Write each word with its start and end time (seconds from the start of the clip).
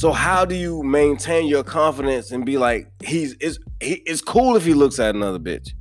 So 0.00 0.12
how 0.12 0.46
do 0.46 0.54
you 0.54 0.82
maintain 0.82 1.46
your 1.46 1.62
confidence 1.62 2.30
and 2.30 2.46
be 2.46 2.56
like, 2.56 2.90
he's 3.04 3.36
it's 3.38 3.58
he, 3.80 3.96
it's 4.06 4.22
cool 4.22 4.56
if 4.56 4.64
he 4.64 4.72
looks 4.72 4.98
at 4.98 5.14
another 5.14 5.38
bitch, 5.38 5.74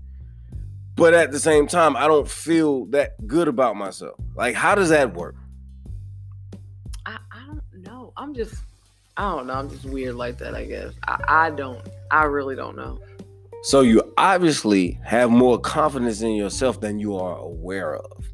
but 0.95 1.13
at 1.13 1.31
the 1.31 1.39
same 1.39 1.67
time, 1.67 1.95
I 1.95 2.05
don't 2.05 2.27
feel 2.27 2.83
that 2.87 3.25
good 3.27 3.47
about 3.47 3.77
myself. 3.77 4.19
Like, 4.35 4.55
how 4.55 4.75
does 4.75 4.89
that 4.89 5.13
work? 5.13 5.35
I, 7.05 7.17
I 7.31 7.45
don't 7.47 7.85
know. 7.85 8.11
I'm 8.17 8.33
just 8.33 8.55
I 9.15 9.21
don't 9.21 9.47
know. 9.47 9.53
I'm 9.53 9.69
just 9.69 9.85
weird 9.85 10.15
like 10.15 10.37
that. 10.39 10.53
I 10.53 10.65
guess 10.65 10.91
I, 11.07 11.23
I 11.45 11.49
don't. 11.51 11.79
I 12.11 12.25
really 12.25 12.57
don't 12.57 12.75
know. 12.75 12.99
So 13.63 13.79
you 13.79 14.03
obviously 14.17 14.99
have 15.05 15.31
more 15.31 15.57
confidence 15.57 16.19
in 16.19 16.33
yourself 16.33 16.81
than 16.81 16.99
you 16.99 17.15
are 17.15 17.37
aware 17.37 17.95
of. 17.95 18.27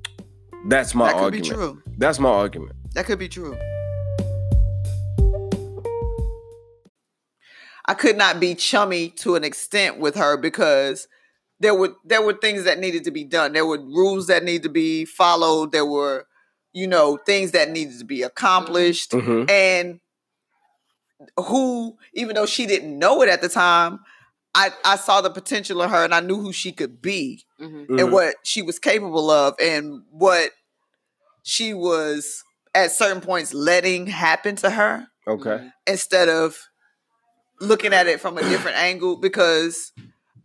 That's 0.66 0.96
my 0.96 1.10
that 1.10 1.14
could 1.14 1.24
argument. 1.26 1.44
be 1.44 1.56
true. 1.56 1.84
That's 2.00 2.18
my 2.18 2.30
argument. 2.30 2.76
That 2.96 3.06
could 3.06 3.20
be 3.20 3.30
true. 3.30 3.56
I 7.88 7.94
could 7.94 8.18
not 8.18 8.40
be 8.40 8.56
chummy 8.56 9.10
to 9.10 9.36
an 9.36 9.44
extent 9.44 10.00
with 10.00 10.16
her 10.16 10.38
because 10.38 11.08
there 11.60 11.76
were 11.76 11.96
there 12.04 12.22
were 12.22 12.34
things 12.34 12.64
that 12.64 12.80
needed 12.80 13.04
to 13.06 13.12
be 13.12 13.24
done. 13.24 13.54
There 13.54 13.66
were 13.66 13.80
rules 13.80 14.28
that 14.28 14.44
needed 14.44 14.64
to 14.64 14.70
be 14.70 15.06
followed. 15.06 15.72
There 15.72 15.86
were, 15.86 16.26
you 16.74 16.88
know, 16.88 17.18
things 17.26 17.52
that 17.52 17.70
needed 17.70 18.00
to 18.00 18.06
be 18.06 18.24
accomplished. 18.24 19.12
Mhm. 19.12 19.50
And 19.50 20.00
who, 21.38 21.98
even 22.14 22.36
though 22.36 22.46
she 22.46 22.66
didn't 22.66 22.98
know 22.98 23.22
it 23.22 23.30
at 23.30 23.42
the 23.42 23.50
time, 23.50 24.00
I, 24.54 24.72
I 24.84 24.96
saw 24.96 25.22
the 25.22 25.30
potential 25.30 25.82
in 25.82 25.90
her 25.90 26.04
and 26.04 26.14
I 26.14 26.22
knew 26.22 26.40
who 26.40 26.54
she 26.54 26.72
could 26.72 27.02
be 27.02 27.46
hmm 27.58 27.66
and 27.90 28.00
Mhm. 28.00 28.12
what 28.12 28.36
she 28.44 28.62
was 28.62 28.80
capable 28.80 29.30
of 29.30 29.56
and 29.60 30.02
what 30.10 30.52
she 31.44 31.74
was 31.74 32.44
at 32.74 32.92
certain 32.92 33.22
points 33.22 33.54
letting 33.54 34.08
happen 34.08 34.56
to 34.58 34.70
her 34.70 35.08
Okay. 35.28 35.70
instead 35.88 36.30
of 36.30 36.58
looking 37.60 37.94
at 37.94 38.08
it 38.08 38.20
from 38.20 38.38
a 38.38 38.42
different 38.42 38.78
angle 38.78 39.18
because 39.18 39.92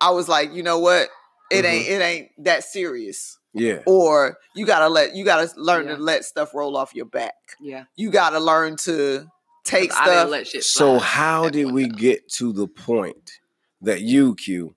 I 0.01 0.11
was 0.11 0.29
like, 0.29 0.53
you 0.53 0.63
know 0.63 0.79
what? 0.79 1.09
It 1.51 1.65
ain't 1.65 1.87
mm-hmm. 1.87 1.93
it 1.95 2.05
ain't 2.05 2.29
that 2.45 2.65
serious. 2.65 3.37
Yeah. 3.53 3.81
Or 3.87 4.39
you 4.55 4.65
gotta 4.67 4.89
let 4.89 5.15
you 5.17 5.25
gotta 5.25 5.51
learn 5.57 5.89
Yeah. 5.89 5.97
to 5.97 6.03
let 6.03 6.25
stuff 6.25 6.55
roll 6.55 6.77
off 6.77 6.95
your 6.95 7.07
back. 7.07 7.35
Yeah. 7.61 7.85
You 7.97 8.11
gotta 8.11 8.39
learn 8.39 8.77
to 8.85 9.27
take 9.65 9.91
'Cause 9.91 9.99
I 10.01 10.05
didn't 10.05 10.19
stuff. 10.21 10.31
let 10.31 10.47
shit 10.47 10.65
So 10.65 10.99
how 10.99 11.49
did 11.49 11.73
we 11.73 11.89
time. 11.89 11.97
get 11.97 12.29
to 12.35 12.53
the 12.53 12.69
point 12.69 13.33
that 13.81 14.01
you, 14.03 14.35
Q, 14.37 14.75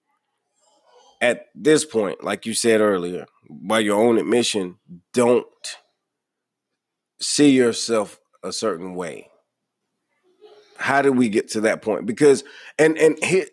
at 1.22 1.46
this 1.56 1.86
point, 1.86 2.24
like 2.24 2.46
you 2.46 2.54
said 2.54 2.82
earlier, 2.82 3.26
by 3.50 3.80
your 3.80 4.02
own 4.02 4.18
admission, 4.18 4.78
don't 5.14 5.46
see 7.22 7.52
yourself 7.52 8.20
a 8.44 8.52
certain 8.52 8.96
way? 8.96 9.30
How 10.84 11.02
did 11.02 11.18
we 11.18 11.30
get 11.30 11.50
to 11.52 11.62
that 11.62 11.82
point? 11.82 12.06
Because 12.06 12.44
and 12.78 12.98
and 12.98 13.22
here, 13.24 13.46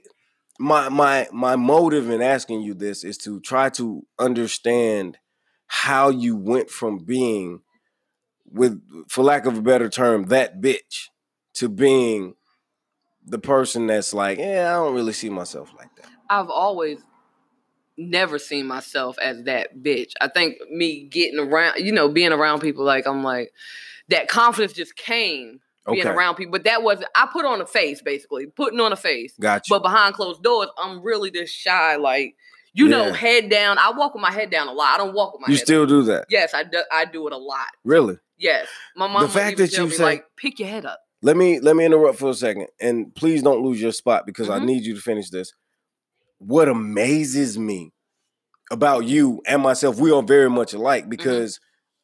my 0.59 0.89
my 0.89 1.29
my 1.33 1.57
motive 1.57 2.11
in 2.11 2.21
asking 2.21 2.63
you 2.63 2.75
this 2.75 3.05
is 3.05 3.19
to 3.19 3.41
try 3.41 3.71
to 3.71 4.07
understand 4.19 5.19
how 5.67 6.11
you 6.11 6.37
went 6.37 6.71
from 6.71 6.99
being 6.99 7.63
with 8.45 8.81
for 9.09 9.23
lack 9.23 9.47
of 9.47 9.59
a 9.59 9.63
better 9.63 9.89
term 9.89 10.25
that 10.25 10.61
bitch 10.61 11.09
to 11.55 11.69
being 11.69 12.35
the 13.25 13.39
person 13.39 13.87
that's 13.87 14.13
like 14.13 14.39
yeah 14.39 14.69
i 14.69 14.83
don't 14.83 14.95
really 14.95 15.13
see 15.13 15.31
myself 15.31 15.73
like 15.79 15.95
that 15.95 16.11
I've 16.31 16.49
always 16.49 17.01
never 17.99 18.39
seen 18.39 18.67
myself 18.67 19.19
as 19.19 19.43
that 19.43 19.79
bitch. 19.79 20.13
I 20.21 20.29
think 20.29 20.57
me 20.71 21.05
getting 21.05 21.41
around, 21.41 21.81
you 21.81 21.93
know, 21.93 22.09
being 22.09 22.33
around 22.33 22.61
people 22.61 22.85
like 22.85 23.07
I'm 23.07 23.23
like 23.23 23.53
that 24.09 24.29
confidence 24.29 24.73
just 24.73 24.97
came 24.97 25.61
being 25.87 26.01
okay 26.07 26.09
around 26.09 26.35
people. 26.37 26.53
But 26.53 26.65
that 26.65 26.83
wasn't 26.83 27.09
I 27.15 27.29
put 27.33 27.45
on 27.45 27.61
a 27.61 27.67
face 27.67 28.03
basically, 28.03 28.47
putting 28.47 28.81
on 28.81 28.93
a 28.93 28.97
face. 28.97 29.35
got 29.41 29.69
you 29.69 29.75
But 29.77 29.83
behind 29.83 30.15
closed 30.15 30.43
doors, 30.43 30.69
I'm 30.79 31.03
really 31.03 31.31
just 31.31 31.55
shy. 31.55 31.97
Like 31.97 32.37
you 32.73 32.87
know, 32.89 33.13
head 33.13 33.49
down. 33.51 33.79
I 33.79 33.91
walk 33.91 34.15
with 34.15 34.23
my 34.23 34.31
head 34.31 34.49
down 34.51 34.69
a 34.69 34.73
lot. 34.73 34.95
I 34.95 34.99
don't 34.99 35.13
walk 35.15 35.33
with 35.33 35.41
my 35.41 35.47
head 35.49 35.53
you 35.53 35.59
still 35.59 35.87
do 35.87 36.03
that 36.05 36.27
Yes, 36.31 36.55
I 36.55 36.63
do. 36.63 36.81
I 36.93 37.05
do 37.05 37.27
it 37.27 37.33
a 37.33 37.37
lot. 37.39 37.67
really 37.85 38.19
Yes, 38.39 38.69
my 38.97 39.07
mom. 39.09 39.23
The 39.23 39.29
fact 39.29 39.59
that 39.59 39.73
you 39.77 39.85
me 39.87 39.91
say- 39.91 40.03
like, 40.03 40.25
pick 40.37 40.59
your 40.61 40.69
head 40.69 40.87
up. 40.87 41.01
let 41.23 41.37
me 41.37 41.59
let 41.61 41.75
me 41.77 41.85
interrupt 41.85 42.19
for 42.19 42.31
a 42.31 42.35
second 42.35 42.69
and 42.81 43.15
please 43.15 43.43
don't 43.43 43.63
lose 43.63 43.81
your 43.83 43.93
spot 43.93 44.25
because 44.25 44.49
i 44.49 44.59
Mhm. 44.59 44.65
need 44.65 44.85
you 44.87 44.95
to 44.95 45.01
finish 45.01 45.29
this 45.31 45.53
what 46.39 46.67
amazes 46.69 47.59
me 47.59 47.93
about 48.71 49.05
you 49.05 49.43
and 49.47 49.61
myself 49.63 49.99
we 49.99 50.11
are 50.11 50.23
very 50.23 50.49
much 50.49 50.73
alike 50.73 51.09
because 51.11 51.61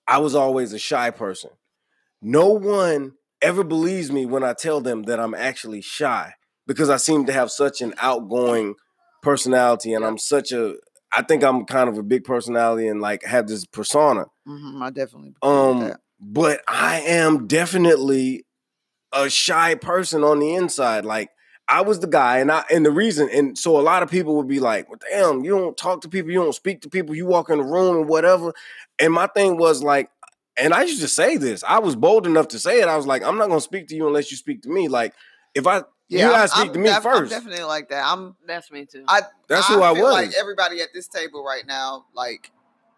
i 0.07 0.19
was 0.19 0.35
always 0.35 0.75
a 0.75 0.79
shy 0.79 1.11
person 1.11 1.49
no 2.21 2.49
one 2.51 3.13
ever 3.43 3.63
believes 3.65 4.11
me 4.11 4.27
when 4.27 4.43
i 4.43 4.53
tell 4.53 4.81
them 4.81 5.05
that 5.05 5.21
i'm 5.21 5.35
actually 5.35 5.81
shy 5.81 6.33
because 6.67 6.91
i 6.91 6.97
seem 6.97 7.27
to 7.27 7.33
have 7.33 7.51
such 7.51 7.81
an 7.81 7.95
outgoing 7.99 8.75
personality 9.23 9.93
and 9.93 10.05
i'm 10.05 10.19
such 10.19 10.53
a 10.53 10.75
i 11.13 11.23
think 11.23 11.43
i'm 11.43 11.65
kind 11.65 11.89
of 11.89 11.99
a 11.99 12.03
big 12.03 12.25
personality 12.25 12.89
and 12.89 13.01
like 13.01 13.23
have 13.25 13.47
this 13.47 13.65
persona 13.67 14.27
Mhm, 14.47 14.81
I 14.81 14.91
definitely 14.91 15.35
um, 15.43 15.95
but 16.21 16.61
I 16.69 17.01
am 17.01 17.47
definitely 17.47 18.45
a 19.13 19.29
shy 19.29 19.75
person 19.75 20.23
on 20.23 20.39
the 20.39 20.55
inside. 20.55 21.05
Like 21.05 21.31
I 21.69 21.81
was 21.81 21.99
the 21.99 22.07
guy, 22.07 22.39
and 22.39 22.53
I 22.53 22.65
and 22.71 22.87
the 22.87 22.93
reason, 22.93 23.29
and 23.33 23.59
so 23.59 23.79
a 23.79 23.83
lot 23.83 24.05
of 24.05 24.11
people 24.11 24.37
would 24.37 24.47
be 24.47 24.61
like, 24.61 24.89
"Well, 24.89 25.01
damn, 25.11 25.45
you 25.45 25.51
don't 25.51 25.77
talk 25.77 26.01
to 26.03 26.09
people, 26.09 26.31
you 26.31 26.39
don't 26.39 26.55
speak 26.55 26.81
to 26.83 26.89
people, 26.89 27.15
you 27.15 27.27
walk 27.27 27.51
in 27.51 27.59
the 27.59 27.65
room 27.65 27.97
and 27.97 28.09
whatever." 28.09 28.53
And 29.01 29.13
my 29.13 29.27
thing 29.27 29.57
was 29.57 29.83
like, 29.83 30.11
and 30.57 30.73
I 30.75 30.83
used 30.83 31.01
to 31.03 31.09
say 31.09 31.37
this. 31.37 31.63
I 31.65 31.79
was 31.79 31.97
bold 31.97 32.27
enough 32.27 32.49
to 32.49 32.59
say 32.59 32.81
it. 32.81 32.89
I 32.89 32.97
was 32.97 33.07
like, 33.07 33.23
"I'm 33.23 33.39
not 33.39 33.49
gonna 33.49 33.61
speak 33.61 33.89
to 33.89 33.97
you 33.97 34.07
unless 34.07 34.31
you 34.31 34.37
speak 34.37 34.63
to 34.63 34.69
me." 34.69 34.89
Like 34.89 35.15
if 35.55 35.67
I, 35.67 35.83
yeah, 36.09 36.29
you 36.29 36.33
I'm- 36.35 36.49
speak 36.49 36.67
I'm 36.69 36.73
to 36.75 36.79
me 36.79 36.89
def- 36.89 36.97
I'm 36.97 37.03
first. 37.03 37.31
definitely 37.31 37.65
like 37.65 37.89
that. 37.91 38.05
I'm 38.07 38.37
That's 38.47 38.71
me 38.71 38.85
too. 38.87 39.05
I 39.09 39.23
That's 39.49 39.67
who 39.69 39.83
I 39.83 39.95
feel 39.95 40.05
Like 40.05 40.27
was. 40.29 40.37
everybody 40.37 40.81
at 40.81 40.89
this 40.95 41.09
table 41.09 41.45
right 41.45 41.67
now, 41.67 42.07
like, 42.15 42.51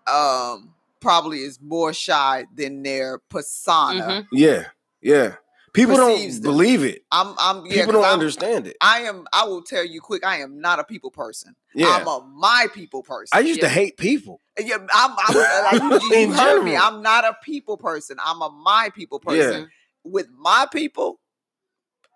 um, 0.06 0.74
probably 1.00 1.38
is 1.42 1.60
more 1.60 1.92
shy 1.92 2.46
than 2.54 2.82
their 2.82 3.18
persona. 3.18 4.02
Mhm. 4.02 4.26
yeah, 4.32 4.64
yeah. 5.00 5.34
People 5.74 5.96
don't 5.96 6.18
them. 6.32 6.40
believe 6.42 6.82
it. 6.82 7.04
I'm, 7.12 7.34
I'm, 7.38 7.64
yeah, 7.66 7.72
People 7.72 7.84
'cause 7.86 7.92
don't 7.92 8.04
I'm- 8.04 8.14
understand 8.14 8.66
it. 8.66 8.76
I 8.80 9.02
am. 9.02 9.26
I 9.32 9.44
will 9.44 9.62
tell 9.62 9.84
you 9.84 10.00
quick. 10.00 10.24
I 10.26 10.38
am 10.38 10.60
not 10.60 10.80
a 10.80 10.84
people 10.84 11.10
person. 11.10 11.54
Yeah, 11.74 11.88
I'm 12.00 12.06
a 12.08 12.26
my 12.34 12.66
people 12.74 13.02
person. 13.02 13.28
I 13.32 13.40
used 13.40 13.60
to 13.60 13.68
hate 13.68 13.96
people. 13.96 14.40
Yeah, 14.58 14.78
I'm. 14.92 15.16
I'm 15.18 15.34
like, 15.64 15.82
you, 15.82 16.10
you 16.10 16.12
In 16.24 16.32
heard 16.32 16.64
me. 16.64 16.76
I'm 16.76 17.02
not 17.02 17.24
a 17.24 17.36
people 17.42 17.76
person. 17.76 18.16
I'm 18.24 18.42
a 18.42 18.50
my 18.50 18.90
people 18.94 19.20
Yeah. 19.26 19.32
person. 19.34 19.68
With 20.04 20.28
my 20.36 20.66
people, 20.72 21.20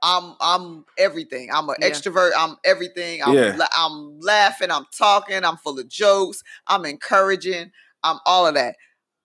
I'm. 0.03 0.35
I'm 0.41 0.85
everything. 0.99 1.51
I'm 1.53 1.69
an 1.69 1.77
Yeah. 1.81 1.91
extrovert. 1.91 2.31
I'm 2.37 2.57
everything. 2.65 3.23
I'm. 3.23 3.35
Yeah. 3.35 3.55
la- 3.57 3.67
I'm 3.77 4.19
laughing. 4.21 4.71
I'm 4.71 4.87
talking. 4.97 5.45
I'm 5.45 5.57
full 5.57 5.79
of 5.79 5.89
jokes. 5.89 6.43
I'm 6.67 6.85
encouraging. 6.85 7.71
I'm 8.03 8.19
all 8.27 8.47
of 8.47 8.55
that. 8.55 8.77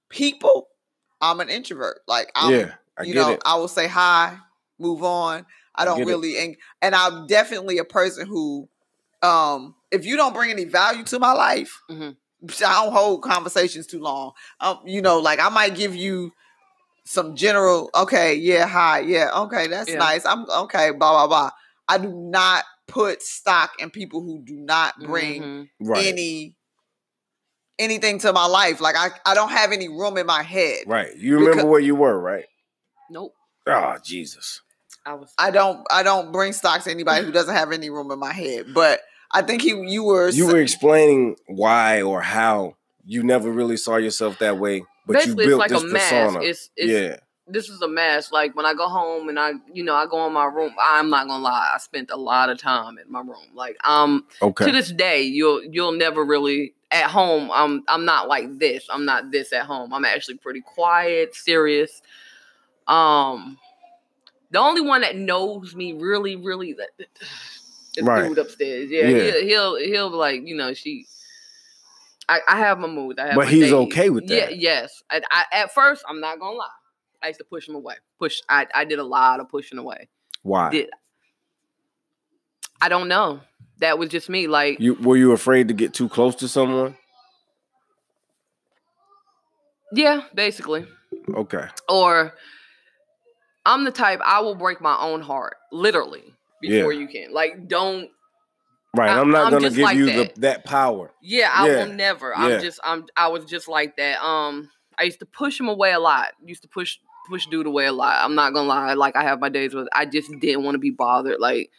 People, 0.09 0.67
I'm 1.21 1.39
an 1.39 1.49
introvert. 1.49 1.99
Like 2.07 2.31
I'm. 2.35 2.53
yeah, 2.53 2.73
I 2.97 3.03
you 3.03 3.13
get 3.13 3.21
know, 3.21 3.33
it. 3.33 3.41
I 3.45 3.55
will 3.55 3.67
say 3.67 3.87
hi, 3.87 4.37
move 4.79 5.03
on. 5.03 5.45
I 5.75 5.83
I 5.83 5.85
don't 5.85 5.97
get 5.97 6.07
it. 6.07 6.11
really, 6.11 6.37
and, 6.39 6.55
and 6.81 6.95
I'm 6.95 7.27
definitely 7.27 7.77
a 7.77 7.83
person 7.85 8.25
who, 8.25 8.67
um, 9.21 9.75
if 9.91 10.05
you 10.05 10.17
don't 10.17 10.33
bring 10.33 10.49
any 10.49 10.63
value 10.63 11.03
to 11.03 11.19
my 11.19 11.33
life, 11.33 11.81
Mhm. 11.87 12.15
I 12.43 12.83
don't 12.83 12.93
hold 12.93 13.23
conversations 13.23 13.87
too 13.87 13.99
long. 13.99 14.31
Um, 14.59 14.79
you 14.85 15.01
know, 15.01 15.19
like 15.19 15.39
I 15.39 15.49
might 15.49 15.75
give 15.75 15.95
you 15.95 16.31
some 17.05 17.35
general, 17.35 17.89
okay, 17.95 18.35
yeah, 18.35 18.67
hi, 18.67 18.99
yeah, 18.99 19.31
okay, 19.43 19.67
that's 19.67 19.89
Yeah. 19.89 19.97
nice. 19.97 20.25
I'm 20.25 20.49
okay, 20.49 20.91
blah 20.91 21.11
blah 21.11 21.27
blah. 21.27 21.51
I 21.87 21.97
do 21.97 22.11
not 22.13 22.63
put 22.87 23.21
stock 23.23 23.71
in 23.79 23.89
people 23.89 24.21
who 24.21 24.41
do 24.45 24.55
not 24.55 24.99
bring 24.99 25.41
Mhm. 25.41 25.69
Right. 25.79 26.05
any 26.05 26.55
anything 27.79 28.19
to 28.19 28.33
my 28.33 28.45
life. 28.45 28.81
Like 28.81 28.95
I, 28.97 29.09
I 29.25 29.33
don't 29.35 29.49
have 29.51 29.71
any 29.71 29.87
room 29.89 30.17
in 30.17 30.25
my 30.25 30.43
head. 30.43 30.83
Right. 30.87 31.15
You 31.15 31.35
remember 31.35 31.55
Because- 31.57 31.69
where 31.69 31.79
you 31.79 31.95
were, 31.95 32.19
right? 32.19 32.45
Nope. 33.09 33.33
Oh, 33.67 33.97
Jesus. 34.03 34.61
I 35.05 35.13
was. 35.13 35.33
I 35.37 35.51
don't 35.51 35.85
I 35.89 36.03
don't 36.03 36.31
bring 36.31 36.53
stock 36.53 36.83
to 36.83 36.91
anybody 36.91 37.25
who 37.25 37.31
doesn't 37.39 37.55
have 37.55 37.71
any 37.71 37.89
room 37.89 38.11
in 38.11 38.19
my 38.19 38.33
head. 38.33 38.73
But 38.73 39.01
I 39.31 39.41
think 39.41 39.61
he 39.61 39.69
you 39.69 40.03
were 40.03 40.29
You 40.29 40.47
were 40.47 40.61
explaining 40.61 41.35
why 41.47 42.01
or 42.01 42.21
how 42.21 42.75
you 43.05 43.23
never 43.23 43.51
really 43.51 43.77
saw 43.77 43.97
yourself 43.97 44.39
that 44.39 44.57
way, 44.57 44.83
but 45.05 45.13
Basically, 45.13 45.45
you 45.45 45.49
it's 45.49 45.49
built 45.49 45.59
like 45.59 45.69
this 45.69 45.83
a 45.83 45.87
mask. 45.87 46.09
persona. 46.09 46.45
It's, 46.45 46.69
it's 46.75 46.91
yeah. 46.91 47.15
this 47.47 47.69
is 47.69 47.81
a 47.81 47.87
mess. 47.87 48.31
Like 48.31 48.55
when 48.55 48.65
I 48.65 48.73
go 48.73 48.87
home 48.87 49.29
and 49.29 49.39
I, 49.39 49.53
you 49.73 49.83
know, 49.83 49.95
I 49.95 50.05
go 50.07 50.25
in 50.27 50.33
my 50.33 50.45
room. 50.45 50.73
I'm 50.81 51.09
not 51.09 51.27
gonna 51.27 51.43
lie. 51.43 51.71
I 51.73 51.77
spent 51.79 52.09
a 52.11 52.17
lot 52.17 52.49
of 52.49 52.57
time 52.57 52.97
in 52.97 53.11
my 53.11 53.21
room. 53.21 53.53
Like 53.53 53.77
um, 53.87 54.25
Okay. 54.41 54.65
to 54.65 54.71
this 54.71 54.91
day, 54.91 55.21
you'll 55.23 55.63
you'll 55.63 55.93
never 55.93 56.23
really 56.25 56.73
at 56.91 57.09
home. 57.09 57.49
I'm 57.53 57.83
I'm 57.87 58.05
not 58.05 58.27
like 58.27 58.59
this. 58.59 58.87
I'm 58.89 59.05
not 59.05 59.31
this 59.31 59.51
at 59.53 59.65
home. 59.65 59.93
I'm 59.93 60.05
actually 60.05 60.37
pretty 60.37 60.61
quiet, 60.61 61.35
serious. 61.35 62.01
Um, 62.87 63.57
the 64.51 64.59
only 64.59 64.81
one 64.81 65.01
that 65.01 65.15
knows 65.17 65.75
me 65.75 65.93
really, 65.93 66.35
really, 66.37 66.73
that 66.73 67.07
is 67.97 68.03
Right. 68.05 68.27
dude 68.27 68.37
upstairs. 68.37 68.89
Yeah, 68.89 69.07
Yeah. 69.07 69.31
He'll, 69.41 69.41
he'll 69.41 69.77
he'll 69.77 70.09
be 70.09 70.15
like, 70.15 70.41
you 70.47 70.55
know, 70.55 70.73
she. 70.73 71.05
I, 72.29 72.41
I 72.47 72.57
have 72.57 72.77
my 72.79 72.87
mood. 72.89 73.19
I 73.19 73.27
have 73.27 73.35
But 73.35 73.47
he's 73.47 73.65
days. 73.65 73.73
okay 73.73 74.09
with 74.09 74.27
that. 74.27 74.51
Yeah, 74.51 74.81
yes. 74.81 75.01
I, 75.09 75.21
I, 75.31 75.45
at 75.53 75.73
first, 75.73 76.03
I'm 76.09 76.19
not 76.19 76.39
gonna 76.39 76.57
lie. 76.57 76.67
I 77.23 77.27
used 77.27 77.39
to 77.39 77.45
push 77.45 77.67
him 77.69 77.75
away. 77.75 77.95
Push. 78.19 78.41
I, 78.49 78.67
I 78.75 78.83
did 78.85 78.99
a 78.99 79.03
lot 79.03 79.39
of 79.39 79.47
pushing 79.49 79.77
away. 79.77 80.09
Why? 80.43 80.69
Did 80.69 80.89
I 82.81 82.89
don't 82.89 83.07
know. 83.07 83.39
That 83.79 83.97
was 83.97 84.09
just 84.09 84.27
me. 84.29 84.47
Like 84.47 84.79
You 84.79 84.95
were 84.95 85.15
you 85.17 85.31
afraid 85.31 85.67
to 85.69 85.73
get 85.73 85.93
too 85.93 86.09
close 86.09 86.35
to 86.35 86.47
someone? 86.47 86.97
yeah, 89.93 90.21
basically. 90.35 90.85
Okay. 91.33 91.65
Or 91.89 92.33
I'm 93.65 93.83
the 93.85 93.91
type 93.91 94.19
I 94.23 94.41
will 94.41 94.55
break 94.55 94.81
my 94.81 94.97
own 94.99 95.21
heart, 95.21 95.55
literally, 95.71 96.33
before 96.61 96.93
Yeah. 96.93 96.99
you 96.99 97.07
can. 97.07 97.33
Like, 97.33 97.67
don't 97.67 98.09
Right. 98.95 99.09
I- 99.09 99.19
I'm 99.19 99.29
not 99.31 99.45
I'm 99.47 99.51
gonna 99.53 99.69
give 99.69 99.77
like 99.79 99.97
you 99.97 100.05
that. 100.07 100.35
the 100.35 100.41
that 100.41 100.65
power. 100.65 101.11
Yeah, 101.21 101.51
I 101.53 101.67
Yeah, 101.67 101.85
will 101.85 101.93
never. 101.93 102.29
yeah. 102.29 102.43
I'm 102.45 102.61
just 102.61 102.79
I'm 102.83 103.05
I 103.15 103.27
was 103.27 103.45
just 103.45 103.67
like 103.67 103.95
that. 103.97 104.21
Um 104.23 104.69
I 104.97 105.03
used 105.03 105.19
to 105.19 105.25
push 105.25 105.59
him 105.59 105.67
away 105.67 105.91
a 105.91 105.99
lot. 105.99 106.29
Used 106.43 106.63
to 106.63 106.67
push 106.67 106.97
push 107.29 107.45
dude 107.47 107.67
away 107.67 107.85
a 107.85 107.91
lot. 107.91 108.17
I'm 108.23 108.33
not 108.35 108.53
gonna 108.53 108.67
lie. 108.69 108.93
Like 108.93 109.15
I 109.15 109.23
have 109.23 109.39
my 109.39 109.49
days 109.49 109.75
where 109.75 109.85
I 109.93 110.05
just 110.05 110.31
didn't 110.39 110.63
want 110.63 110.75
to 110.75 110.79
be 110.79 110.89
bothered. 110.91 111.39
Like, 111.39 111.69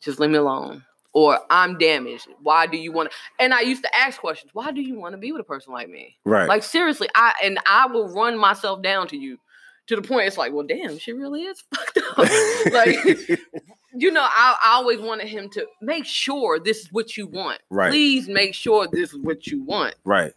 just 0.00 0.18
leave 0.20 0.30
me 0.30 0.38
alone. 0.38 0.84
Or 1.12 1.38
I'm 1.50 1.76
damaged. 1.78 2.28
Why 2.42 2.66
do 2.66 2.76
you 2.78 2.92
want 2.92 3.10
to 3.10 3.16
and 3.38 3.52
I 3.52 3.62
used 3.62 3.82
to 3.82 3.94
ask 3.96 4.18
questions. 4.20 4.50
Why 4.54 4.70
do 4.70 4.80
you 4.80 4.98
want 4.98 5.12
to 5.14 5.18
be 5.18 5.32
with 5.32 5.40
a 5.40 5.44
person 5.44 5.72
like 5.74 5.88
me? 5.90 6.16
Right. 6.24 6.48
Like 6.48 6.62
seriously, 6.62 7.08
I 7.14 7.34
and 7.42 7.58
I 7.66 7.86
will 7.88 8.08
run 8.14 8.38
myself 8.38 8.80
down 8.82 9.08
to 9.08 9.16
you 9.16 9.38
to 9.88 9.96
the 9.96 10.02
point 10.02 10.26
it's 10.26 10.38
like, 10.38 10.52
well, 10.52 10.66
damn, 10.66 10.96
she 10.98 11.12
really 11.12 11.42
is 11.42 11.62
fucked 11.74 11.98
up. 11.98 12.18
like, 12.72 13.40
you 13.98 14.10
know, 14.10 14.22
I, 14.22 14.56
I 14.64 14.72
always 14.74 15.00
wanted 15.00 15.28
him 15.28 15.48
to 15.50 15.66
make 15.80 16.04
sure 16.04 16.58
this 16.58 16.78
is 16.80 16.92
what 16.92 17.16
you 17.16 17.26
want. 17.26 17.60
Right. 17.70 17.90
Please 17.90 18.28
make 18.28 18.54
sure 18.54 18.86
this 18.90 19.12
is 19.12 19.18
what 19.20 19.46
you 19.46 19.62
want. 19.64 19.94
right. 20.04 20.32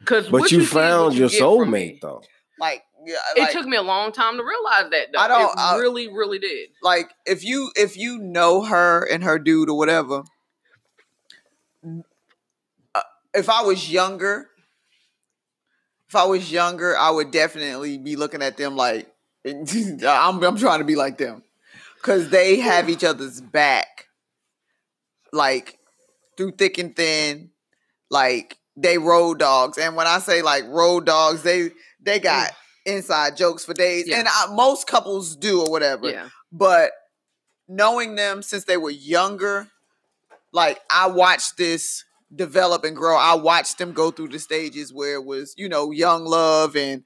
Because 0.00 0.28
But 0.28 0.52
you 0.52 0.64
found 0.64 1.14
your 1.14 1.28
soulmate 1.28 2.00
though. 2.00 2.22
Like, 2.60 2.82
yeah, 3.04 3.16
It 3.36 3.52
took 3.52 3.66
me 3.66 3.76
a 3.76 3.82
long 3.82 4.12
time 4.12 4.36
to 4.36 4.42
realize 4.44 4.90
that. 4.90 5.08
Though. 5.12 5.18
I 5.18 5.28
don't- 5.28 5.50
It 5.50 5.58
I- 5.58 5.78
really, 5.78 6.08
really 6.08 6.38
did. 6.38 6.68
like 6.82 7.10
if 7.24 7.44
you 7.44 7.70
if 7.76 7.96
you 7.96 8.18
know 8.18 8.62
her 8.62 9.02
and 9.04 9.24
her 9.24 9.38
dude 9.38 9.68
or 9.70 9.76
whatever 9.76 10.22
uh, 12.94 13.02
if 13.34 13.48
i 13.48 13.62
was 13.62 13.90
younger 13.90 14.48
if 16.08 16.16
i 16.16 16.24
was 16.24 16.50
younger 16.50 16.96
i 16.96 17.10
would 17.10 17.30
definitely 17.30 17.98
be 17.98 18.16
looking 18.16 18.42
at 18.42 18.56
them 18.56 18.76
like 18.76 19.12
i'm, 19.46 20.42
I'm 20.42 20.56
trying 20.56 20.78
to 20.80 20.84
be 20.84 20.96
like 20.96 21.18
them 21.18 21.42
because 21.96 22.30
they 22.30 22.60
have 22.60 22.88
each 22.88 23.04
other's 23.04 23.40
back 23.40 24.06
like 25.32 25.78
through 26.36 26.52
thick 26.52 26.78
and 26.78 26.94
thin 26.94 27.50
like 28.10 28.58
they 28.76 28.98
road 28.98 29.38
dogs 29.38 29.78
and 29.78 29.96
when 29.96 30.06
i 30.06 30.18
say 30.18 30.42
like 30.42 30.64
road 30.68 31.04
dogs 31.04 31.42
they 31.42 31.70
they 32.00 32.18
got 32.18 32.50
mm. 32.50 32.96
inside 32.96 33.36
jokes 33.36 33.64
for 33.64 33.74
days 33.74 34.06
Yeah. 34.06 34.20
and 34.20 34.28
I, 34.28 34.46
most 34.52 34.86
couples 34.86 35.36
do 35.36 35.60
or 35.62 35.70
whatever 35.70 36.08
Yeah. 36.08 36.28
but 36.52 36.92
knowing 37.68 38.14
them 38.14 38.42
since 38.42 38.64
they 38.64 38.76
were 38.76 38.90
younger, 38.90 39.68
like 40.52 40.80
I 40.90 41.08
watched 41.08 41.56
this 41.56 42.04
develop 42.34 42.84
and 42.84 42.96
grow. 42.96 43.16
I 43.16 43.34
watched 43.34 43.78
them 43.78 43.92
go 43.92 44.10
through 44.10 44.28
the 44.28 44.38
stages 44.38 44.92
where 44.92 45.14
it 45.14 45.24
was, 45.24 45.54
you 45.56 45.68
know, 45.68 45.90
young 45.90 46.24
love 46.24 46.76
and 46.76 47.02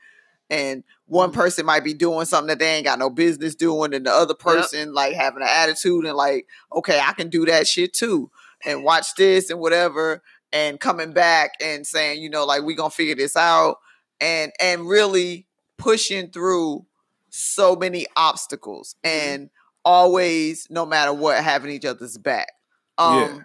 and 0.50 0.84
one 1.06 1.30
mm-hmm. 1.30 1.40
person 1.40 1.66
might 1.66 1.84
be 1.84 1.94
doing 1.94 2.26
something 2.26 2.48
that 2.48 2.58
they 2.58 2.74
ain't 2.74 2.84
got 2.84 2.98
no 2.98 3.08
business 3.08 3.54
doing, 3.54 3.94
and 3.94 4.04
the 4.04 4.12
other 4.12 4.34
person 4.34 4.92
like 4.92 5.14
having 5.14 5.42
an 5.42 5.48
attitude 5.48 6.04
and 6.04 6.16
like, 6.16 6.46
okay, 6.74 7.00
I 7.00 7.12
can 7.12 7.30
do 7.30 7.46
that 7.46 7.66
shit 7.66 7.94
too, 7.94 8.30
and 8.64 8.84
watch 8.84 9.14
this 9.14 9.50
and 9.50 9.60
whatever, 9.60 10.22
and 10.52 10.80
coming 10.80 11.12
back 11.12 11.52
and 11.62 11.86
saying, 11.86 12.20
you 12.20 12.28
know, 12.28 12.44
like 12.44 12.62
we 12.62 12.74
gonna 12.74 12.90
figure 12.90 13.14
this 13.14 13.36
out, 13.36 13.76
and 14.20 14.52
and 14.60 14.88
really 14.88 15.46
pushing 15.78 16.28
through 16.28 16.84
so 17.30 17.76
many 17.76 18.06
obstacles 18.16 18.96
mm-hmm. 19.04 19.28
and 19.28 19.50
always 19.84 20.66
no 20.68 20.84
matter 20.84 21.12
what 21.12 21.42
having 21.42 21.70
each 21.70 21.84
other's 21.84 22.18
back. 22.18 22.52
Um 22.98 23.18
Yeah. 23.18 23.38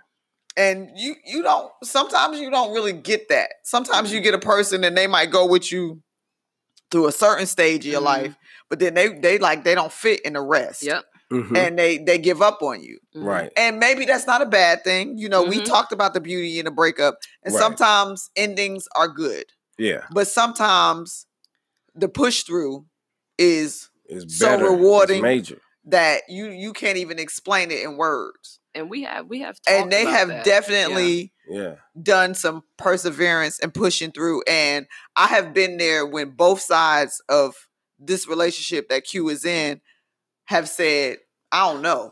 and 0.58 0.92
you 0.96 1.16
you 1.26 1.44
don't 1.44 1.72
sometimes 1.84 2.40
you 2.40 2.50
don't 2.52 2.74
really 2.74 2.94
get 2.94 3.30
that. 3.30 3.52
Sometimes 3.64 4.12
you 4.12 4.18
mm-hmm. 4.18 4.26
get 4.26 4.34
a 4.34 4.40
person 4.40 4.84
and 4.84 4.98
they 4.98 5.08
might 5.08 5.32
go 5.32 5.46
with 5.46 5.72
you 5.72 6.02
through 6.92 7.08
a 7.08 7.12
certain 7.12 7.46
stage 7.48 7.86
of 7.86 7.92
your 7.92 8.02
Mhm. 8.02 8.06
life 8.06 8.36
but 8.70 8.80
then 8.80 8.94
they 8.94 9.10
they 9.10 9.38
like 9.38 9.64
they 9.64 9.76
don't 9.76 9.92
fit 9.92 10.22
in 10.22 10.34
the 10.34 10.42
rest 10.42 10.84
Yep. 10.84 11.04
Mhm. 11.32 11.58
and 11.58 11.80
they 11.80 11.98
they 11.98 12.18
give 12.18 12.42
up 12.42 12.62
on 12.62 12.82
you 12.84 13.00
Mhm. 13.16 13.24
Right. 13.24 13.52
and 13.58 13.80
maybe 13.80 14.06
that's 14.06 14.28
not 14.28 14.42
a 14.42 14.46
bad 14.46 14.84
thing 14.84 15.18
you 15.18 15.28
know 15.30 15.44
we 15.44 15.60
Mhm. 15.60 15.66
talked 15.66 15.92
about 15.92 16.14
the 16.14 16.22
beauty 16.22 16.60
in 16.60 16.68
a 16.68 16.72
breakup 16.72 17.18
and 17.44 17.54
Right. 17.54 17.60
sometimes 17.62 18.30
endings 18.36 18.88
are 18.96 19.08
good 19.08 19.46
Yeah. 19.78 20.06
but 20.12 20.28
sometimes 20.28 21.26
the 21.96 22.10
push 22.10 22.44
through 22.44 22.86
is 23.38 23.90
It's 24.08 24.38
So 24.38 24.46
better. 24.48 24.66
It's 24.66 24.72
rewarding. 24.72 25.22
major. 25.22 25.60
that 25.88 26.24
you 26.28 26.48
you 26.50 26.74
can't 26.74 26.98
even 26.98 27.20
explain 27.20 27.70
it 27.70 27.84
in 27.84 27.96
words 27.96 28.60
And 28.74 28.90
we 28.90 29.04
have 29.04 29.28
we 29.28 29.42
have 29.42 29.56
and 29.68 29.92
they 29.92 30.02
about 30.02 30.14
have 30.18 30.28
that. 30.30 30.44
definitely 30.46 31.14
Yeah. 31.16 31.28
Done 32.02 32.34
some 32.34 32.64
perseverance 32.78 33.60
and 33.60 33.74
pushing 33.74 34.12
through 34.12 34.42
and 34.48 34.86
i 35.16 35.28
have 35.28 35.54
been 35.54 35.78
there 35.78 36.06
when 36.06 36.32
both 36.32 36.60
sides 36.60 37.22
of 37.30 37.56
this 38.00 38.28
relationship 38.28 38.90
that 38.90 39.04
q 39.06 39.30
is 39.30 39.46
in 39.46 39.80
have 40.46 40.68
said 40.68 41.18
i 41.52 41.72
don't 41.72 41.82
know 41.82 42.12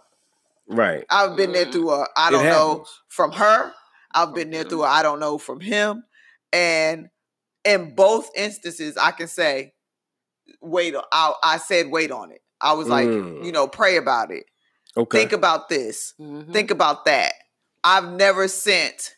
Right. 0.67 1.05
i've 1.09 1.35
been 1.35 1.51
there 1.51 1.65
Mhm. 1.65 1.71
through 1.73 1.91
a 1.91 2.07
i 2.15 2.29
It 2.29 2.31
don't 2.31 2.45
know 2.45 2.85
from 3.09 3.31
her 3.33 3.73
i've 4.13 4.33
been 4.33 4.51
there 4.51 4.63
through 4.63 4.83
a 4.83 4.87
i 4.87 5.01
don't 5.03 5.19
know 5.19 5.37
from 5.37 5.59
him 5.59 6.03
and 6.53 7.09
in 7.65 7.95
both 7.95 8.29
instances 8.35 8.95
i 8.97 9.11
can 9.11 9.27
say 9.27 9.73
wait 10.61 10.95
i, 11.11 11.33
I 11.43 11.57
said 11.57 11.87
wait 11.89 12.11
on 12.11 12.31
it 12.31 12.41
i 12.61 12.73
was 12.73 12.87
like 12.87 13.07
Mm. 13.07 13.45
you 13.45 13.51
know 13.51 13.67
pray 13.67 13.97
about 13.97 14.31
it 14.31 14.45
Okay. 14.95 15.19
think 15.19 15.31
about 15.33 15.69
this 15.69 16.13
Mhm. 16.19 16.53
think 16.53 16.69
about 16.71 17.05
that. 17.05 17.33
I've 17.83 18.09
never 18.11 18.47
sent 18.47 19.15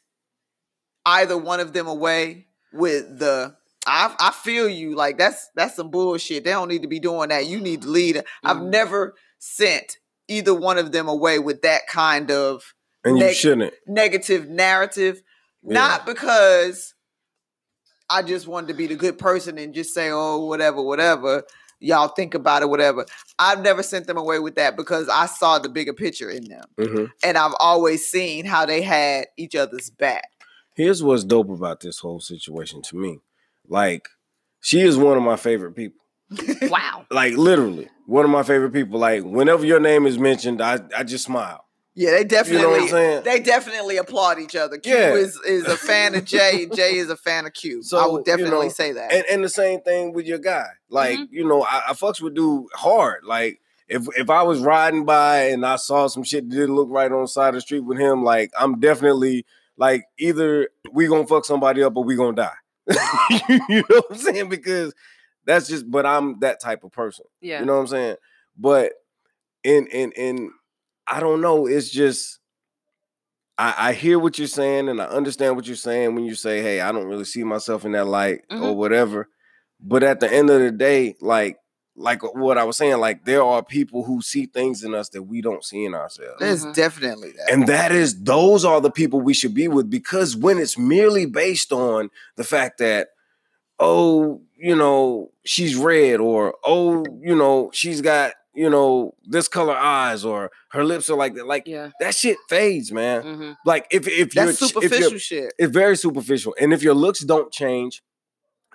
either 1.06 1.38
one 1.38 1.60
of 1.60 1.74
them 1.74 1.88
away 1.88 2.48
with 2.74 3.20
the 3.20 3.56
I 3.88 4.16
I 4.20 4.32
feel 4.32 4.68
you 4.68 4.96
like 4.96 5.18
that's 5.18 5.50
that's 5.56 5.76
some 5.76 5.92
bullshit. 5.92 6.44
They 6.44 6.52
don't 6.52 6.68
need 6.70 6.82
to 6.82 6.88
be 6.88 7.00
doing 7.00 7.30
that. 7.30 7.46
You 7.46 7.60
need 7.60 7.84
to 7.84 7.88
lead. 7.90 8.24
I've 8.44 8.58
Mhm. 8.58 8.70
never 8.70 9.16
sent 9.38 9.98
either 10.28 10.54
one 10.56 10.78
of 10.80 10.92
them 10.92 11.08
away 11.08 11.38
with 11.40 11.62
that 11.62 11.86
kind 11.88 12.32
of 12.32 12.74
and 13.04 13.18
you 13.20 13.26
neg- 13.26 13.36
shouldn't. 13.36 13.74
negative 13.86 14.50
narrative. 14.50 15.22
Yeah. 15.62 15.74
Not 15.74 16.06
because 16.08 16.94
I 18.10 18.22
just 18.22 18.48
wanted 18.48 18.68
to 18.68 18.74
be 18.74 18.88
the 18.88 18.96
good 18.96 19.18
person 19.18 19.58
and 19.58 19.74
just 19.74 19.94
say, 19.94 20.10
oh, 20.12 20.46
whatever, 20.46 20.82
whatever. 20.82 21.44
Y'all 21.80 22.08
think 22.08 22.34
about 22.34 22.62
it, 22.62 22.70
whatever. 22.70 23.06
I've 23.38 23.62
never 23.62 23.84
sent 23.84 24.08
them 24.08 24.18
away 24.18 24.40
with 24.40 24.56
that 24.56 24.76
because 24.76 25.10
I 25.10 25.26
saw 25.28 25.60
the 25.60 25.70
bigger 25.70 25.94
picture 25.94 26.30
in 26.30 26.46
them 26.46 26.66
hmm 26.80 27.06
and 27.24 27.38
I've 27.38 27.54
always 27.60 28.08
seen 28.08 28.46
how 28.46 28.66
they 28.66 28.82
had 28.82 29.26
each 29.38 29.56
other's 29.56 29.90
back. 29.90 30.30
Here's 30.76 31.02
what's 31.04 31.24
dope 31.24 31.50
about 31.50 31.80
this 31.80 32.00
whole 32.00 32.20
situation 32.20 32.82
to 32.84 32.96
me. 32.98 33.20
Like, 33.68 34.08
she 34.62 34.82
is 34.82 34.98
one 34.98 35.18
of 35.18 35.24
my 35.24 35.36
favorite 35.38 35.76
people. 35.76 36.00
Wow. 36.70 37.06
Like 37.12 37.34
literally, 37.36 37.88
one 38.08 38.26
of 38.26 38.32
my 38.32 38.44
favorite 38.44 38.72
people. 38.74 39.00
Like, 39.00 39.24
whenever 39.24 39.66
your 39.66 39.80
name 39.80 40.06
is 40.06 40.18
mentioned, 40.18 40.62
I, 40.62 40.80
I 40.96 41.04
just 41.04 41.24
smile. 41.26 41.62
Yeah, 41.98 42.12
they 42.12 42.24
definitely 42.26 42.62
You 42.62 42.68
know 42.68 42.74
definitely 42.74 42.92
what 42.94 43.06
I'm 43.06 43.24
saying? 43.24 43.24
they 43.24 43.40
definitely 43.40 43.98
applaud 43.98 44.40
each 44.40 44.56
other. 44.56 44.78
Q 44.78 44.94
Yeah. 44.94 45.14
is 45.14 45.40
is 45.48 45.66
a 45.66 45.78
fan 45.78 46.14
of 46.16 46.26
Jay. 46.26 46.66
Jay 46.76 46.96
is 46.98 47.10
a 47.10 47.16
fan 47.16 47.46
of 47.46 47.54
Q. 47.54 47.84
So, 47.84 47.98
I 47.98 48.08
would 48.08 48.20
you 48.28 48.36
definitely 48.36 48.66
know, 48.68 48.72
say 48.74 48.92
that. 48.94 49.14
and 49.14 49.24
and 49.30 49.44
the 49.44 49.50
same 49.50 49.80
thing 49.82 50.12
with 50.14 50.26
your 50.26 50.40
guy. 50.40 50.66
Like, 50.90 51.18
Mhm. 51.20 51.28
you 51.32 51.48
know, 51.48 51.64
I, 51.64 51.84
I 51.90 51.94
fucks 51.94 52.20
with 52.20 52.34
dude 52.36 52.66
hard. 52.74 53.24
Like, 53.24 53.62
if 53.88 54.08
if 54.18 54.30
I 54.30 54.42
was 54.44 54.60
riding 54.60 55.06
by 55.06 55.44
and 55.50 55.66
I 55.66 55.76
saw 55.78 56.08
some 56.08 56.24
shit 56.24 56.50
that 56.50 56.56
didn't 56.56 56.76
look 56.76 56.90
right 56.90 57.12
on 57.12 57.22
the 57.22 57.28
side 57.28 57.50
of 57.50 57.56
the 57.56 57.62
street 57.62 57.82
with 57.86 57.98
him, 58.00 58.24
like 58.24 58.52
I'm 58.60 58.80
definitely 58.80 59.46
like 59.78 60.06
either 60.18 60.70
we 60.92 61.08
gonna 61.08 61.28
fuck 61.28 61.46
somebody 61.46 61.84
up 61.84 61.96
or 61.96 62.04
we 62.04 62.16
gonna 62.16 62.36
die. 62.36 62.54
you 63.50 63.84
know 63.90 64.02
what 64.02 64.06
I'm 64.12 64.18
saying? 64.18 64.50
Because 64.50 64.94
that's 65.46 65.68
just 65.68 65.90
but 65.90 66.06
I'm 66.06 66.40
that 66.40 66.60
type 66.62 66.84
of 66.84 66.92
person. 66.92 67.26
Yeah. 67.42 67.60
You 67.60 67.66
know 67.66 67.74
what 67.76 67.82
I'm 67.82 67.88
saying? 67.88 68.16
But 68.58 68.94
in 69.64 69.88
in 69.88 70.12
in 70.14 70.52
I 71.08 71.20
don't 71.20 71.42
know, 71.42 71.66
it's 71.68 71.90
just 71.90 72.40
I, 73.58 73.90
I 73.90 73.94
hear 73.94 74.20
what 74.20 74.38
you're 74.38 74.48
saying 74.48 74.90
and 74.90 75.02
I 75.02 75.06
understand 75.06 75.56
what 75.56 75.66
you're 75.68 75.76
saying 75.78 76.14
when 76.14 76.26
you 76.26 76.36
say, 76.36 76.62
hey, 76.62 76.82
I 76.82 76.92
don't 76.92 77.08
really 77.08 77.24
see 77.26 77.44
myself 77.44 77.86
in 77.86 77.94
that 77.94 78.06
light 78.06 78.42
or 78.50 78.58
Mhm. 78.58 78.76
whatever. 78.76 79.30
But 79.80 80.04
at 80.04 80.20
the 80.20 80.32
end 80.32 80.50
of 80.50 80.60
the 80.62 80.72
day, 80.72 81.16
like 81.22 81.58
like 81.98 82.22
what 82.36 82.58
I 82.58 82.64
was 82.66 82.76
saying, 82.78 82.98
like 82.98 83.24
there 83.26 83.44
are 83.44 83.64
people 83.64 84.04
who 84.04 84.22
see 84.22 84.46
things 84.48 84.84
in 84.84 84.94
us 84.94 85.10
that 85.10 85.24
we 85.24 85.42
don't 85.42 85.64
see 85.64 85.86
in 85.86 85.94
ourselves. 85.94 86.36
There's 86.40 86.66
Mhm. 86.66 86.74
definitely 86.76 87.32
that. 87.32 87.50
And 87.52 87.68
that 87.68 87.92
is 87.94 88.24
those 88.24 88.66
are 88.66 88.82
the 88.82 88.92
people 88.92 89.22
we 89.22 89.34
should 89.34 89.54
be 89.54 89.68
with 89.68 89.90
because 89.90 90.36
when 90.36 90.58
it's 90.58 90.78
merely 90.78 91.26
based 91.26 91.72
on 91.72 92.10
the 92.36 92.44
fact 92.44 92.80
that 92.80 93.10
oh, 93.80 94.42
you 94.58 94.76
know, 94.76 95.32
she's 95.46 95.76
red 95.76 96.20
or 96.20 96.56
oh, 96.64 97.06
you 97.22 97.36
know, 97.36 97.70
she's 97.74 98.00
got, 98.02 98.32
you 98.54 98.70
know, 98.70 99.14
this 99.26 99.48
color 99.50 99.76
eyes 99.76 100.24
or 100.24 100.50
her 100.72 100.84
lips 100.86 101.10
are 101.10 101.18
like 101.18 101.36
that. 101.36 101.46
Like 101.46 101.68
Yeah. 101.68 101.90
that 102.00 102.16
shit 102.16 102.38
fades, 102.48 102.92
man. 102.92 103.22
hmm 103.22 103.52
Like 103.66 103.86
if 103.92 104.08
if 104.08 104.34
you're 104.34 104.46
That's 104.46 104.62
if 104.62 104.70
superficial 104.70 105.10
you're, 105.12 105.20
shit. 105.20 105.54
it's 105.58 105.74
very 105.74 105.98
superficial. 105.98 106.56
And 106.60 106.74
if 106.74 106.82
your 106.84 106.94
looks 106.94 107.20
don't 107.20 107.52
change, 107.52 108.02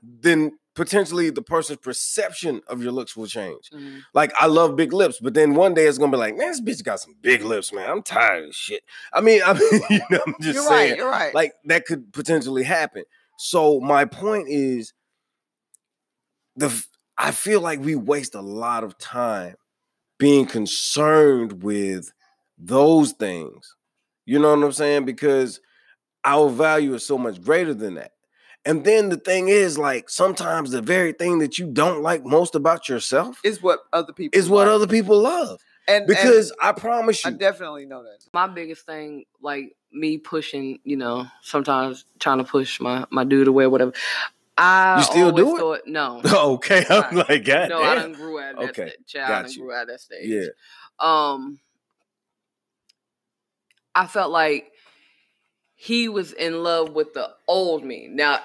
then 0.02 0.52
potentially 0.74 1.30
the 1.30 1.42
person's 1.42 1.78
perception 1.80 2.62
of 2.68 2.82
your 2.82 2.92
looks 2.92 3.16
will 3.16 3.26
change. 3.26 3.70
Mhm. 3.70 4.02
Like 4.14 4.32
I 4.40 4.46
love 4.46 4.76
big 4.76 4.92
lips, 4.92 5.18
but 5.20 5.34
then 5.34 5.54
one 5.54 5.74
day 5.74 5.86
it's 5.86 5.98
gonna 5.98 6.12
be 6.12 6.18
like, 6.18 6.36
man, 6.36 6.48
this 6.50 6.60
bitch 6.60 6.84
got 6.84 7.00
some 7.00 7.14
big 7.20 7.42
lips, 7.42 7.72
man. 7.72 7.90
I'm 7.90 8.02
tired 8.02 8.48
of 8.48 8.54
shit. 8.54 8.82
I 9.12 9.20
mean, 9.20 9.42
I 9.44 9.52
mean, 9.58 9.82
you 9.90 10.00
know, 10.10 10.20
I'm 10.26 10.34
just 10.40 10.54
you're 10.54 10.68
saying, 10.68 10.90
right. 10.90 10.96
You're 10.98 11.10
right. 11.10 11.34
like 11.34 11.52
that 11.64 11.86
could 11.86 12.12
potentially 12.12 12.62
happen. 12.62 13.04
So 13.38 13.80
my 13.80 14.04
point 14.04 14.48
is, 14.48 14.92
the 16.56 16.84
I 17.18 17.32
feel 17.32 17.60
like 17.60 17.80
we 17.80 17.96
waste 17.96 18.34
a 18.34 18.40
lot 18.40 18.84
of 18.84 18.96
time 18.98 19.56
being 20.18 20.46
concerned 20.46 21.62
with 21.62 22.12
those 22.58 23.12
things. 23.12 23.74
You 24.26 24.38
know 24.38 24.54
what 24.54 24.64
I'm 24.64 24.72
saying? 24.72 25.04
Because 25.04 25.60
our 26.24 26.48
value 26.48 26.94
is 26.94 27.04
so 27.04 27.16
much 27.18 27.42
greater 27.42 27.74
than 27.74 27.94
that. 27.94 28.12
And 28.64 28.84
then 28.84 29.08
the 29.08 29.16
thing 29.16 29.48
is, 29.48 29.78
like, 29.78 30.10
sometimes 30.10 30.70
the 30.70 30.82
very 30.82 31.12
thing 31.12 31.38
that 31.38 31.58
you 31.58 31.66
don't 31.66 32.02
like 32.02 32.24
most 32.24 32.54
about 32.54 32.88
yourself 32.88 33.40
is 33.42 33.62
what 33.62 33.80
other 33.92 34.12
people 34.12 34.38
is 34.38 34.48
what 34.50 34.66
like. 34.66 34.74
other 34.74 34.86
people 34.86 35.18
love. 35.18 35.60
and 35.88 36.02
and 36.02 36.06
Because 36.08 36.52
I 36.60 36.72
promise 36.72 37.24
you, 37.24 37.30
I 37.30 37.34
definitely 37.34 37.86
know 37.86 38.02
that. 38.02 38.18
my 38.34 38.46
biggest 38.46 38.84
thing, 38.84 39.24
like 39.40 39.74
me 39.92 40.18
pushing, 40.18 40.78
you 40.84 40.96
know, 40.96 41.26
sometimes 41.42 42.04
trying 42.18 42.38
to 42.38 42.44
push 42.44 42.80
my 42.80 43.06
my 43.10 43.24
dude 43.24 43.48
away, 43.48 43.64
or 43.64 43.70
whatever. 43.70 43.92
I 44.58 44.98
You 44.98 45.04
still 45.04 45.32
do 45.32 45.56
it? 45.56 45.60
thought 45.60 45.80
no, 45.86 46.20
okay, 46.54 46.84
I'm 46.90 47.16
Right. 47.16 47.28
like, 47.30 47.44
God 47.46 47.68
no, 47.70 47.82
I 47.82 47.94
damn. 47.94 48.02
done 48.02 48.12
grew 48.12 48.38
out 48.40 48.50
of 48.54 48.56
that 48.60 48.64
Okay, 48.70 48.88
stage. 48.90 49.06
Child, 49.06 49.24
I 49.24 49.28
got 49.28 49.42
done 49.44 49.52
you. 49.52 49.62
grew 49.62 49.72
out 49.72 49.82
of 49.82 49.88
that 49.88 50.00
stage. 50.00 50.28
Yeah. 50.28 50.46
Um, 50.98 51.58
I 53.94 54.06
felt 54.06 54.30
like 54.30 54.70
he 55.82 56.10
was 56.10 56.34
in 56.34 56.62
love 56.62 56.92
with 56.92 57.14
the 57.14 57.30
old 57.48 57.82
me. 57.82 58.06
Now, 58.06 58.40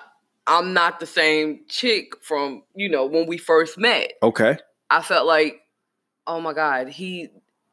I'm 0.48 0.72
not 0.72 1.02
the 1.02 1.06
same 1.06 1.66
chick 1.68 2.14
from 2.22 2.64
you 2.76 2.88
know 2.88 3.08
when 3.08 3.28
we 3.28 3.38
first 3.38 3.78
met. 3.78 4.14
Okay. 4.24 4.58
I 4.90 5.02
felt 5.02 5.28
like, 5.28 5.60
oh 6.26 6.40
my 6.40 6.54
God, 6.54 6.88
he 6.88 7.28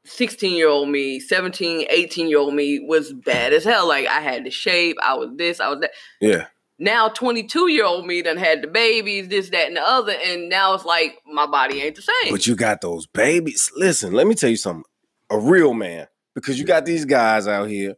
16 0.04 0.56
year 0.56 0.68
old 0.68 0.88
me, 0.88 1.20
17, 1.20 1.86
18 1.88 2.28
year 2.28 2.38
old 2.40 2.54
me 2.54 2.80
was 2.80 3.12
bad 3.12 3.52
as 3.52 3.62
hell. 3.62 3.86
Like 3.86 4.08
I 4.08 4.18
had 4.20 4.44
the 4.44 4.50
shape, 4.50 4.96
I 5.00 5.14
was 5.14 5.30
this, 5.36 5.60
I 5.60 5.68
was 5.68 5.78
that. 5.82 5.92
Yeah. 6.20 6.46
Now 6.80 7.08
22 7.08 7.70
year 7.70 7.84
old 7.84 8.04
me 8.04 8.20
done 8.20 8.38
had 8.38 8.62
the 8.62 8.66
babies, 8.66 9.28
this, 9.28 9.50
that, 9.50 9.68
and 9.68 9.76
the 9.76 9.82
other, 9.82 10.14
and 10.24 10.48
now 10.48 10.74
it's 10.74 10.84
like 10.84 11.18
my 11.24 11.46
body 11.46 11.82
ain't 11.82 11.94
the 11.94 12.02
same. 12.02 12.32
But 12.32 12.48
you 12.48 12.56
got 12.56 12.80
those 12.80 13.06
babies. 13.06 13.70
Listen, 13.76 14.12
let 14.12 14.26
me 14.26 14.34
tell 14.34 14.50
you 14.50 14.56
something. 14.56 14.82
A 15.30 15.38
real 15.38 15.72
man, 15.72 16.08
because 16.34 16.58
you 16.58 16.64
got 16.64 16.84
these 16.84 17.04
guys 17.04 17.46
out 17.46 17.68
here 17.68 17.94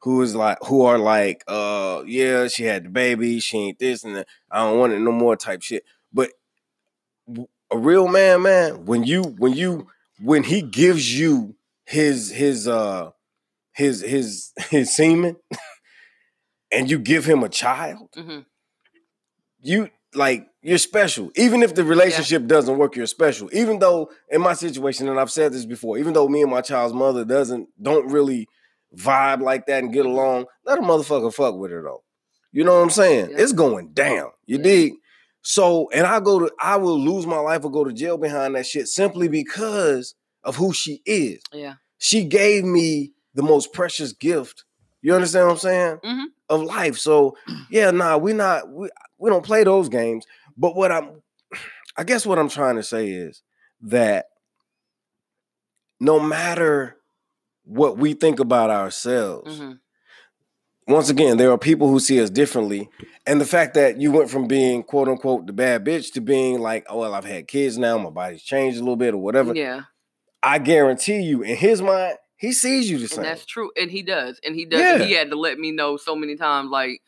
who 0.00 0.22
is 0.22 0.34
like, 0.34 0.58
who 0.66 0.82
are 0.82 0.98
like, 0.98 1.42
uh, 1.48 2.02
yeah, 2.06 2.48
she 2.48 2.64
had 2.64 2.84
the 2.84 2.88
baby, 2.90 3.40
she 3.40 3.58
ain't 3.58 3.78
this 3.78 4.04
and 4.04 4.16
that. 4.16 4.28
I 4.50 4.60
don't 4.60 4.78
want 4.78 4.92
it 4.92 5.00
no 5.00 5.12
more 5.12 5.36
type 5.36 5.62
shit. 5.62 5.84
But 6.12 6.30
a 7.70 7.76
real 7.78 8.08
man, 8.08 8.42
man, 8.42 8.84
when 8.84 9.04
you, 9.04 9.22
when 9.22 9.52
you, 9.54 9.88
when 10.22 10.44
he 10.44 10.62
gives 10.62 11.18
you 11.18 11.54
his, 11.84 12.30
his, 12.30 12.66
uh, 12.68 13.10
his, 13.72 14.00
his, 14.02 14.52
his 14.70 14.94
semen, 14.94 15.36
and 16.72 16.90
you 16.90 16.98
give 16.98 17.24
him 17.24 17.42
a 17.42 17.48
child, 17.48 18.08
Mhm. 18.16 18.44
you 19.60 19.90
like 20.14 20.48
you're 20.62 20.78
special. 20.78 21.30
Even 21.36 21.62
if 21.62 21.74
the 21.74 21.84
relationship 21.84 22.46
doesn't 22.46 22.78
work, 22.78 22.96
you're 22.96 23.06
special. 23.06 23.48
Even 23.52 23.78
though 23.78 24.10
in 24.30 24.40
my 24.40 24.54
situation, 24.54 25.08
and 25.08 25.20
I've 25.20 25.30
said 25.30 25.52
this 25.52 25.66
before, 25.66 25.98
even 25.98 26.12
though 26.14 26.28
me 26.28 26.42
and 26.42 26.50
my 26.50 26.60
child's 26.62 26.94
mother 26.94 27.24
doesn't 27.24 27.68
don't 27.82 28.10
really 28.10 28.48
vibe 28.96 29.40
like 29.42 29.66
that 29.66 29.82
and 29.84 29.92
get 29.92 30.06
along, 30.06 30.46
let 30.64 30.78
a 30.78 30.82
motherfucker 30.82 31.32
fuck 31.32 31.56
with 31.56 31.70
her 31.70 31.82
though. 31.82 32.02
You 32.52 32.64
know 32.64 32.74
what 32.76 32.82
I'm 32.82 32.90
saying? 32.90 33.30
Yeah. 33.30 33.36
It's 33.38 33.52
going 33.52 33.92
down. 33.92 34.30
You 34.46 34.56
Yeah. 34.56 34.62
dig? 34.62 34.92
So, 35.42 35.88
and 35.94 36.06
I 36.06 36.20
go 36.20 36.38
to 36.40 36.50
I 36.60 36.76
will 36.76 36.98
lose 36.98 37.26
my 37.26 37.38
life 37.38 37.64
or 37.64 37.70
go 37.70 37.84
to 37.84 37.92
jail 37.92 38.18
behind 38.18 38.54
that 38.54 38.66
shit 38.66 38.88
simply 38.88 39.28
because 39.28 40.14
of 40.44 40.56
who 40.56 40.72
she 40.72 41.02
is. 41.06 41.40
Yeah. 41.52 41.74
She 41.98 42.24
gave 42.24 42.64
me 42.64 43.12
the 43.34 43.42
most 43.42 43.72
precious 43.72 44.12
gift. 44.12 44.64
You 45.02 45.14
understand 45.14 45.46
what 45.46 45.52
I'm 45.52 45.58
saying? 45.58 45.96
Mhm. 46.04 46.24
Of 46.48 46.62
life. 46.62 46.96
So, 46.98 47.36
yeah, 47.70 47.90
nah, 47.90 48.16
we 48.16 48.32
not 48.32 48.68
we 48.70 48.88
we 49.18 49.30
don't 49.30 49.44
play 49.44 49.64
those 49.64 49.88
games. 49.88 50.26
But 50.56 50.74
what 50.74 50.90
I'm 50.90 51.22
I 51.96 52.04
guess 52.04 52.24
what 52.26 52.38
I'm 52.38 52.48
trying 52.48 52.76
to 52.76 52.82
say 52.82 53.08
is 53.10 53.42
that 53.82 54.26
no 56.00 56.20
matter 56.20 56.96
what 57.68 57.98
we 57.98 58.14
think 58.14 58.40
about 58.40 58.70
ourselves, 58.70 59.60
Mhm. 59.60 59.78
once 60.86 61.10
again, 61.10 61.36
there 61.36 61.50
are 61.52 61.58
people 61.58 61.88
who 61.88 62.00
see 62.00 62.20
us 62.20 62.30
differently. 62.30 62.88
And 63.26 63.40
the 63.40 63.44
fact 63.46 63.74
that 63.74 64.00
you 64.00 64.10
went 64.10 64.30
from 64.30 64.46
being 64.48 64.82
quote 64.82 65.08
unquote 65.08 65.46
the 65.46 65.52
bad 65.52 65.84
bitch 65.84 66.12
to 66.14 66.20
being 66.20 66.60
like, 66.60 66.86
oh, 66.88 67.00
well, 67.00 67.14
I've 67.14 67.24
had 67.26 67.46
kids 67.46 67.76
now, 67.78 67.98
my 67.98 68.10
body's 68.10 68.42
changed 68.42 68.78
a 68.78 68.80
little 68.80 68.96
bit 68.96 69.12
or 69.14 69.18
whatever. 69.18 69.54
Yeah. 69.54 69.82
I 70.42 70.58
guarantee 70.58 71.20
you, 71.20 71.42
in 71.42 71.56
his 71.56 71.82
mind, 71.82 72.16
he 72.36 72.52
sees 72.52 72.88
you 72.90 72.96
the 72.98 73.02
And 73.04 73.10
same. 73.10 73.24
that's 73.24 73.44
true. 73.44 73.70
And 73.76 73.90
he 73.90 74.02
does. 74.02 74.40
And 74.44 74.54
he 74.54 74.64
does. 74.64 74.80
Yeah. 74.80 74.98
He 75.04 75.12
had 75.12 75.30
to 75.30 75.36
let 75.36 75.58
me 75.58 75.72
know 75.72 75.96
so 75.96 76.14
many 76.16 76.36
times, 76.36 76.70
like, 76.70 77.02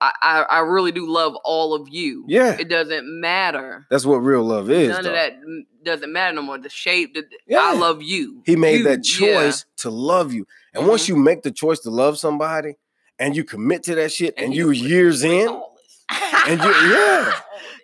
I, 0.00 0.12
I, 0.20 0.42
I 0.42 0.58
really 0.60 0.92
do 0.92 1.08
love 1.10 1.34
all 1.44 1.72
of 1.74 1.88
you. 1.88 2.24
Yeah. 2.28 2.56
It 2.58 2.68
doesn't 2.68 3.04
matter. 3.20 3.86
That's 3.90 4.04
what 4.04 4.16
real 4.18 4.42
love 4.44 4.70
is. 4.70 4.90
None 4.90 5.04
though. 5.04 5.08
of 5.10 5.14
that 5.14 5.36
doesn't 5.84 6.12
matter 6.12 6.34
no 6.34 6.42
more. 6.42 6.58
The 6.58 6.68
shape, 6.68 7.14
the, 7.14 7.24
Yeah. 7.46 7.60
I 7.62 7.74
love 7.74 8.02
you. 8.02 8.42
He 8.44 8.56
made 8.56 8.78
You, 8.80 8.84
that 8.84 9.08
yeah. 9.20 9.26
choice 9.44 9.64
to 9.78 9.90
love 9.90 10.32
you. 10.34 10.46
And 10.74 10.86
once 10.86 11.04
Mhm. 11.04 11.08
you 11.08 11.16
make 11.16 11.42
the 11.42 11.50
choice 11.50 11.80
to 11.80 11.90
love 11.90 12.18
somebody 12.18 12.74
and 13.18 13.34
you 13.34 13.42
commit 13.44 13.84
to 13.84 13.94
that 13.94 14.12
shit 14.12 14.34
and, 14.36 14.52
he 14.52 14.58
you 14.58 14.66
was 14.68 14.80
years 14.80 15.24
in, 15.24 15.48
and 16.46 16.60
you 16.60 16.70
yeah, 16.90 17.32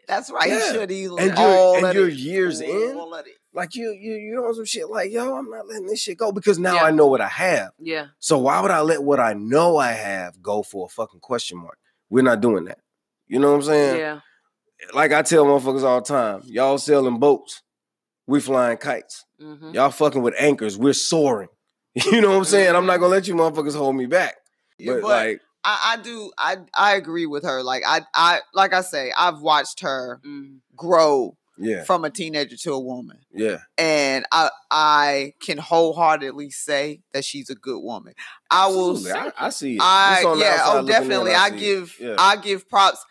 That's 0.07 0.31
right. 0.31 0.51
Yeah. 0.51 0.67
He 0.67 0.73
should 0.75 0.91
easily. 0.91 1.23
And 1.23 1.39
you're- 1.39 1.43
all 1.51 1.77
and 1.77 1.87
of 1.87 1.95
you're 1.95 2.09
it. 2.09 2.15
years 2.15 2.61
in? 2.61 2.97
All 2.97 3.15
of 3.15 3.25
like 3.55 3.75
you 3.75 3.91
you 3.99 4.15
you 4.15 4.45
on 4.45 4.55
some 4.55 4.65
shit 4.65 4.89
like, 4.91 5.11
yo, 5.11 5.35
I'm 5.37 5.49
not 5.49 5.67
letting 5.67 5.87
this 5.87 6.01
shit 6.01 6.19
go 6.19 6.33
because 6.33 6.59
now 6.59 6.75
Yeah. 6.75 6.85
I 6.85 6.91
know 6.91 7.07
what 7.07 7.21
I 7.23 7.29
have. 7.29 7.71
Yeah. 7.79 8.07
So 8.19 8.37
why 8.39 8.61
would 8.61 8.71
I 8.71 8.81
let 8.83 9.03
what 9.03 9.21
I 9.21 9.33
know 9.35 9.77
I 9.79 9.93
have 9.93 10.43
go 10.43 10.63
for 10.63 10.87
a 10.87 10.89
fucking 10.89 11.21
question 11.21 11.59
mark? 11.59 11.79
We're 12.13 12.23
not 12.23 12.43
doing 12.43 12.67
that. 12.67 12.79
You 13.27 13.39
know 13.39 13.49
what 13.49 13.57
I'm 13.57 13.63
saying? 13.63 13.99
Yeah. 13.99 14.21
Like 14.93 15.13
I 15.13 15.23
tell 15.23 15.47
motherfuckers 15.47 15.83
all 15.83 16.03
the 16.03 16.07
time, 16.07 16.43
y'all 16.45 16.77
selling 16.77 17.19
boats, 17.19 17.63
we 18.27 18.39
flying 18.39 18.77
kites. 18.77 19.25
hmm 19.41 19.73
Y'all 19.73 19.91
fucking 19.91 20.21
with 20.21 20.35
anchors, 20.39 20.77
we're 20.77 20.93
soaring. 20.93 21.49
You 22.11 22.21
know 22.21 22.31
what 22.31 22.37
I'm 22.37 22.45
saying? 22.45 22.75
I'm 22.77 22.85
not 22.87 22.99
gonna 22.99 23.13
let 23.13 23.27
you 23.29 23.35
motherfuckers 23.35 23.75
hold 23.75 23.97
me 23.97 24.05
back. 24.07 24.35
Yeah, 24.79 24.93
But, 24.93 25.03
but 25.03 25.09
like, 25.09 25.41
I, 25.65 25.95
I 25.99 26.03
do. 26.03 26.33
I 26.37 26.57
I 26.75 26.97
agree 26.97 27.25
with 27.27 27.45
her. 27.45 27.63
Like 27.63 27.83
I 27.87 28.03
I 28.15 28.41
like 28.53 28.75
I 28.75 28.83
say, 28.83 29.11
I've 29.17 29.41
watched 29.41 29.81
her 29.81 30.21
hmm 30.23 30.57
grow 30.77 31.37
yeah, 31.63 31.85
from 31.85 32.05
a 32.05 32.11
teenager 32.11 32.57
to 32.57 32.73
a 32.73 32.81
woman, 32.81 33.19
yeah. 33.33 33.59
and 33.79 34.25
I 34.33 34.51
I 34.71 35.35
can 35.41 35.59
wholeheartedly 35.59 36.51
say 36.51 37.03
that 37.13 37.25
she's 37.25 37.51
a 37.51 37.55
good 37.55 37.81
woman. 37.81 38.15
I 38.51 38.67
will. 38.69 38.99
I, 39.09 39.33
I 39.39 39.49
see 39.51 39.77
it. 39.77 39.83
I 39.83 40.23
yeah. 40.39 40.63
Oh, 40.65 40.79
in, 40.81 40.87
definitely. 40.87 41.33
I 41.33 41.51
see 41.51 41.59
give 41.59 41.97
Yeah. 42.01 42.17
I 42.19 42.37
give 42.37 42.69
props. 42.69 43.05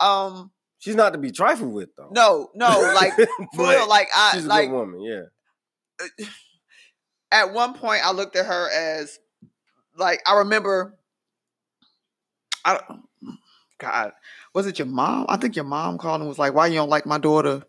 Um. 0.00 0.50
She's 0.78 0.96
not 0.96 1.14
to 1.14 1.18
be 1.18 1.30
trifled 1.30 1.72
with 1.72 1.88
though. 1.96 2.10
No. 2.10 2.50
No. 2.54 2.92
Like 2.94 3.14
for 3.54 3.68
real. 3.68 3.88
Like 3.88 4.08
I 4.14 4.32
she's 4.34 4.44
a 4.44 4.48
like 4.48 4.68
good 4.68 4.76
woman. 4.76 5.00
Yeah. 5.00 6.26
at 7.32 7.52
one 7.52 7.74
point 7.74 8.04
I 8.04 8.12
looked 8.12 8.36
at 8.36 8.44
her 8.44 8.70
as 8.70 9.18
like 9.96 10.20
I 10.26 10.38
remember 10.38 10.98
I 12.66 12.78
don't 12.78 13.04
God, 13.78 14.12
was 14.54 14.66
it 14.66 14.78
your 14.78 14.86
mom? 14.86 15.26
I 15.28 15.36
think 15.36 15.56
your 15.56 15.64
mom 15.64 15.98
called 15.98 16.20
and 16.20 16.28
was 16.28 16.38
like, 16.38 16.54
Why 16.54 16.66
you 16.68 16.74
don't 16.74 16.88
like 16.88 17.06
my 17.06 17.18
daughter? 17.18 17.64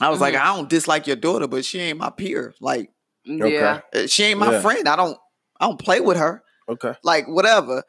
I 0.00 0.08
was 0.10 0.20
like, 0.20 0.34
Mhm. 0.34 0.40
I 0.40 0.56
don't 0.56 0.68
dislike 0.68 1.06
your 1.06 1.16
daughter, 1.16 1.46
but 1.46 1.64
she 1.64 1.78
ain't 1.80 1.98
my 1.98 2.10
peer. 2.10 2.54
Like 2.60 2.90
Yeah. 3.24 3.80
uh, 3.94 4.06
she 4.06 4.24
ain't 4.24 4.38
my 4.40 4.52
Yeah. 4.52 4.60
friend. 4.62 4.88
I 4.88 4.96
don't 4.96 5.18
I 5.60 5.66
don't 5.66 5.78
play 5.78 6.00
with 6.00 6.16
her. 6.16 6.42
Okay. 6.68 6.94
Like 7.02 7.26
whatever. 7.28 7.84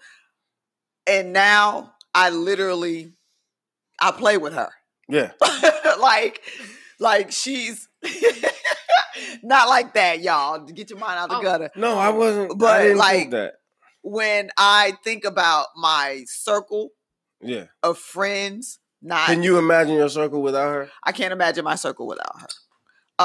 And 1.07 1.31
now 1.33 1.93
I 2.13 2.29
literally 2.29 3.13
I 3.99 4.11
play 4.11 4.37
with 4.37 4.53
her. 4.53 4.69
Yeah. 5.07 5.31
like 5.99 6.41
like 6.99 7.31
she's 7.31 7.87
not 9.43 9.69
like 9.69 9.93
that, 9.93 10.21
y'all. 10.21 10.59
Get 10.65 10.89
your 10.89 10.99
mind 10.99 11.19
out 11.19 11.29
the 11.29 11.37
Oh. 11.37 11.41
gutter. 11.41 11.69
No, 11.75 11.97
I 11.97 12.09
wasn't. 12.09 12.57
But, 12.59 12.67
I 12.81 12.83
didn't 12.83 12.97
like, 12.97 13.17
think 13.19 13.31
that. 13.31 13.53
when 14.01 14.49
I 14.57 14.93
think 15.03 15.23
about 15.25 15.67
my 15.75 16.23
circle 16.27 16.89
Yeah. 17.41 17.65
of 17.83 17.97
friends, 17.97 18.79
not 19.01 19.25
Can 19.27 19.43
you 19.43 19.57
imagine 19.57 19.95
your 19.95 20.09
circle 20.09 20.41
without 20.41 20.69
her? 20.73 20.89
I 21.03 21.11
can't 21.11 21.33
imagine 21.33 21.63
my 21.65 21.75
circle 21.75 22.07
without 22.07 22.39
her. 22.39 22.47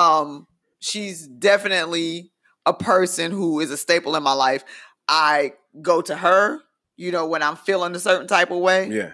Um, 0.01 0.47
she's 0.81 1.27
definitely 1.27 2.33
a 2.65 2.75
person 2.75 3.31
who 3.31 3.61
is 3.61 3.71
a 3.71 3.77
staple 3.77 4.17
in 4.17 4.23
my 4.23 4.33
life. 4.33 4.65
I 5.09 5.53
go 5.83 6.01
to 6.03 6.17
her, 6.17 6.61
you 6.97 7.13
know, 7.13 7.27
when 7.27 7.43
I'm 7.43 7.57
feeling 7.57 7.95
a 7.95 7.99
certain 7.99 8.27
type 8.27 8.51
of 8.51 8.59
way 8.59 8.89
Yeah. 8.89 9.13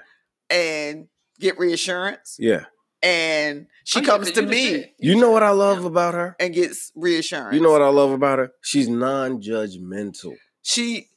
and 0.51 1.09
get 1.41 1.59
reassurance. 1.59 2.37
Yeah. 2.39 2.65
And 3.03 3.67
she 3.85 3.99
Oh, 3.99 4.03
yeah, 4.03 4.07
comes 4.07 4.27
'cause 4.29 4.35
to 4.37 4.43
me. 4.43 4.93
You 5.01 5.17
know 5.21 5.31
what 5.33 5.43
I 5.43 5.51
love 5.51 5.85
about 5.85 6.15
her? 6.15 6.37
and 6.39 6.55
gets 6.55 6.93
reassurance. 6.95 7.55
You 7.55 7.61
know 7.61 7.73
what 7.73 7.83
I 7.83 7.89
love 7.89 8.13
about 8.13 8.39
her? 8.39 8.53
She's 8.63 8.89
non-judgmental. 8.89 10.37
she 10.63 11.09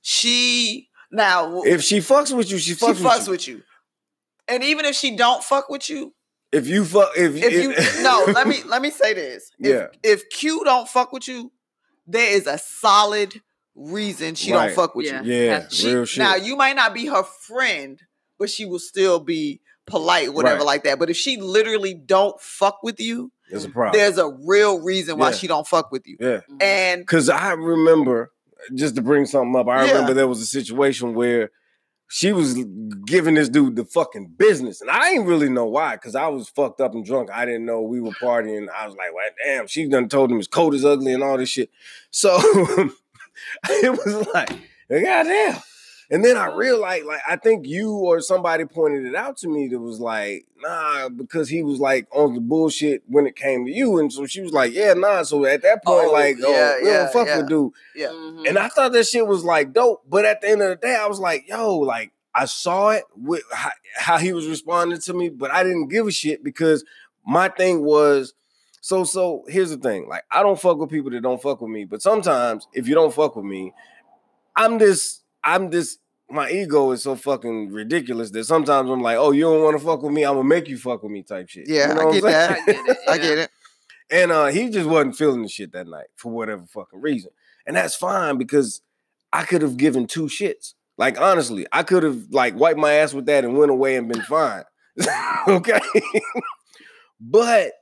she 0.00 0.88
now 1.10 1.60
If 1.62 1.82
she 1.82 1.98
fucks 1.98 2.34
with 2.36 2.50
you, 2.50 2.58
she 2.58 2.72
fucks, 2.74 2.96
she 2.98 3.02
fucks, 3.04 3.08
fucks 3.18 3.28
with 3.28 3.48
you. 3.48 3.56
with 3.56 3.62
you. 3.62 3.62
And 4.48 4.62
even 4.64 4.84
if 4.84 4.94
she 4.94 5.16
don't 5.16 5.42
fuck 5.42 5.68
with 5.68 5.88
you, 5.88 6.14
If 6.52 6.66
you 6.66 6.84
fuck, 6.84 7.10
if, 7.16 7.34
if 7.36 7.52
you 7.52 8.02
no, 8.02 8.24
let 8.32 8.46
me 8.46 8.62
let 8.66 8.82
me 8.82 8.90
say 8.90 9.14
this. 9.14 9.50
If, 9.58 9.66
Yeah. 9.68 9.86
If 10.02 10.28
Q 10.30 10.62
don't 10.64 10.88
fuck 10.88 11.12
with 11.12 11.26
you, 11.28 11.50
there 12.06 12.30
is 12.30 12.46
a 12.46 12.58
solid 12.58 13.40
reason 13.74 14.34
she 14.34 14.52
Right. 14.52 14.66
don't 14.66 14.74
fuck 14.74 14.94
with 14.94 15.06
Yeah. 15.06 15.22
you. 15.22 15.32
yeah, 15.34 15.66
She, 15.70 15.92
real 15.94 16.04
shit. 16.04 16.18
Now 16.18 16.34
you 16.36 16.56
might 16.56 16.76
not 16.76 16.92
be 16.92 17.06
her 17.06 17.22
friend, 17.22 17.98
but 18.38 18.50
she 18.50 18.64
will 18.66 18.78
still 18.80 19.18
be 19.20 19.60
polite, 19.86 20.34
whatever 20.34 20.58
Right. 20.58 20.66
like 20.66 20.84
that. 20.84 20.98
But 20.98 21.08
if 21.10 21.16
she 21.16 21.38
literally 21.38 21.94
don't 21.94 22.38
fuck 22.40 22.82
with 22.82 23.00
you, 23.00 23.32
There's 23.50 23.64
a 23.64 23.70
problem. 23.70 23.98
there's 23.98 24.18
a 24.18 24.28
real 24.46 24.80
reason 24.80 25.16
why 25.18 25.30
Yeah. 25.30 25.36
she 25.36 25.46
don't 25.46 25.66
fuck 25.66 25.90
with 25.90 26.06
you. 26.06 26.16
yeah, 26.20 26.40
And 26.60 27.00
because 27.00 27.28
I 27.30 27.52
remember 27.52 28.30
just 28.74 28.94
to 28.96 29.02
bring 29.02 29.24
something 29.26 29.56
up. 29.58 29.68
I 29.68 29.84
Yeah. 29.86 29.92
remember 29.92 30.14
there 30.14 30.28
was 30.28 30.40
a 30.42 30.46
situation 30.46 31.14
where 31.14 31.50
she 32.12 32.30
was 32.30 32.62
giving 33.06 33.36
this 33.36 33.48
dude 33.48 33.74
the 33.74 33.86
fucking 33.86 34.34
business, 34.36 34.82
and 34.82 34.90
I 34.90 35.12
didn't 35.12 35.24
really 35.24 35.48
know 35.48 35.64
why 35.64 35.96
because 35.96 36.14
I 36.14 36.26
was 36.26 36.46
fucked 36.46 36.78
up 36.82 36.92
and 36.92 37.02
drunk. 37.02 37.30
I 37.32 37.46
didn't 37.46 37.64
know 37.64 37.80
we 37.80 38.02
were 38.02 38.10
partying. 38.10 38.66
I 38.68 38.86
was 38.86 38.94
like, 38.94 39.14
well, 39.14 39.30
damn, 39.42 39.66
she 39.66 39.88
done 39.88 40.10
told 40.10 40.30
him 40.30 40.36
his 40.36 40.46
coat 40.46 40.74
is 40.74 40.84
ugly 40.84 41.14
and 41.14 41.22
all 41.22 41.38
this 41.38 41.48
shit. 41.48 41.70
So 42.10 42.36
it 43.66 43.90
was 43.90 44.28
like, 44.34 44.50
goddamn. 44.90 45.62
And 46.12 46.22
then 46.24 46.36
I 46.36 46.54
realized, 46.54 47.06
like, 47.06 47.22
I 47.26 47.36
think 47.36 47.66
you 47.66 47.90
or 47.94 48.20
somebody 48.20 48.66
pointed 48.66 49.06
it 49.06 49.14
out 49.14 49.38
to 49.38 49.48
me 49.48 49.66
that 49.68 49.80
was 49.80 49.98
like, 49.98 50.44
nah, 50.60 51.08
because 51.08 51.48
he 51.48 51.62
was 51.62 51.80
like 51.80 52.06
on 52.12 52.34
the 52.34 52.40
bullshit 52.40 53.02
when 53.08 53.26
it 53.26 53.34
came 53.34 53.64
to 53.64 53.72
you. 53.72 53.98
And 53.98 54.12
so 54.12 54.26
she 54.26 54.42
was 54.42 54.52
like, 54.52 54.74
yeah, 54.74 54.92
nah. 54.92 55.22
So 55.22 55.44
at 55.46 55.62
that 55.62 55.82
point, 55.82 56.08
Oh, 56.08 56.12
like, 56.12 56.36
oh, 56.44 56.52
yeah, 56.52 56.74
we 56.82 56.86
yeah, 56.90 56.96
don't 56.98 57.12
fuck 57.14 57.26
yeah. 57.28 57.38
with 57.38 57.48
dude. 57.48 57.72
yeah, 57.96 58.08
Mhm. 58.08 58.46
And 58.46 58.58
I 58.58 58.68
thought 58.68 58.92
that 58.92 59.06
shit 59.06 59.26
was 59.26 59.42
like 59.42 59.72
dope. 59.72 60.02
But 60.06 60.26
at 60.26 60.42
the 60.42 60.50
end 60.50 60.60
of 60.62 60.68
the 60.68 60.76
day, 60.76 60.94
I 60.94 61.06
was 61.06 61.18
like, 61.18 61.48
yo, 61.48 61.78
like, 61.78 62.12
I 62.34 62.44
saw 62.44 62.90
it 62.90 63.04
with 63.16 63.42
how, 63.50 63.70
how 63.96 64.18
he 64.18 64.32
was 64.34 64.46
responding 64.46 65.00
to 65.00 65.14
me, 65.14 65.30
but 65.30 65.50
I 65.50 65.62
didn't 65.64 65.88
give 65.88 66.06
a 66.06 66.12
shit 66.12 66.44
because 66.44 66.84
my 67.26 67.48
thing 67.48 67.84
was, 67.84 68.34
so, 68.82 69.04
so 69.04 69.44
here's 69.48 69.70
the 69.70 69.76
thing. 69.78 70.08
Like, 70.08 70.24
I 70.30 70.42
don't 70.42 70.60
fuck 70.60 70.76
with 70.76 70.90
people 70.90 71.10
that 71.12 71.22
don't 71.22 71.40
fuck 71.40 71.62
with 71.62 71.70
me. 71.70 71.84
But 71.86 72.02
sometimes 72.02 72.68
if 72.74 72.86
you 72.86 72.94
don't 72.94 73.14
fuck 73.14 73.34
with 73.36 73.44
me, 73.46 73.72
I'm 74.56 74.76
this, 74.78 75.20
I'm 75.44 75.70
this, 75.70 75.98
my 76.30 76.50
ego 76.50 76.92
is 76.92 77.02
so 77.02 77.14
fucking 77.14 77.70
ridiculous 77.70 78.30
that 78.30 78.44
sometimes 78.44 78.90
I'm 78.90 79.02
like, 79.02 79.18
oh, 79.18 79.32
you 79.32 79.42
don't 79.42 79.62
want 79.62 79.78
to 79.78 79.84
fuck 79.84 80.02
with 80.02 80.12
me, 80.12 80.24
I'm 80.24 80.36
gonna 80.36 80.48
make 80.48 80.68
you 80.68 80.78
fuck 80.78 81.02
with 81.02 81.12
me 81.12 81.22
type 81.22 81.48
shit. 81.48 81.68
Yeah, 81.68 81.88
You 81.88 81.94
know 81.94 82.08
I 82.08 82.12
get 82.12 82.22
that. 82.24 82.50
I 82.50 82.64
get 82.64 82.86
it. 82.86 82.98
I 83.08 83.18
get 83.18 83.38
it. 83.38 83.50
And 84.10 84.30
uh, 84.30 84.46
he 84.46 84.68
just 84.68 84.86
wasn't 84.86 85.16
feeling 85.16 85.40
the 85.40 85.48
shit 85.48 85.72
that 85.72 85.86
night 85.86 86.08
for 86.16 86.30
whatever 86.30 86.64
fucking 86.66 87.00
reason. 87.00 87.30
And 87.66 87.76
that's 87.76 87.94
fine 87.94 88.36
because 88.36 88.82
I 89.32 89.44
could 89.44 89.62
have 89.62 89.78
given 89.78 90.06
two 90.06 90.24
shits. 90.24 90.74
Like 90.98 91.18
honestly, 91.18 91.66
I 91.72 91.82
could 91.82 92.02
have 92.02 92.26
like 92.30 92.54
wiped 92.54 92.78
my 92.78 92.92
ass 92.92 93.14
with 93.14 93.24
that 93.26 93.42
and 93.44 93.56
went 93.56 93.70
away 93.70 93.96
and 93.96 94.08
been 94.08 94.20
fine. 94.20 94.64
okay. 95.48 95.80
but 97.20 97.72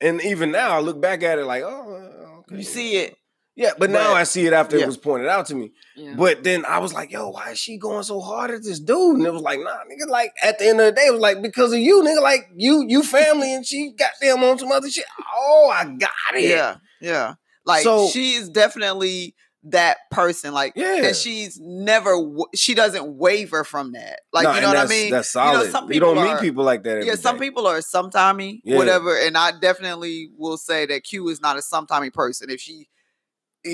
and 0.00 0.22
even 0.22 0.50
now 0.50 0.70
I 0.70 0.80
look 0.80 1.00
back 1.00 1.22
at 1.22 1.38
it 1.38 1.44
like, 1.44 1.62
oh, 1.62 2.38
okay. 2.38 2.56
You 2.56 2.62
see 2.62 2.96
it. 2.96 3.16
Yeah, 3.54 3.72
but 3.78 3.90
now 3.90 4.14
I 4.14 4.22
see 4.24 4.46
it 4.46 4.54
after 4.54 4.78
yeah. 4.78 4.84
it 4.84 4.86
was 4.86 4.96
pointed 4.96 5.28
out 5.28 5.46
to 5.46 5.54
me. 5.54 5.72
Yeah. 5.94 6.14
But 6.16 6.42
then 6.42 6.64
I 6.64 6.78
was 6.78 6.94
like, 6.94 7.10
yo, 7.12 7.28
why 7.28 7.50
is 7.50 7.58
she 7.58 7.76
going 7.76 8.02
so 8.02 8.20
hard 8.20 8.50
at 8.50 8.62
this 8.62 8.80
dude? 8.80 9.16
And 9.18 9.26
it 9.26 9.32
was 9.32 9.42
like, 9.42 9.60
nah, 9.60 9.76
nigga, 9.90 10.08
like 10.08 10.32
at 10.42 10.58
the 10.58 10.68
end 10.68 10.80
of 10.80 10.86
the 10.86 10.92
day, 10.92 11.06
it 11.06 11.12
was 11.12 11.20
like, 11.20 11.42
because 11.42 11.72
of 11.72 11.78
you, 11.78 12.02
nigga, 12.02 12.22
like 12.22 12.48
you, 12.56 12.84
you 12.88 13.02
family, 13.02 13.52
and 13.54 13.66
she 13.66 13.92
got 13.92 14.12
them 14.22 14.42
on 14.42 14.58
some 14.58 14.72
other 14.72 14.88
shit. 14.88 15.04
Oh, 15.36 15.70
I 15.74 15.84
got 15.84 16.10
it. 16.34 16.48
Yeah, 16.48 16.76
yeah. 17.00 17.34
Like 17.66 17.82
So- 17.82 18.08
she 18.08 18.32
is 18.32 18.48
definitely 18.48 19.34
that 19.64 19.98
person. 20.10 20.52
Like, 20.54 20.72
Yeah. 20.74 21.04
and 21.04 21.14
she's 21.16 21.58
never. 21.60 22.16
She 22.54 22.74
doesn't 22.74 23.16
waver 23.18 23.64
from 23.64 23.92
that. 23.92 24.20
Like, 24.32 24.44
Nah, 24.44 24.54
you 24.56 24.60
know 24.62 24.68
what 24.68 24.76
I 24.78 24.86
mean? 24.86 25.10
That's 25.12 25.32
You 25.34 25.40
know, 25.40 25.52
solid. 25.52 25.66
You, 25.66 25.70
some 25.72 25.88
people 25.88 26.14
don't 26.14 26.26
are- 26.26 26.34
meet 26.34 26.40
people 26.40 26.64
like 26.64 26.82
that. 26.84 26.90
Every 26.96 27.06
yeah, 27.06 27.14
some 27.16 27.38
people 27.38 27.66
are 27.66 27.78
sometimey, 27.78 28.60
Yeah. 28.64 28.78
whatever, 28.78 29.14
and 29.16 29.36
I 29.36 29.52
definitely 29.60 30.30
will 30.38 30.56
say 30.56 30.86
that 30.86 31.04
Q 31.04 31.28
is 31.28 31.40
not 31.42 31.56
a 31.56 31.60
sometimey 31.60 32.12
person. 32.12 32.50
If 32.50 32.60
she, 32.60 32.72
if 32.72 32.86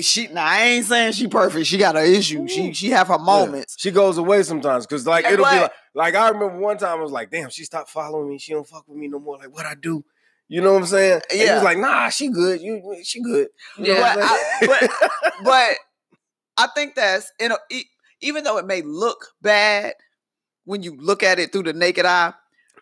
she, 0.01 0.27
now 0.27 0.45
I 0.45 0.61
ain't 0.61 0.85
saying 0.85 1.13
she 1.13 1.27
perfect. 1.27 1.65
She 1.65 1.77
got 1.77 1.95
her 1.95 2.03
issues. 2.03 2.51
She 2.51 2.73
she 2.73 2.89
have 2.91 3.07
her 3.07 3.15
Yeah. 3.17 3.23
moments. 3.23 3.75
She 3.79 3.91
goes 3.91 4.17
away 4.17 4.43
sometimes 4.43 4.85
because 4.85 5.07
like 5.07 5.25
Yeah, 5.25 5.33
it'll 5.33 5.45
be 5.45 5.59
like, 5.59 5.71
like 5.95 6.15
I 6.15 6.29
remember 6.29 6.59
one 6.59 6.77
time 6.77 6.99
I 6.99 7.01
was 7.01 7.11
like, 7.11 7.31
damn, 7.31 7.49
she 7.49 7.63
stopped 7.63 7.89
following 7.89 8.29
me. 8.29 8.37
She 8.37 8.53
don't 8.53 8.67
fuck 8.67 8.87
with 8.87 8.97
me 8.97 9.07
no 9.07 9.19
more. 9.19 9.37
Like 9.37 9.53
what 9.53 9.65
I 9.65 9.75
do. 9.75 10.03
You 10.47 10.61
know 10.61 10.73
what 10.73 10.81
I'm 10.81 10.85
saying? 10.87 11.21
And 11.31 11.39
he 11.39 11.45
Yeah. 11.45 11.55
was 11.55 11.63
like, 11.63 11.77
nah, 11.77 12.09
she 12.09 12.29
good. 12.29 12.61
You 12.61 12.97
she 13.03 13.21
good. 13.21 13.47
You 13.77 13.85
Yeah. 13.93 13.99
what 13.99 14.17
I'm 14.19 14.67
But 14.67 14.91
but 15.43 15.75
I 16.57 16.67
think 16.75 16.95
that's 16.95 17.31
you 17.39 17.49
know, 17.49 17.57
even 18.21 18.43
though 18.43 18.57
it 18.57 18.65
may 18.65 18.81
look 18.81 19.27
bad 19.41 19.93
when 20.65 20.83
you 20.83 20.95
look 20.97 21.23
at 21.23 21.39
it 21.39 21.51
through 21.51 21.63
the 21.63 21.73
naked 21.73 22.05
eye, 22.05 22.33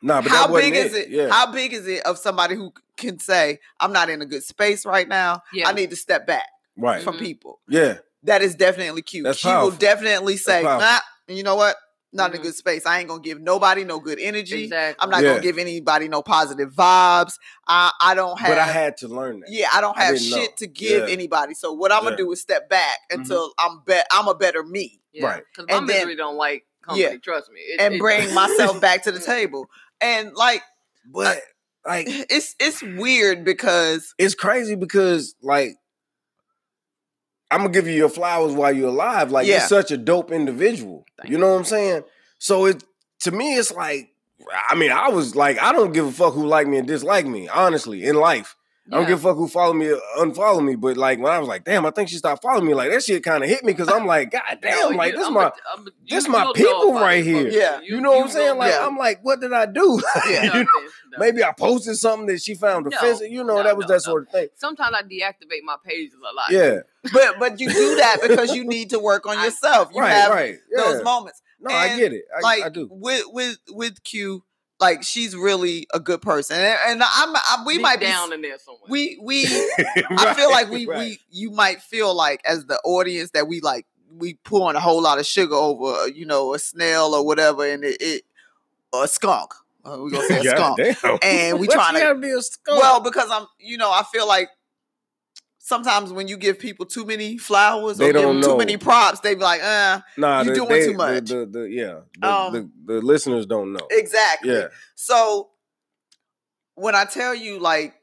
nah, 0.01 0.21
but 0.21 0.31
how 0.31 0.47
that 0.47 0.51
wasn't 0.51 0.73
big 0.73 0.85
is 0.85 0.93
it? 0.93 1.09
Yeah. 1.09 1.29
How 1.29 1.51
big 1.51 1.73
is 1.73 1.87
it 1.87 2.05
of 2.05 2.17
somebody 2.17 2.55
who 2.55 2.73
can 2.97 3.19
say, 3.19 3.59
"I'm 3.79 3.93
not 3.93 4.09
in 4.09 4.21
a 4.21 4.25
good 4.25 4.43
space 4.43 4.85
right 4.85 5.07
now. 5.07 5.41
Yeah. 5.53 5.69
I 5.69 5.73
need 5.73 5.89
to 5.91 5.95
step 5.95 6.25
back 6.27 6.47
right. 6.77 7.03
from 7.03 7.17
people." 7.17 7.59
Yeah. 7.67 7.97
That 8.23 8.41
is 8.41 8.55
definitely 8.55 9.01
cute. 9.03 9.23
That's 9.25 9.37
she 9.39 9.47
will 9.47 9.71
definitely 9.71 10.37
say, 10.37 10.63
powerful. 10.63 10.81
"Nah, 10.87 10.99
you 11.35 11.43
know 11.43 11.55
what? 11.55 11.75
Not 12.13 12.31
in 12.31 12.37
Mhm. 12.37 12.39
a 12.39 12.43
good 12.43 12.55
space. 12.55 12.85
I 12.85 12.99
ain't 12.99 13.09
gonna 13.09 13.21
give 13.21 13.39
nobody 13.41 13.83
no 13.83 13.99
good 13.99 14.17
energy. 14.19 14.63
Exactly. 14.63 15.03
I'm 15.03 15.09
not 15.09 15.21
Yeah. 15.23 15.29
gonna 15.31 15.41
give 15.41 15.57
anybody 15.57 16.07
no 16.07 16.21
positive 16.23 16.71
vibes. 16.73 17.33
I 17.67 17.91
I 18.01 18.15
don't 18.15 18.39
have. 18.39 18.49
But 18.49 18.57
I 18.59 18.65
had 18.65 18.97
to 18.97 19.07
learn 19.09 19.41
that. 19.41 19.49
yeah, 19.51 19.67
I 19.73 19.81
don't 19.81 19.97
have 19.97 20.15
didn't 20.15 20.27
shit 20.29 20.49
know. 20.51 20.55
to 20.59 20.67
give 20.67 21.07
Yeah. 21.07 21.13
anybody. 21.13 21.53
So 21.53 21.73
what 21.73 21.91
I'm 21.91 22.03
gonna 22.03 22.15
Mm-hmm. 22.15 22.25
do 22.25 22.31
is 22.31 22.41
step 22.41 22.69
back 22.69 22.97
until 23.11 23.53
I'm 23.57 23.81
bet 23.85 24.07
I'm 24.11 24.27
a 24.27 24.35
better 24.35 24.63
me 24.63 25.01
Right. 25.21 25.43
Because 25.51 25.67
my 25.69 25.77
And 25.77 25.89
then- 25.89 25.97
misery 25.97 26.15
don't 26.15 26.37
like 26.37 26.65
company. 26.83 27.03
Yeah. 27.03 27.17
Trust 27.17 27.51
me. 27.51 27.59
It- 27.59 27.81
and 27.81 27.95
it- 27.95 27.99
bring 27.99 28.33
myself 28.33 28.79
back 28.81 29.03
to 29.03 29.11
the 29.11 29.19
table. 29.19 29.67
And 29.99 30.33
like 30.33 30.63
But 31.05 31.41
like 31.85 32.07
it's 32.29 32.55
it's 32.59 32.81
weird 32.81 33.43
because 33.43 34.13
it's 34.17 34.33
crazy 34.35 34.75
because 34.75 35.35
like 35.41 35.75
I'm 37.49 37.59
gonna 37.59 37.73
give 37.73 37.87
you 37.87 37.93
your 37.93 38.09
flowers 38.09 38.53
while 38.53 38.73
you're 38.73 38.89
alive. 38.89 39.31
Like 39.31 39.47
you're 39.47 39.59
such 39.59 39.91
a 39.91 39.97
dope 39.97 40.31
individual. 40.31 41.05
Thank 41.17 41.31
you 41.31 41.37
know 41.37 41.51
what 41.51 41.59
I'm 41.59 41.65
saying? 41.65 42.03
So 42.39 42.65
it 42.65 42.83
to 43.21 43.31
me, 43.31 43.55
it's 43.55 43.71
like 43.71 44.13
I 44.69 44.75
mean, 44.75 44.91
I 44.91 45.09
was 45.09 45.35
like, 45.35 45.59
I 45.59 45.71
don't 45.71 45.93
give 45.93 46.05
a 46.05 46.11
fuck 46.11 46.33
who 46.33 46.45
like 46.45 46.67
me 46.67 46.77
and 46.77 46.87
dislike 46.87 47.25
me. 47.25 47.47
Honestly, 47.47 48.03
in 48.05 48.15
life, 48.15 48.55
I 48.89 48.95
don't 48.95 49.01
Yeah. 49.03 49.09
give 49.09 49.19
a 49.19 49.21
fuck 49.29 49.35
who 49.37 49.47
follow 49.49 49.73
me 49.73 49.89
or 49.91 49.99
unfollow 50.17 50.63
me. 50.63 50.75
But 50.75 50.95
like 50.97 51.19
when 51.19 51.31
I 51.31 51.39
was 51.39 51.47
like, 51.47 51.63
damn, 51.65 51.85
I 51.85 51.91
think 51.91 52.07
she 52.09 52.15
stopped 52.15 52.41
following 52.41 52.65
me. 52.65 52.73
Like 52.73 52.89
that 52.91 53.03
shit 53.03 53.23
kind 53.23 53.43
of 53.43 53.49
hit 53.49 53.63
me 53.63 53.73
because 53.73 53.89
I'm 53.91 54.05
like, 54.13 54.31
god 54.31 54.59
damn, 54.61 54.91
No, 54.91 54.97
like 54.97 55.13
this 55.13 55.25
I'm 55.27 55.33
my 55.33 55.47
a- 55.47 55.51
I'm 55.77 55.87
a- 55.87 55.91
this 56.09 56.27
my 56.27 56.51
people 56.55 56.93
right 56.93 57.23
here. 57.23 57.49
Yeah. 57.49 57.79
with 57.79 57.89
you 57.89 57.99
know 58.01 58.11
what 58.11 58.23
I'm 58.23 58.29
saying? 58.29 58.57
Like 58.57 58.71
Yeah. 58.71 58.85
I'm 58.85 58.97
like, 58.97 59.19
what 59.23 59.41
did 59.41 59.51
I 59.53 59.65
do? 59.65 60.01
Yeah. 60.29 60.43
You 60.43 60.49
know? 60.49 60.53
Nothing, 60.53 60.63
nothing. 60.63 61.19
Maybe 61.19 61.43
I 61.43 61.51
posted 61.51 61.95
something 61.97 62.27
that 62.27 62.41
she 62.41 62.55
found 62.55 62.85
No, 62.85 62.95
offensive. 62.97 63.29
You 63.31 63.43
know, 63.43 63.57
no, 63.57 63.63
that 63.63 63.75
was 63.75 63.83
no, 63.83 63.87
that 63.89 63.93
no. 64.05 64.11
sort 64.11 64.23
of 64.27 64.29
thing. 64.29 64.47
Sometimes 64.55 64.95
I 64.97 65.01
deactivate 65.03 65.63
my 65.63 65.75
pages 65.85 66.13
a 66.15 66.35
lot. 66.35 66.51
Yeah, 66.51 66.79
but 67.13 67.39
but 67.39 67.59
you 67.59 67.69
do 67.69 67.95
that 67.97 68.17
because 68.25 68.55
you 68.55 68.63
need 68.65 68.89
to 68.91 68.99
work 68.99 69.25
on 69.25 69.37
I- 69.37 69.45
yourself. 69.45 69.89
You 69.93 70.01
right, 70.01 70.11
have 70.11 70.31
right. 70.31 70.55
Yeah. 70.75 70.83
those 70.83 71.03
moments. 71.03 71.41
no, 71.59 71.73
I 71.73 71.97
get 71.97 72.13
it. 72.13 72.23
I, 72.37 72.41
like 72.41 72.63
I 72.63 72.69
do. 72.69 72.87
with 72.91 73.23
with 73.27 73.57
with 73.69 74.03
Q, 74.03 74.43
like 74.79 75.03
she's 75.03 75.35
really 75.35 75.87
a 75.93 75.99
good 75.99 76.21
person. 76.21 76.57
And, 76.57 76.77
and 76.87 77.03
I'm 77.03 77.35
I, 77.35 77.63
we 77.65 77.73
Deep 77.73 77.81
might 77.81 77.99
be 77.99 78.05
down 78.05 78.33
in 78.33 78.41
there 78.41 78.57
somewhere. 78.59 78.87
we 78.89 79.19
we 79.21 79.45
I 80.09 80.33
feel 80.35 80.51
like 80.51 80.69
we 80.69 80.85
we 80.87 81.19
you 81.29 81.51
might 81.51 81.81
feel 81.81 82.15
like 82.15 82.41
as 82.45 82.65
the 82.65 82.79
audience 82.83 83.31
that 83.31 83.47
we 83.47 83.61
like 83.61 83.85
we 84.11 84.35
pouring 84.43 84.75
a 84.75 84.79
whole 84.79 85.01
lot 85.01 85.19
of 85.19 85.25
sugar 85.25 85.55
over 85.55 86.07
you 86.09 86.25
know 86.25 86.53
a 86.53 86.59
snail 86.59 87.13
or 87.13 87.25
whatever 87.25 87.67
and 87.67 87.83
it, 87.83 87.97
it 87.99 88.23
or 88.93 89.03
a 89.05 89.07
skunk. 89.07 89.51
Uh, 89.83 89.97
we 89.99 90.11
gonna 90.11 90.27
say 90.27 90.39
a 90.39 90.43
skunk. 90.55 90.77
damn. 90.77 91.17
And 91.21 91.59
we 91.59 91.67
trying 91.67 91.93
to- 91.93 91.99
gotta 91.99 92.19
be 92.19 92.29
a 92.31 92.41
skunk. 92.41 92.81
Well, 92.81 92.99
because 92.99 93.29
I'm 93.31 93.45
you 93.59 93.77
know 93.77 93.89
I 93.89 94.03
feel 94.11 94.27
like 94.27 94.49
sometimes 95.67 96.13
when 96.13 96.29
you 96.29 96.37
give 96.37 96.57
people 96.57 96.85
too 96.85 97.05
many 97.05 97.37
flowers 97.37 97.97
They 97.97 98.09
or 98.09 98.13
give 98.13 98.21
don't 98.21 98.39
them 98.39 98.51
too 98.51 98.57
many 98.57 98.77
props, 98.77 99.19
they 99.19 99.35
be 99.35 99.41
like, 99.41 99.61
uh, 99.61 99.99
nah, 100.17 100.41
you 100.41 100.51
the, 100.51 100.55
doing 100.55 100.69
they- 100.69 100.85
too 100.85 100.93
much. 100.93 101.29
The, 101.29 101.45
the, 101.45 101.59
yeah, 101.69 101.99
the, 102.21 102.27
Um, 102.27 102.53
the, 102.53 102.93
the 102.93 103.01
listeners 103.01 103.45
don't 103.45 103.73
know. 103.73 103.85
exactly. 103.91 104.53
Yeah, 104.53 104.67
So 104.95 105.49
when 106.75 106.95
I 106.95 107.03
tell 107.05 107.35
you 107.35 107.59
like 107.59 107.93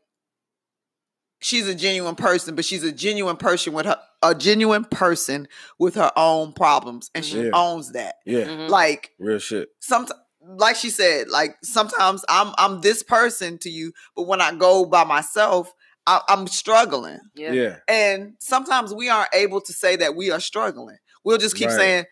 she's 1.40 1.66
a 1.68 1.74
genuine 1.74 2.14
person, 2.14 2.55
but 2.55 2.64
she's 2.64 2.85
a 2.85 2.92
genuine 2.92 3.37
person 3.37 3.72
with 3.72 3.87
her 3.87 3.98
a 4.22 4.35
genuine 4.35 4.85
person 4.87 5.46
with 5.79 5.94
her 5.96 6.11
own 6.16 6.53
problems 6.55 7.11
and 7.14 7.24
she 7.24 7.42
Yeah. 7.42 7.50
owns 7.53 7.92
that. 7.92 8.16
yeah, 8.24 8.44
Mhm. 8.44 8.68
Like 8.70 9.11
real 9.18 9.38
shit. 9.38 9.68
sometimes 9.81 10.20
like 10.46 10.77
she 10.77 10.90
said, 10.90 11.29
like 11.29 11.57
sometimes 11.62 12.24
I'm 12.29 12.53
I'm 12.59 12.81
this 12.83 13.03
person 13.03 13.57
to 13.59 13.70
you, 13.70 13.92
but 14.16 14.22
when 14.27 14.40
I 14.42 14.55
go 14.55 14.85
by 14.87 15.05
myself, 15.05 15.72
I, 16.06 16.20
I'm 16.28 16.46
struggling. 16.46 17.18
Yeah, 17.34 17.52
yeah. 17.52 17.76
And 17.88 18.34
sometimes 18.40 18.92
we 18.94 19.08
aren't 19.08 19.34
able 19.34 19.60
to 19.62 19.72
say 19.72 19.96
that 19.96 20.14
we 20.14 20.30
are 20.30 20.40
struggling. 20.40 20.98
We'll 21.24 21.38
just 21.38 21.56
keep 21.56 21.68
Right. 21.68 21.76
saying, 21.76 22.04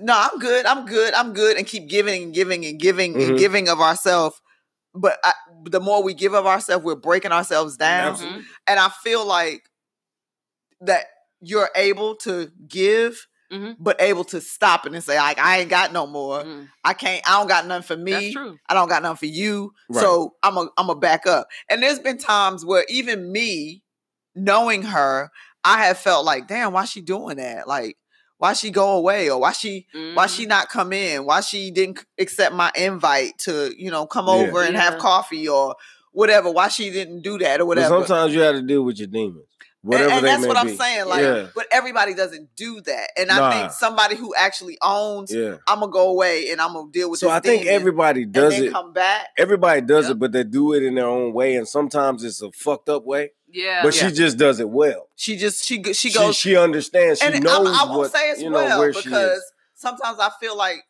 No, 0.00 0.12
I'm 0.16 0.38
good, 0.40 0.66
I'm 0.66 0.86
good, 0.86 1.14
I'm 1.14 1.32
good, 1.32 1.56
and 1.56 1.66
keep 1.66 1.88
giving 1.88 2.24
and 2.24 2.34
giving 2.34 2.64
and 2.66 2.80
giving 2.80 3.14
Mhm. 3.14 3.28
and 3.28 3.38
giving 3.38 3.68
of 3.68 3.80
ourselves. 3.80 4.40
But 4.92 5.18
I, 5.22 5.32
the 5.70 5.80
more 5.80 6.02
we 6.02 6.14
give 6.14 6.34
of 6.34 6.46
ourselves, 6.46 6.84
we're 6.84 6.96
breaking 6.96 7.30
ourselves 7.32 7.76
down. 7.76 8.12
Absolutely. 8.14 8.40
Mhm. 8.40 8.44
And 8.66 8.80
I 8.80 8.88
feel 8.88 9.24
like 9.24 9.70
that 10.80 11.06
you're 11.40 11.70
able 11.76 12.16
to 12.16 12.50
give, 12.68 13.26
Mhm. 13.54 13.76
but 13.78 14.00
able 14.00 14.24
to 14.24 14.40
stop 14.40 14.86
it 14.86 14.92
and 14.94 15.02
say, 15.04 15.16
like, 15.16 15.38
I 15.38 15.58
ain't 15.60 15.70
got 15.70 15.92
no 15.92 16.06
more. 16.06 16.42
Mm, 16.42 16.68
I 16.84 16.92
can't, 16.94 17.22
I 17.28 17.38
don't 17.38 17.48
got 17.48 17.66
nothing 17.66 17.82
for 17.86 17.96
me. 17.96 18.12
That's 18.12 18.32
true. 18.32 18.58
I 18.68 18.74
don't 18.74 18.88
got 18.88 19.02
nothing 19.02 19.16
for 19.18 19.26
you. 19.26 19.72
Right. 19.88 20.00
So 20.02 20.34
I'm 20.42 20.56
a 20.56 20.68
I'm 20.76 20.90
a 20.90 20.94
back 20.96 21.26
up. 21.26 21.48
And 21.70 21.82
there's 21.82 21.98
been 22.00 22.18
times 22.18 22.64
where 22.64 22.84
even 22.88 23.30
me 23.30 23.82
knowing 24.34 24.82
her, 24.82 25.30
I 25.62 25.84
have 25.86 25.98
felt 25.98 26.24
like, 26.24 26.48
damn, 26.48 26.72
why 26.72 26.84
she 26.84 27.00
doing 27.00 27.36
that? 27.36 27.66
Like, 27.68 27.96
why 28.38 28.52
she 28.52 28.70
go 28.70 28.92
away? 28.96 29.30
Or 29.30 29.40
why 29.40 29.52
she 29.52 29.86
why 30.14 30.26
Mhm. 30.26 30.36
she 30.36 30.46
not 30.46 30.68
come 30.68 30.92
in? 30.92 31.24
Why 31.24 31.40
she 31.40 31.70
didn't 31.70 32.04
accept 32.18 32.54
my 32.54 32.70
invite 32.74 33.38
to, 33.44 33.72
you 33.78 33.90
know, 33.90 34.06
come 34.06 34.26
Yeah. 34.26 34.32
over 34.34 34.62
and 34.62 34.76
have 34.76 34.98
coffee 34.98 35.48
or 35.48 35.76
whatever? 36.12 36.50
Why 36.50 36.68
she 36.68 36.90
didn't 36.90 37.22
do 37.22 37.38
that 37.38 37.60
or 37.60 37.64
But 37.64 37.66
whatever? 37.66 38.00
sometimes 38.06 38.34
you 38.34 38.40
have 38.40 38.56
to 38.56 38.62
deal 38.62 38.82
with 38.82 38.98
your 38.98 39.06
demons, 39.08 39.36
And- 39.36 39.44
whatever 39.84 40.10
and, 40.10 40.24
they 40.24 40.28
that's 40.30 40.42
may 40.42 40.48
what 40.48 40.56
I'm 40.56 40.76
saying. 40.76 41.06
Like, 41.06 41.20
yeah, 41.22 41.46
but 41.54 41.66
everybody 41.70 42.14
doesn't 42.14 42.56
do 42.56 42.80
that. 42.82 43.10
And 43.16 43.30
I 43.30 43.38
Nah. 43.38 43.50
think 43.50 43.72
somebody 43.72 44.16
who 44.16 44.34
actually 44.34 44.76
owns, 44.82 45.32
yeah. 45.32 45.56
I'm 45.68 45.80
gonna 45.80 45.92
go 45.92 46.08
away 46.10 46.50
and 46.50 46.60
I'm 46.60 46.72
gonna 46.72 46.90
deal 46.90 47.10
with 47.10 47.20
So 47.20 47.26
this 47.26 47.34
I 47.34 47.40
think 47.40 47.62
demon 47.62 47.74
everybody 47.74 48.24
does 48.24 48.58
it. 48.58 48.72
come 48.72 48.92
back. 48.92 49.28
Everybody 49.38 49.82
does 49.82 50.06
Yep. 50.06 50.12
it, 50.12 50.18
but 50.18 50.32
they 50.32 50.42
do 50.44 50.72
it 50.72 50.82
in 50.82 50.94
their 50.96 51.06
own 51.06 51.32
way, 51.32 51.54
and 51.56 51.68
sometimes 51.68 52.24
it's 52.24 52.42
a 52.42 52.50
fucked 52.52 52.88
up 52.88 53.04
way. 53.04 53.32
Yeah. 53.50 53.82
But 53.84 53.94
Yeah. 53.94 54.08
she 54.08 54.14
just 54.14 54.36
does 54.36 54.58
it 54.58 54.68
well. 54.68 55.08
She 55.14 55.36
just 55.36 55.64
she 55.64 55.78
go- 55.78 55.92
she 55.92 56.10
She 56.10 56.18
goes 56.18 56.34
she 56.34 56.56
understands. 56.56 57.20
She 57.20 57.26
and 57.26 57.44
knows 57.44 57.68
I, 57.68 57.82
I 57.82 57.84
won't 57.86 57.98
what 57.98 58.12
say 58.12 58.30
it's 58.30 58.40
you 58.42 58.50
know 58.50 58.56
well 58.56 58.78
where 58.80 58.92
because 58.92 59.40
sometimes 59.74 60.18
I 60.18 60.30
feel 60.40 60.56
like 60.56 60.82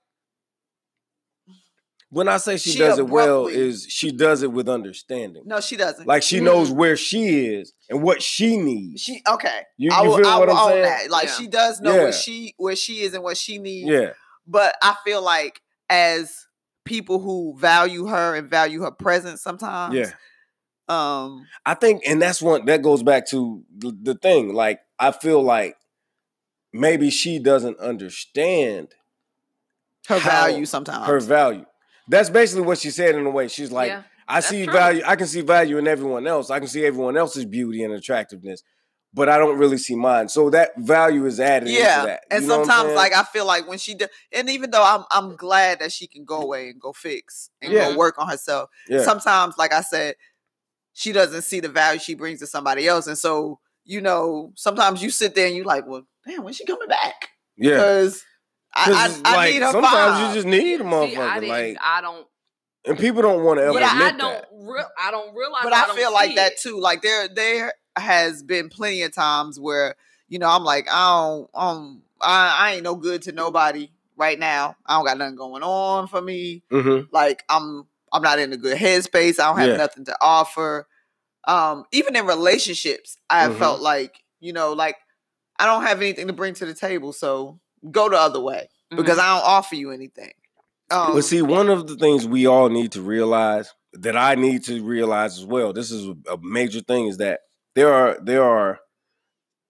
When 2.15 2.29
I 2.29 2.37
say 2.37 2.57
she, 2.59 2.71
she 2.71 2.79
does 2.79 2.99
it 2.99 3.09
well, 3.09 3.47
is 3.49 3.87
she 3.89 4.13
does 4.13 4.43
it 4.43 4.53
with 4.53 4.69
understanding. 4.69 5.43
no, 5.47 5.61
she 5.61 5.77
doesn't. 5.77 6.07
Like 6.07 6.23
she 6.23 6.39
Mm. 6.39 6.45
knows 6.45 6.71
where 6.71 6.97
she 6.97 7.47
is 7.55 7.73
and 7.91 8.03
what 8.03 8.23
she 8.23 8.57
needs. 8.57 9.03
she 9.03 9.21
okay. 9.29 9.63
You- 9.77 9.91
I 9.93 10.03
you 10.03 10.09
will, 10.11 10.17
feel 10.19 10.27
I 10.29 10.39
what 10.39 10.49
I'm 10.49 10.57
own 10.57 10.69
saying? 10.71 10.83
that. 10.85 11.11
Like 11.11 11.27
Yeah. 11.27 11.35
she 11.35 11.47
does 11.49 11.81
know 11.81 11.93
Yeah. 11.95 12.03
where 12.05 12.13
she 12.13 12.55
where 12.57 12.77
she 12.77 13.01
is 13.01 13.15
and 13.15 13.23
what 13.25 13.37
she 13.37 13.59
needs. 13.59 13.89
yeah, 13.89 14.11
But 14.47 14.77
I 14.83 14.95
feel 15.05 15.23
like 15.23 15.61
as 15.91 16.47
people 16.85 17.19
who 17.19 17.57
value 17.59 18.07
her 18.07 18.35
and 18.37 18.49
value 18.49 18.83
her 18.83 18.91
presence 18.93 19.43
sometimes. 19.43 19.95
yeah. 19.95 20.11
Um 20.89 21.47
I 21.67 21.75
think, 21.75 22.03
and 22.07 22.21
that's 22.23 22.41
one 22.43 22.65
that 22.67 22.83
goes 22.83 23.03
back 23.03 23.27
to 23.29 23.65
the, 23.77 23.91
the 24.03 24.15
thing. 24.15 24.55
Like 24.55 24.81
I 24.99 25.11
feel 25.13 25.43
like 25.43 25.77
maybe 26.73 27.11
she 27.11 27.39
doesn't 27.39 27.79
understand 27.79 28.89
her 30.09 30.19
How- 30.19 30.31
value 30.31 30.67
sometimes. 30.67 31.07
her 31.07 31.21
value. 31.21 31.65
That's 32.09 32.31
basically 32.31 32.63
what 32.67 32.79
she 32.79 32.91
said 32.91 33.15
in 33.15 33.25
a 33.27 33.31
way. 33.31 33.49
She's 33.49 33.73
like, 33.73 33.89
yeah. 33.89 34.03
I 34.27 34.41
see 34.41 34.65
true. 34.65 34.73
value. 34.73 35.03
I 35.07 35.17
can 35.17 35.27
see 35.27 35.41
value 35.43 35.79
in 35.79 35.87
everyone 35.87 36.27
else. 36.27 36.51
I 36.51 36.59
can 36.59 36.69
see 36.69 36.85
everyone 36.85 37.17
else's 37.17 37.45
beauty 37.45 37.83
and 37.85 37.93
attractiveness, 37.93 38.63
but 39.13 39.29
I 39.29 39.39
don't 39.39 39.59
really 39.59 39.77
see 39.79 39.95
mine. 39.97 40.29
So 40.29 40.51
that 40.51 40.71
value 40.79 41.27
is 41.27 41.41
added 41.41 41.69
yeah. 41.69 42.19
And 42.31 42.45
sometimes 42.45 42.93
like 42.93 43.13
I 43.13 43.23
feel 43.25 43.47
like 43.47 43.69
when 43.69 43.79
she 43.79 43.95
do, 43.95 44.07
and 44.33 44.49
even 44.49 44.71
though 44.71 44.83
I'm 44.83 45.05
I'm 45.11 45.37
glad 45.37 45.81
that 45.81 45.93
she 45.93 46.07
can 46.07 46.25
go 46.25 46.41
away 46.41 46.71
and 46.71 46.81
go 46.81 46.93
fix 46.93 47.51
and 47.61 47.73
Yeah. 47.73 47.91
go 47.91 47.99
work 47.99 48.19
on 48.19 48.29
herself. 48.29 48.71
yeah, 48.89 49.03
sometimes, 49.03 49.57
like 49.59 49.73
I 49.73 49.83
said, 49.83 50.17
she 50.95 51.13
doesn't 51.13 51.43
see 51.43 51.61
the 51.61 51.69
value 51.69 52.01
she 52.01 52.15
brings 52.15 52.41
to 52.41 52.47
somebody 52.47 52.87
else. 52.87 53.07
And 53.07 53.19
so, 53.19 53.61
you 53.85 54.01
know, 54.01 54.53
sometimes 54.57 55.03
you 55.03 55.11
sit 55.11 55.35
there 55.35 55.47
and 55.47 55.57
you 55.57 55.65
like, 55.65 55.87
well, 55.87 56.07
damn, 56.27 56.45
when's 56.45 56.57
she 56.57 56.65
coming 56.65 56.89
back? 56.89 57.29
yeah. 57.57 57.71
Because 57.73 58.25
I, 58.77 58.85
'Cause, 58.87 59.23
I, 59.25 59.33
I 59.33 59.37
like, 59.37 59.55
need 59.55 59.63
her 59.63 59.71
sometimes 59.73 60.19
vibe. 60.19 60.29
you 60.29 60.35
just 60.35 60.47
need 60.47 60.75
a 60.75 60.79
See, 60.79 60.85
I 60.85 60.91
motherfucker. 60.91 61.49
Like, 61.49 61.77
I 61.81 62.01
don't. 62.01 62.27
and 62.87 62.99
people 62.99 63.23
don't 63.23 63.45
want 63.45 63.59
to 63.61 63.65
ever 63.67 63.79
Yeah, 63.79 63.89
I 63.93 64.09
admit 64.09 64.21
don't. 64.21 64.33
that. 64.33 64.49
Re- 64.53 64.85
I 65.01 65.11
don't 65.11 65.35
realize. 65.35 65.61
but 65.63 65.73
I, 65.73 65.85
I 65.85 65.95
feel 65.95 66.13
like 66.13 66.31
see 66.31 66.35
that 66.37 66.59
too. 66.59 66.81
Like 66.81 67.03
there, 67.03 67.29
there 67.29 67.75
has 67.97 68.43
been 68.43 68.69
plenty 68.69 69.03
of 69.03 69.15
times 69.15 69.61
where 69.61 69.95
you 70.29 70.39
know 70.39 70.49
I'm 70.49 70.65
like, 70.65 70.89
I 70.91 71.21
don't, 71.23 71.51
um, 71.55 72.03
I, 72.21 72.57
I 72.59 72.73
ain't 72.75 72.83
no 72.85 72.97
good 72.97 73.23
to 73.23 73.33
nobody 73.33 73.91
right 74.17 74.39
now. 74.39 74.77
I 74.87 74.97
don't 74.97 75.05
got 75.07 75.19
nothing 75.19 75.37
going 75.37 75.63
on 75.63 76.09
for 76.09 76.21
me. 76.21 76.63
Mm-hmm. 76.73 77.07
Like 77.13 77.45
I'm, 77.49 77.87
I'm 78.13 78.23
not 78.23 78.39
in 78.41 78.53
a 78.53 78.57
good 78.57 78.77
headspace. 78.79 79.39
I 79.39 79.47
don't 79.49 79.59
have 79.59 79.71
Yeah. 79.71 79.77
nothing 79.77 80.05
to 80.07 80.17
offer. 80.21 80.89
Um, 81.47 81.85
even 81.93 82.17
in 82.17 82.27
relationships, 82.27 83.19
I 83.31 83.43
have 83.43 83.53
Mhm. 83.53 83.59
felt 83.59 83.81
like 83.81 84.23
you 84.41 84.53
know, 84.53 84.73
like 84.73 84.97
I 85.59 85.67
don't 85.67 85.83
have 85.85 86.01
anything 86.01 86.27
to 86.27 86.33
bring 86.33 86.55
to 86.55 86.67
the 86.67 86.75
table, 86.75 87.13
so 87.13 87.61
go 87.91 88.09
the 88.09 88.17
other 88.19 88.41
way 88.41 88.69
because 88.91 89.19
I 89.19 89.35
don't 89.39 89.47
offer 89.49 89.75
you 89.75 89.91
anything. 89.91 90.33
Um, 90.91 91.15
But 91.15 91.25
see, 91.25 91.43
one 91.43 91.69
of 91.71 91.87
the 91.87 91.97
things 91.97 92.27
we 92.27 92.47
all 92.47 92.69
need 92.69 92.93
to 92.93 93.03
realize 93.03 93.73
that 93.95 94.17
I 94.17 94.35
need 94.35 94.65
to 94.65 94.83
realize 94.83 95.39
as 95.39 95.45
well. 95.45 95.73
This 95.73 95.91
is 95.91 96.07
a 96.07 96.33
a 96.35 96.39
major 96.43 96.81
thing 96.81 97.07
is 97.07 97.17
that 97.19 97.41
there 97.75 97.93
are 97.93 98.19
there 98.23 98.43
are 98.45 98.81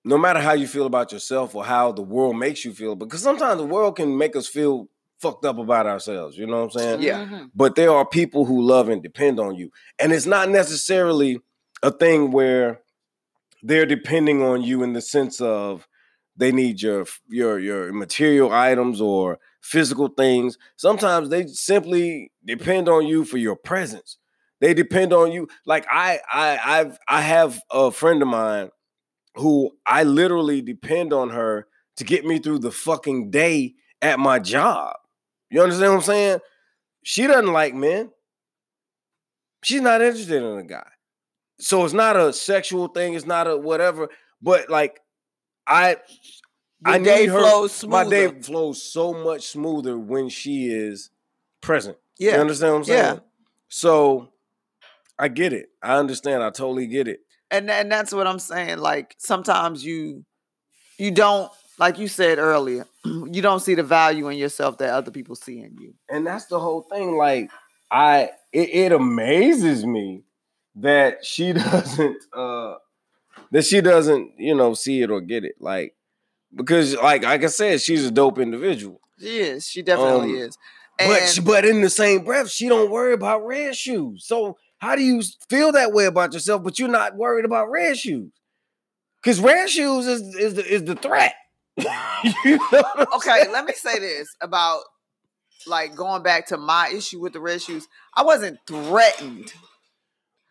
no 0.05 0.19
matter 0.19 0.41
how 0.41 0.53
you 0.53 0.67
feel 0.67 0.87
about 0.87 1.13
yourself 1.13 1.55
or 1.55 1.65
how 1.65 1.93
the 1.93 2.03
world 2.03 2.37
makes 2.37 2.65
you 2.65 2.73
feel, 2.75 2.95
because 2.95 3.23
sometimes 3.23 3.59
the 3.59 3.67
world 3.67 3.97
can 3.97 4.19
make 4.19 4.37
us 4.37 4.47
feel 4.47 4.89
fucked 5.19 5.45
up 5.47 5.57
about 5.59 5.87
ourselves. 5.87 6.37
You 6.37 6.47
know 6.47 6.59
what 6.65 6.75
I'm 6.75 6.79
saying? 6.81 7.03
Yeah. 7.03 7.25
Mhm. 7.25 7.51
But 7.55 7.75
there 7.77 7.91
are 7.93 8.05
people 8.07 8.45
who 8.45 8.61
love 8.63 8.89
and 8.91 9.03
depend 9.03 9.41
on 9.41 9.55
you, 9.55 9.71
and 9.99 10.13
it's 10.13 10.27
not 10.27 10.51
necessarily 10.51 11.41
a 11.83 11.91
thing 11.91 12.31
where 12.33 12.81
they're 13.63 13.87
depending 13.87 14.43
on 14.43 14.63
you 14.63 14.83
in 14.83 14.93
the 14.93 15.01
sense 15.01 15.41
of 15.41 15.87
they 16.37 16.53
need 16.53 16.83
your 16.83 17.07
your 17.29 17.59
your 17.59 17.93
material 17.93 18.53
items 18.53 19.01
or 19.01 19.39
physical 19.61 20.09
things. 20.09 20.59
Sometimes 20.77 21.29
they 21.29 21.47
simply 21.47 22.33
depend 22.45 22.89
on 22.89 23.07
you 23.07 23.25
for 23.25 23.39
your 23.39 23.57
presence. 23.57 24.19
They 24.61 24.75
depend 24.75 25.13
on 25.13 25.33
you. 25.33 25.49
Like 25.67 25.87
I 25.91 26.21
I 26.33 26.59
I've 26.65 26.99
I 27.09 27.21
have 27.21 27.61
a 27.71 27.91
friend 27.91 28.23
of 28.23 28.29
mine 28.29 28.71
who 29.37 29.73
I 29.87 30.05
literally 30.05 30.63
depend 30.63 31.13
on 31.13 31.31
her 31.31 31.67
to 31.97 32.05
get 32.05 32.25
me 32.25 32.39
through 32.39 32.61
the 32.61 32.71
fucking 32.71 33.31
day 33.31 33.75
at 34.03 34.19
my 34.19 34.39
job. 34.39 34.97
You 35.51 35.63
understand 35.63 35.93
what 35.93 35.99
I'm 35.99 36.05
saying? 36.05 36.39
She 37.03 37.27
doesn't 37.27 37.53
like 37.53 37.75
men. 37.75 38.11
She's 39.63 39.81
not 39.81 40.03
interested 40.03 40.43
in 40.43 40.59
a 40.59 40.65
guy. 40.65 40.87
So 41.59 41.85
it's 41.85 41.95
not 41.95 42.17
a 42.17 42.33
sexual 42.33 42.89
thing, 42.89 43.15
it's 43.15 43.27
not 43.27 43.47
a 43.47 43.57
whatever, 43.57 44.09
but 44.43 44.69
like 44.69 45.01
I 45.67 45.97
the 46.81 46.91
I 46.91 46.99
day 46.99 47.27
her- 47.27 47.39
flows 47.39 47.73
smoother. 47.73 48.05
my 48.05 48.11
day 48.11 48.41
flows 48.43 48.83
so 48.83 49.13
much 49.15 49.49
smoother 49.49 49.99
when 49.99 50.29
she 50.29 50.69
is 50.69 51.11
present. 51.61 51.97
You 52.19 52.31
yeah, 52.31 52.41
understand 52.41 52.73
what 52.73 52.79
I'm 52.79 52.85
saying? 52.85 53.15
Yeah. 53.15 53.19
So 53.69 54.29
I 55.19 55.29
get 55.29 55.53
it. 55.53 55.71
I 55.83 55.97
understand. 55.97 56.43
I 56.43 56.51
totally 56.51 56.87
get 56.87 57.09
it. 57.09 57.21
and 57.51 57.71
and 57.71 57.91
that's 57.91 58.13
what 58.13 58.27
I'm 58.27 58.39
saying. 58.39 58.79
Like 58.79 59.15
sometimes 59.19 59.85
you 59.85 60.25
you 60.99 61.11
don't 61.11 61.51
like 61.79 61.99
you 61.99 62.07
said 62.09 62.39
earlier, 62.39 62.87
you 63.05 63.43
don't 63.43 63.61
see 63.61 63.75
the 63.75 63.83
value 63.83 64.29
in 64.29 64.39
yourself 64.39 64.79
that 64.79 64.91
other 64.91 65.11
people 65.11 65.35
see 65.35 65.61
in 65.61 65.77
you. 65.81 65.95
And 66.09 66.27
that's 66.27 66.47
the 66.47 66.61
whole 66.61 66.83
thing. 66.83 67.17
Like, 67.17 67.51
I 67.91 68.31
it, 68.53 68.69
it 68.71 68.93
amazes 68.93 69.85
me 69.85 70.23
that 70.77 71.25
she 71.25 71.53
doesn't 71.65 72.19
uh 72.33 72.75
that 73.51 73.65
she 73.65 73.81
doesn't, 73.81 74.33
you 74.39 74.55
know, 74.55 74.75
see 74.75 75.03
it 75.03 75.11
or 75.11 75.21
get 75.21 75.45
it. 75.45 75.57
Like, 75.61 75.95
because 76.55 76.95
like 76.97 77.23
like 77.23 77.43
I 77.43 77.47
said, 77.47 77.81
she's 77.81 78.07
a 78.07 78.11
dope 78.11 78.39
individual. 78.39 79.01
She 79.19 79.39
is. 79.39 79.67
She 79.67 79.83
definitely 79.83 80.37
Um, 80.43 80.49
is. 80.49 80.59
And 80.99 81.09
but 81.09 81.29
she, 81.29 81.41
but 81.41 81.65
in 81.65 81.81
the 81.81 81.91
same 81.91 82.25
breath, 82.25 82.51
she 82.51 82.69
don't 82.69 82.91
worry 82.91 83.13
about 83.15 83.45
red 83.45 83.75
shoes. 83.77 84.25
So 84.27 84.57
how 84.79 84.95
do 84.95 85.03
you 85.03 85.23
feel 85.49 85.73
that 85.73 85.93
way 85.93 86.05
about 86.05 86.33
yourself, 86.33 86.63
but 86.63 86.79
you're 86.79 86.89
not 86.89 87.17
worried 87.17 87.45
about 87.45 87.71
red 87.71 87.99
shoes? 87.99 88.31
Because 89.23 89.41
red 89.41 89.69
shoes 89.71 90.07
is 90.07 90.35
is 90.37 90.55
the 90.55 90.65
is 90.65 90.85
the 90.85 90.95
threat. 90.95 91.35
you 91.77 92.59
know 92.71 92.85
okay, 93.17 93.49
let 93.51 93.65
me 93.65 93.73
say 93.73 93.99
this 93.99 94.29
about 94.41 94.83
like 95.67 95.97
going 95.97 96.23
back 96.23 96.47
to 96.49 96.57
my 96.57 96.91
issue 96.95 97.21
with 97.21 97.33
the 97.33 97.41
red 97.41 97.61
shoes. 97.63 97.89
I 98.15 98.23
wasn't 98.23 98.59
threatened. 98.67 99.53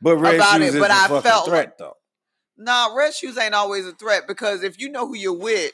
But 0.02 0.18
red 0.18 0.36
about 0.36 0.58
shoes 0.58 0.70
it, 0.70 0.76
is 0.76 0.82
but 0.82 0.92
a 0.92 0.94
I 0.94 1.22
felt 1.22 1.46
threat 1.48 1.78
though. 1.78 1.96
Nah, 2.58 2.94
red 2.96 3.14
shoes 3.14 3.38
ain't 3.38 3.54
always 3.54 3.86
a 3.86 3.94
threat 3.94 4.24
because 4.28 4.64
if 4.64 4.80
you 4.80 4.90
know 4.90 5.08
who 5.08 5.16
you're 5.16 5.38
with, 5.38 5.72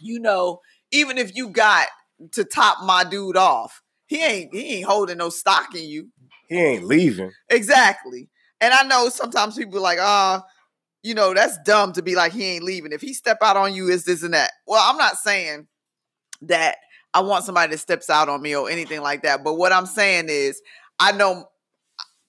you 0.00 0.20
know, 0.20 0.60
even 0.90 1.18
if 1.18 1.34
you 1.34 1.48
got 1.48 1.88
to 2.32 2.44
top 2.44 2.84
my 2.84 3.04
dude 3.04 3.36
off, 3.36 3.82
he 4.06 4.22
ain't 4.22 4.54
he 4.54 4.76
ain't 4.76 4.86
holding 4.86 5.18
no 5.18 5.30
stock 5.30 5.74
in 5.74 5.84
you. 5.88 6.10
He 6.48 6.56
ain't 6.56 6.84
leaving. 6.84 7.32
Exactly. 7.48 8.28
And 8.60 8.72
I 8.72 8.82
know 8.84 9.08
sometimes 9.08 9.56
people 9.56 9.80
like, 9.80 9.98
ah, 10.00 10.44
you 11.02 11.14
know, 11.14 11.34
that's 11.34 11.58
dumb 11.64 11.92
to 11.92 12.02
be 12.02 12.14
like 12.14 12.32
he 12.32 12.44
ain't 12.44 12.64
leaving. 12.64 12.92
If 12.92 13.00
he 13.00 13.12
step 13.12 13.38
out 13.42 13.56
on 13.56 13.74
you, 13.74 13.88
is 13.88 14.04
this 14.04 14.22
and 14.22 14.34
that. 14.34 14.52
Well, 14.66 14.82
I'm 14.82 14.96
not 14.96 15.16
saying 15.16 15.66
that 16.42 16.76
I 17.12 17.20
want 17.20 17.44
somebody 17.44 17.70
that 17.70 17.78
steps 17.78 18.10
out 18.10 18.28
on 18.28 18.42
me 18.42 18.54
or 18.54 18.70
anything 18.70 19.00
like 19.00 19.22
that. 19.22 19.44
But 19.44 19.54
what 19.54 19.72
I'm 19.72 19.86
saying 19.86 20.26
is 20.28 20.60
I 20.98 21.12
know 21.12 21.46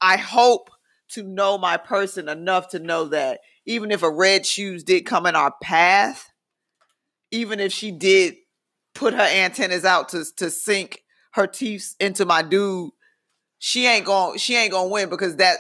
I 0.02 0.18
hope 0.18 0.70
to 1.10 1.24
know 1.24 1.58
my 1.58 1.78
person 1.78 2.30
enough 2.30 2.70
to 2.70 2.80
know 2.80 3.06
that 3.06 3.40
even 3.66 3.92
if 3.92 4.04
a 4.04 4.10
red 4.10 4.46
shoes 4.46 4.84
did 4.84 5.06
come 5.06 5.26
in 5.26 5.36
our 5.36 5.54
path, 5.62 6.32
even 7.32 7.60
if 7.60 7.72
she 7.72 7.92
did 7.92 8.36
put 8.94 9.14
her 9.14 9.22
antennas 9.22 9.86
out 9.86 10.10
to 10.10 10.24
to 10.38 10.50
sink 10.50 11.04
her 11.34 11.48
teeth 11.48 11.96
into 12.00 12.26
my 12.26 12.42
dude, 12.42 12.92
she 13.60 13.88
ain't 13.88 14.06
gonna 14.06 14.38
she 14.38 14.56
ain't 14.56 14.72
going 14.72 14.90
to 14.90 14.94
win 14.94 15.10
because 15.10 15.38
that 15.38 15.58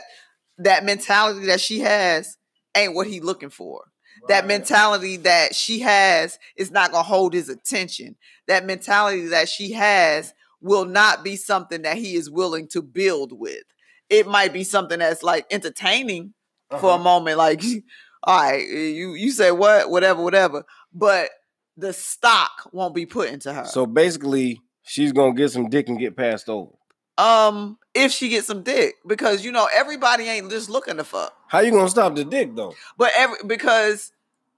that 0.57 0.85
mentality 0.85 1.47
that 1.47 1.59
she 1.59 1.79
has 1.79 2.37
ain't 2.75 2.95
what 2.95 3.07
he 3.07 3.19
looking 3.19 3.49
for. 3.49 3.83
That 4.27 4.47
mentality 4.47 5.17
that 5.17 5.53
she 5.53 5.79
has 5.79 6.39
is 6.55 6.71
not 6.71 6.91
going 6.91 7.03
to 7.03 7.07
hold 7.07 7.33
his 7.33 7.49
attention. 7.49 8.15
That 8.47 8.65
mentality 8.65 9.27
that 9.27 9.49
she 9.49 9.73
has 9.73 10.33
will 10.61 10.85
not 10.85 11.23
be 11.23 11.35
something 11.35 11.81
that 11.81 11.97
he 11.97 12.15
is 12.15 12.29
willing 12.29 12.67
to 12.69 12.81
build 12.81 13.37
with. 13.37 13.63
It 14.09 14.25
might 14.27 14.53
be 14.53 14.63
something 14.63 14.99
that's 14.99 15.21
like 15.21 15.45
entertaining 15.51 16.34
for 16.69 16.89
a 16.91 16.93
Uh-huh. 16.95 16.97
moment, 17.03 17.37
like, 17.37 17.63
all 18.23 18.41
right, 18.41 18.67
you 18.67 19.13
you 19.13 19.31
say 19.31 19.51
what, 19.51 19.89
whatever, 19.89 20.21
whatever, 20.23 20.63
but 20.93 21.29
the 21.77 21.93
stock 21.93 22.69
won't 22.71 22.95
be 22.95 23.05
put 23.05 23.29
into 23.29 23.51
her. 23.53 23.65
So 23.65 23.85
basically, 23.85 24.61
she's 24.83 25.11
gonna 25.11 25.33
get 25.33 25.51
some 25.51 25.69
dick 25.69 25.89
and 25.89 25.99
get 25.99 26.15
passed 26.15 26.49
over. 26.49 26.71
um, 27.17 27.77
if 27.93 28.11
she 28.11 28.27
gets 28.29 28.47
some 28.47 28.61
dick, 28.63 28.95
because 29.07 29.45
you 29.45 29.51
know 29.51 29.67
everybody 29.73 30.25
ain't 30.25 30.49
just 30.51 30.69
looking 30.69 30.97
to 30.97 31.03
fuck. 31.03 31.33
How 31.47 31.59
you 31.59 31.71
gonna 31.71 31.89
stop 31.89 32.15
the 32.15 32.25
dick 32.25 32.55
though? 32.55 32.73
But 32.97 33.11
every 33.15 33.37
because 33.45 34.11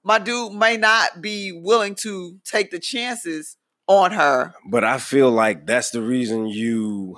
my 0.03 0.17
dude 0.19 0.53
may 0.53 0.77
not 0.77 1.21
be 1.21 1.51
willing 1.51 1.93
to 1.95 2.39
take 2.45 2.71
the 2.71 2.79
chances 2.79 3.57
on 3.87 4.11
her. 4.11 4.53
But 4.69 4.83
I 4.83 4.97
feel 4.97 5.29
like 5.31 5.65
that's 5.67 5.91
the 5.91 6.01
reason 6.01 6.47
you 6.47 7.17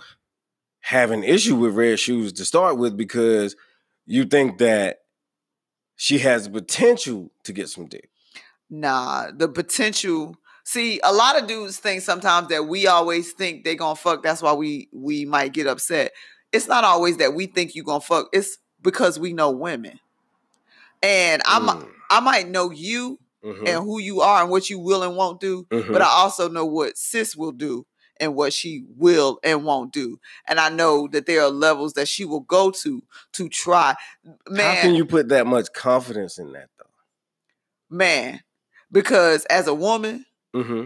have 0.81 1.11
an 1.11 1.23
issue 1.23 1.55
with 1.55 1.73
red 1.75 1.99
shoes 1.99 2.33
to 2.33 2.45
start 2.45 2.77
with 2.77 2.97
because 2.97 3.55
you 4.09 4.25
think 4.25 4.57
that 4.57 4.99
she 5.95 6.19
has 6.19 6.45
the 6.45 6.51
potential 6.51 7.31
to 7.43 7.53
get 7.53 7.69
some 7.69 7.87
dick. 7.87 8.09
Nah, 8.69 9.31
the 9.31 9.47
potential. 9.47 10.35
See, 10.63 10.99
a 11.03 11.11
lot 11.11 11.41
of 11.41 11.47
dudes 11.47 11.77
think 11.79 12.01
sometimes 12.01 12.49
that 12.49 12.67
we 12.67 12.85
always 12.87 13.33
think 13.33 13.63
they 13.63 13.75
gonna 13.75 13.95
fuck. 13.95 14.21
That's 14.21 14.41
why 14.41 14.53
we 14.53 14.89
we 14.93 15.25
might 15.25 15.53
get 15.53 15.67
upset. 15.67 16.11
It's 16.51 16.67
not 16.67 16.83
always 16.83 17.17
that 17.17 17.33
we 17.33 17.47
think 17.47 17.75
you 17.75 17.83
gonna 17.83 18.01
fuck. 18.01 18.29
It's 18.33 18.57
because 18.81 19.19
we 19.19 19.33
know 19.33 19.51
women, 19.51 19.99
and 21.01 21.41
I 21.45 21.59
mi- 21.59 21.85
Mm, 21.85 21.91
I 22.11 22.19
might 22.19 22.47
know 22.47 22.71
you 22.71 23.19
mhm, 23.43 23.67
and 23.67 23.83
who 23.83 23.99
you 23.99 24.21
are 24.21 24.41
and 24.41 24.51
what 24.51 24.69
you 24.69 24.79
will 24.79 25.03
and 25.03 25.15
won't 25.15 25.39
do, 25.39 25.67
mhm. 25.71 25.91
but 25.91 26.01
I 26.01 26.07
also 26.07 26.49
know 26.49 26.65
what 26.65 26.97
sis 26.97 27.35
will 27.35 27.51
do 27.51 27.85
and 28.19 28.35
what 28.35 28.53
she 28.53 28.83
will 28.97 29.39
and 29.43 29.63
won't 29.63 29.93
do. 29.93 30.19
And 30.47 30.59
I 30.59 30.69
know 30.69 31.07
that 31.09 31.25
there 31.25 31.41
are 31.43 31.49
levels 31.49 31.93
that 31.93 32.07
she 32.07 32.25
will 32.25 32.41
go 32.41 32.71
to 32.71 33.01
to 33.33 33.49
try. 33.49 33.95
Man, 34.47 34.75
How 34.75 34.81
can 34.81 34.95
you 34.95 35.05
put 35.05 35.29
that 35.29 35.47
much 35.47 35.71
confidence 35.73 36.37
in 36.39 36.51
that 36.53 36.69
though? 36.77 36.85
man, 37.89 38.41
because 38.91 39.45
as 39.45 39.67
a 39.67 39.73
woman, 39.73 40.25
Mm-hmm. 40.55 40.85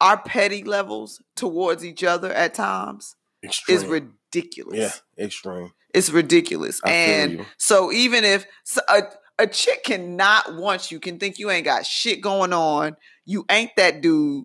our 0.00 0.18
petty 0.22 0.62
levels 0.62 1.22
towards 1.34 1.82
each 1.84 2.04
other 2.04 2.30
at 2.32 2.52
times 2.54 3.16
Extreme. 3.42 3.76
is 3.78 3.84
ridiculous. 3.86 4.76
yeah, 4.78 5.24
extreme. 5.24 5.72
It's 5.94 6.10
ridiculous. 6.10 6.80
I 6.84 6.90
and 6.90 7.46
so 7.56 7.90
even 7.90 8.24
if 8.24 8.46
a, 8.90 9.04
a 9.38 9.46
chick 9.46 9.84
cannot 9.84 10.54
want 10.56 10.90
you, 10.90 11.00
can 11.00 11.18
think 11.18 11.38
you 11.38 11.50
ain't 11.50 11.64
got 11.64 11.86
shit 11.86 12.20
going 12.20 12.52
on, 12.52 12.96
you 13.24 13.46
ain't 13.50 13.70
that 13.76 14.02
dude, 14.02 14.44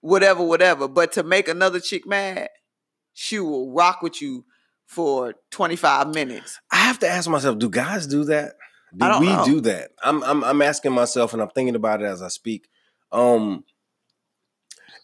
whatever, 0.00 0.42
whatever. 0.44 0.88
But 0.88 1.12
to 1.12 1.22
make 1.22 1.48
another 1.48 1.80
chick 1.80 2.06
mad, 2.06 2.48
she 3.12 3.38
will 3.38 3.72
rock 3.72 4.02
with 4.02 4.20
you 4.22 4.44
for 4.86 5.34
25 5.50 6.14
minutes. 6.14 6.58
I 6.70 6.76
have 6.78 6.98
to 7.00 7.08
ask 7.08 7.28
myself, 7.28 7.58
do 7.58 7.68
guys 7.70 8.06
do 8.06 8.24
that? 8.24 8.54
Do 8.96 9.20
we 9.20 9.26
know. 9.26 9.44
do 9.44 9.60
that? 9.62 9.92
I'm, 10.02 10.22
I'm 10.24 10.42
I'm 10.42 10.62
asking 10.62 10.92
myself 10.92 11.32
and 11.32 11.40
I'm 11.40 11.50
thinking 11.50 11.76
about 11.76 12.02
it 12.02 12.06
as 12.06 12.22
I 12.22 12.28
speak. 12.28 12.68
Um 13.12 13.64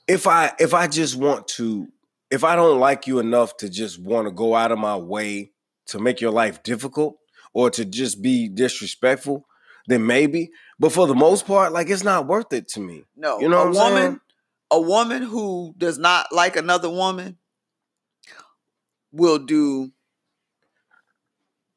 if 0.08 0.26
I 0.26 0.52
if 0.58 0.74
I 0.74 0.88
just 0.88 1.16
want 1.16 1.46
to 1.48 1.86
if 2.30 2.42
I 2.42 2.56
don't 2.56 2.80
like 2.80 3.06
you 3.06 3.20
enough 3.20 3.56
to 3.58 3.68
just 3.68 4.00
want 4.02 4.26
to 4.26 4.32
go 4.32 4.56
out 4.56 4.72
of 4.72 4.78
my 4.78 4.96
way 4.96 5.52
to 5.86 6.00
make 6.00 6.20
your 6.20 6.32
life 6.32 6.64
difficult 6.64 7.16
or 7.54 7.70
to 7.70 7.84
just 7.84 8.20
be 8.20 8.48
disrespectful, 8.48 9.46
then 9.86 10.04
maybe. 10.04 10.50
But 10.80 10.90
for 10.90 11.06
the 11.06 11.14
most 11.14 11.46
part, 11.46 11.72
like 11.72 11.88
it's 11.88 12.02
not 12.04 12.26
worth 12.26 12.52
it 12.52 12.66
to 12.70 12.80
me. 12.80 13.04
No, 13.16 13.38
You 13.38 13.48
know 13.48 13.62
a 13.62 13.70
what 13.70 13.76
I'm 13.76 13.92
woman, 13.92 14.02
saying? 14.02 14.20
A 14.70 14.80
woman 14.80 15.22
who 15.22 15.74
does 15.78 15.98
not 15.98 16.32
like 16.32 16.56
another 16.56 16.90
woman 16.90 17.38
will 19.12 19.38
do 19.38 19.92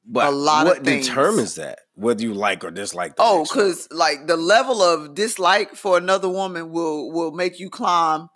But 0.05 0.27
A 0.27 0.31
lot 0.31 0.65
of 0.67 0.73
what 0.73 0.83
things. 0.83 1.05
determines 1.07 1.55
that? 1.55 1.79
Whether 1.93 2.23
you 2.23 2.33
like 2.33 2.63
or 2.63 2.71
dislike 2.71 3.15
the 3.15 3.21
Oh, 3.21 3.43
because 3.43 3.87
like 3.91 4.25
the 4.25 4.37
level 4.37 4.81
of 4.81 5.13
dislike 5.13 5.75
for 5.75 5.97
another 5.97 6.27
woman 6.29 6.71
will 6.71 7.11
will 7.11 7.31
make 7.31 7.59
you 7.59 7.69
climb 7.69 8.27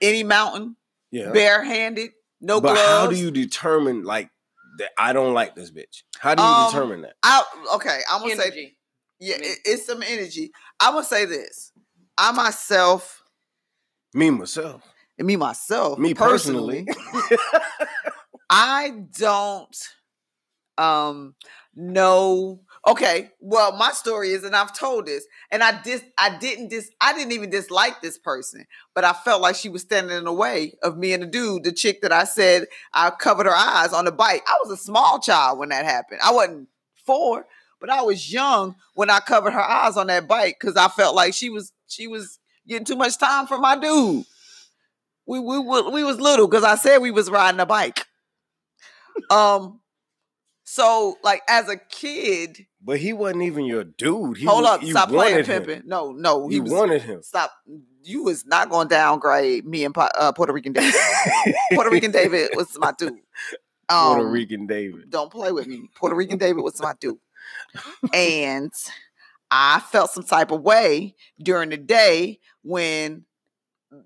any 0.00 0.22
mountain 0.22 0.76
yeah. 1.10 1.32
barehanded, 1.32 2.10
no 2.40 2.60
but 2.60 2.74
gloves. 2.74 2.86
how 2.86 3.06
do 3.08 3.16
you 3.16 3.30
determine 3.32 4.04
like 4.04 4.30
that 4.78 4.90
I 4.96 5.12
don't 5.12 5.34
like 5.34 5.56
this 5.56 5.70
bitch? 5.72 6.04
How 6.18 6.34
do 6.36 6.42
you 6.42 6.48
Um, 6.48 6.66
determine 6.66 7.02
that? 7.02 7.14
I 7.24 7.42
okay, 7.74 8.00
I'm 8.08 8.20
gonna 8.22 8.36
say 8.36 8.76
yeah, 9.18 9.36
it- 9.36 9.58
it's 9.64 9.86
some 9.86 10.02
energy. 10.02 10.52
I'm 10.78 10.94
gonna 10.94 11.04
say 11.04 11.24
this. 11.24 11.72
I 12.16 12.30
myself, 12.32 13.19
Me 14.14 14.30
myself. 14.30 14.82
and 15.18 15.26
me 15.26 15.36
myself, 15.36 15.98
Me 15.98 16.14
personally. 16.14 16.86
I 18.50 19.04
don't 19.16 19.76
um 20.78 21.34
know. 21.74 22.60
Okay, 22.86 23.30
well, 23.40 23.76
my 23.76 23.92
story 23.92 24.30
is, 24.30 24.42
and 24.42 24.56
I've 24.56 24.76
told 24.76 25.04
this, 25.06 25.26
and 25.50 25.62
I 25.62 25.80
dis 25.82 26.02
I 26.18 26.36
didn't 26.38 26.68
dis 26.68 26.90
I 27.00 27.12
didn't 27.12 27.32
even 27.32 27.50
dislike 27.50 28.00
this 28.00 28.18
person, 28.18 28.66
but 28.94 29.04
I 29.04 29.12
felt 29.12 29.42
like 29.42 29.54
she 29.54 29.68
was 29.68 29.82
standing 29.82 30.16
in 30.16 30.24
the 30.24 30.32
way 30.32 30.74
of 30.82 30.96
me 30.96 31.12
and 31.12 31.22
the 31.22 31.26
dude, 31.26 31.64
the 31.64 31.72
chick 31.72 32.02
that 32.02 32.12
I 32.12 32.24
said 32.24 32.66
I 32.92 33.10
covered 33.10 33.46
her 33.46 33.54
eyes 33.54 33.92
on 33.92 34.06
the 34.06 34.12
bike. 34.12 34.42
I 34.46 34.58
was 34.64 34.72
a 34.72 34.82
small 34.82 35.20
child 35.20 35.58
when 35.58 35.68
that 35.68 35.84
happened. 35.84 36.20
I 36.24 36.32
wasn't 36.32 36.68
four, 37.06 37.46
but 37.80 37.90
I 37.90 38.02
was 38.02 38.32
young 38.32 38.74
when 38.94 39.10
I 39.10 39.20
covered 39.20 39.52
her 39.52 39.60
eyes 39.60 39.96
on 39.96 40.08
that 40.08 40.26
bike 40.26 40.56
because 40.58 40.76
I 40.76 40.88
felt 40.88 41.14
like 41.14 41.34
she 41.34 41.50
was 41.50 41.72
she 41.86 42.08
was 42.08 42.39
getting 42.66 42.84
too 42.84 42.96
much 42.96 43.18
time 43.18 43.46
for 43.46 43.58
my 43.58 43.76
dude. 43.76 44.24
We 45.26 45.38
we 45.38 45.58
we 45.58 46.04
was 46.04 46.20
little 46.20 46.48
because 46.48 46.64
I 46.64 46.74
said 46.76 46.98
we 46.98 47.10
was 47.10 47.30
riding 47.30 47.60
a 47.60 47.66
bike. 47.66 48.06
Um, 49.30 49.80
so 50.64 51.16
like 51.22 51.42
as 51.48 51.68
a 51.68 51.76
kid, 51.76 52.66
but 52.82 52.98
he 52.98 53.12
wasn't 53.12 53.42
even 53.42 53.64
your 53.64 53.84
dude. 53.84 54.38
He 54.38 54.46
hold 54.46 54.62
wa- 54.64 54.74
up, 54.74 54.84
stop 54.84 55.08
playing 55.08 55.44
pimping. 55.44 55.82
No, 55.84 56.12
no, 56.12 56.48
he 56.48 56.56
You 56.56 56.62
was 56.62 56.72
wanted 56.72 57.02
him. 57.02 57.22
stop. 57.22 57.52
You 58.02 58.24
was 58.24 58.46
not 58.46 58.70
going 58.70 58.88
to 58.88 58.94
downgrade 58.94 59.66
me 59.66 59.84
and 59.84 59.94
uh, 59.96 60.32
Puerto 60.32 60.52
Rican 60.52 60.72
David. 60.72 60.94
Puerto 61.74 61.90
Rican 61.90 62.10
David 62.12 62.50
was 62.54 62.76
my 62.78 62.92
dude. 62.96 63.12
Um, 63.88 64.14
Puerto 64.16 64.26
Rican 64.30 64.66
David. 64.66 65.10
Don't 65.10 65.30
play 65.30 65.52
with 65.52 65.66
me. 65.66 65.90
Puerto 65.96 66.16
Rican 66.16 66.38
David 66.38 66.62
was 66.62 66.80
my 66.80 66.94
dude. 66.98 67.18
And 68.14 68.72
I 69.50 69.80
felt 69.80 70.10
some 70.12 70.22
type 70.24 70.50
of 70.50 70.62
way 70.62 71.14
during 71.42 71.70
the 71.70 71.76
day 71.76 72.38
when 72.62 73.24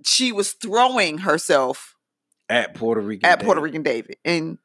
she 0.04 0.32
was 0.32 0.52
throwing 0.52 1.18
herself 1.18 1.94
At 2.48 2.74
Puerto 2.74 3.00
Rican. 3.00 3.28
at 3.28 3.40
Puerto 3.40 3.60
David. 3.60 3.64
Rican 3.64 3.82
David. 3.82 4.16
And 4.24 4.58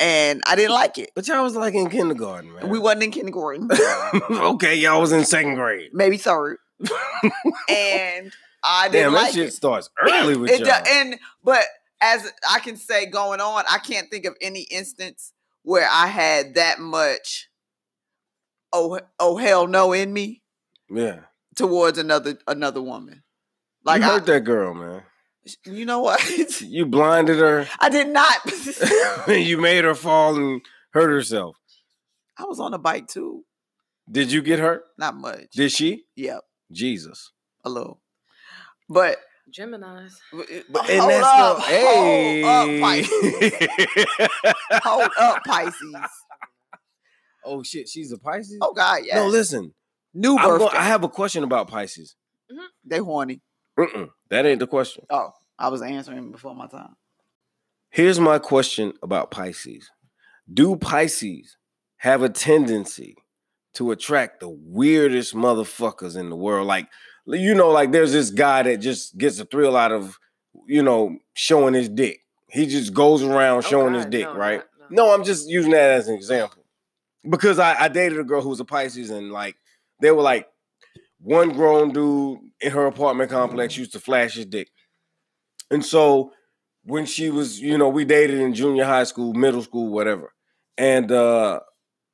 and 0.00 0.42
I 0.46 0.56
didn't 0.56 0.72
like 0.72 0.98
it. 0.98 1.10
But 1.14 1.28
y'all 1.28 1.42
was 1.44 1.54
like 1.54 1.74
in 1.74 1.88
kindergarten, 1.88 2.52
man. 2.52 2.68
We 2.68 2.78
wasn't 2.80 3.04
in 3.04 3.10
kindergarten, 3.12 3.68
okay, 4.30 4.74
y'all 4.74 5.00
was 5.00 5.12
in 5.12 5.24
second 5.24 5.54
grade. 5.54 5.90
maybe 5.92 6.16
third. 6.16 6.58
and 7.68 8.32
I 8.62 8.88
didn't 8.88 9.12
that 9.12 9.22
like 9.22 9.34
shit 9.34 9.48
it. 9.48 9.52
starts 9.52 9.90
early 10.00 10.36
with 10.36 10.50
It 10.50 10.60
y'all. 10.60 10.82
do- 10.82 10.90
and 10.90 11.18
but 11.42 11.62
as 12.00 12.30
I 12.50 12.58
can 12.60 12.76
say 12.76 13.06
going 13.06 13.40
on, 13.40 13.64
I 13.70 13.78
can't 13.78 14.10
think 14.10 14.24
of 14.26 14.36
any 14.40 14.62
instance 14.62 15.32
where 15.62 15.88
I 15.90 16.06
had 16.08 16.54
that 16.56 16.78
much 16.80 17.48
oh 18.72 19.00
oh 19.20 19.36
hell 19.36 19.66
no 19.66 19.92
in 19.92 20.12
me 20.12 20.42
yeah. 20.90 21.20
towards 21.56 21.98
another 21.98 22.38
another 22.46 22.82
woman. 22.82 23.22
Like 23.84 24.00
Like 24.00 24.02
you 24.02 24.08
I, 24.08 24.12
hurt 24.14 24.26
that 24.26 24.40
girl, 24.44 24.74
man. 24.74 25.02
you 25.66 25.84
know 25.84 26.00
what? 26.00 26.20
You 26.60 26.86
blinded 26.86 27.38
her. 27.38 27.66
I 27.78 27.88
did 27.88 28.08
not. 28.08 28.38
you 29.28 29.58
made 29.60 29.84
her 29.84 29.94
fall 29.94 30.36
and 30.36 30.60
hurt 30.92 31.10
herself. 31.10 31.56
I 32.38 32.44
was 32.44 32.58
on 32.60 32.72
a 32.74 32.78
bike 32.78 33.06
too. 33.08 33.44
Did 34.10 34.32
you 34.32 34.42
get 34.42 34.58
hurt? 34.58 34.82
Not 34.98 35.16
much. 35.16 35.50
Did 35.54 35.72
she? 35.72 36.04
Yep, 36.16 36.40
Jesus. 36.72 37.30
a 37.64 37.70
little. 37.70 38.00
But 38.88 39.18
Gemini's. 39.52 40.20
But 40.32 40.90
and 40.90 41.00
hold 41.00 41.10
that's 41.12 41.26
up, 41.26 41.56
the 41.58 41.62
hey. 41.62 42.42
hold 42.42 42.70
up, 42.70 42.80
Pisces. 42.80 44.54
hold 44.82 45.10
up, 45.18 45.44
Pisces. 45.44 45.96
oh 47.44 47.62
shit, 47.62 47.88
she's 47.88 48.12
a 48.12 48.18
Pisces. 48.18 48.58
Oh 48.60 48.72
God, 48.74 49.00
yeah. 49.04 49.16
No, 49.16 49.26
listen. 49.28 49.72
New 50.12 50.36
I'm 50.38 50.48
birthday. 50.48 50.64
go- 50.72 50.78
I 50.78 50.82
have 50.84 51.02
a 51.04 51.08
question 51.08 51.44
about 51.44 51.68
Pisces. 51.68 52.16
Mm-hmm. 52.52 52.64
they 52.84 52.98
horny. 52.98 53.40
Mm-mm, 53.78 54.10
that 54.30 54.46
ain't 54.46 54.60
the 54.60 54.66
question. 54.66 55.04
Oh, 55.10 55.30
I 55.58 55.68
was 55.68 55.82
answering 55.82 56.30
before 56.32 56.54
my 56.54 56.66
time. 56.66 56.96
Here's 57.90 58.18
my 58.20 58.38
question 58.38 58.92
about 59.02 59.30
Pisces. 59.30 59.90
Do 60.52 60.76
Pisces 60.76 61.56
have 61.98 62.22
a 62.22 62.28
tendency 62.28 63.16
to 63.74 63.90
attract 63.92 64.40
the 64.40 64.48
weirdest 64.48 65.34
motherfuckers 65.34 66.16
in 66.16 66.28
the 66.28 66.36
world? 66.36 66.66
Like, 66.66 66.88
you 67.26 67.54
know, 67.54 67.70
like 67.70 67.92
there's 67.92 68.12
this 68.12 68.30
guy 68.30 68.62
that 68.64 68.78
just 68.78 69.16
gets 69.16 69.38
a 69.38 69.44
thrill 69.44 69.76
out 69.76 69.92
of, 69.92 70.18
you 70.66 70.82
know, 70.82 71.16
showing 71.34 71.74
his 71.74 71.88
dick. 71.88 72.20
He 72.48 72.66
just 72.66 72.94
goes 72.94 73.22
around 73.22 73.58
Oh, 73.58 73.60
showing 73.62 73.94
his 73.94 74.06
dick, 74.06 74.24
no, 74.26 74.36
right? 74.36 74.58
not- 74.58 74.66
no. 74.90 75.06
No, 75.06 75.14
I'm 75.14 75.24
just 75.24 75.48
using 75.48 75.70
that 75.72 75.90
as 75.92 76.08
an 76.08 76.14
example. 76.14 76.62
Because 77.28 77.58
I, 77.58 77.84
I 77.84 77.88
dated 77.88 78.18
a 78.18 78.24
girl 78.24 78.42
who 78.42 78.50
was 78.50 78.60
a 78.60 78.64
Pisces 78.66 79.10
and 79.10 79.32
like 79.32 79.56
they 80.00 80.10
were 80.10 80.20
like 80.22 80.46
one 81.24 81.54
grown 81.54 81.90
dude 81.90 82.38
in 82.60 82.70
her 82.70 82.84
apartment 82.86 83.30
complex 83.30 83.78
used 83.78 83.92
to 83.92 83.98
flash 83.98 84.34
his 84.34 84.44
dick. 84.44 84.68
And 85.70 85.84
so 85.84 86.32
when 86.84 87.06
she 87.06 87.30
was, 87.30 87.58
you 87.58 87.78
know, 87.78 87.88
we 87.88 88.04
dated 88.04 88.38
in 88.40 88.52
junior 88.52 88.84
high 88.84 89.04
school, 89.04 89.32
middle 89.32 89.62
school, 89.62 89.88
whatever. 89.88 90.32
And 90.76 91.10
uh 91.10 91.60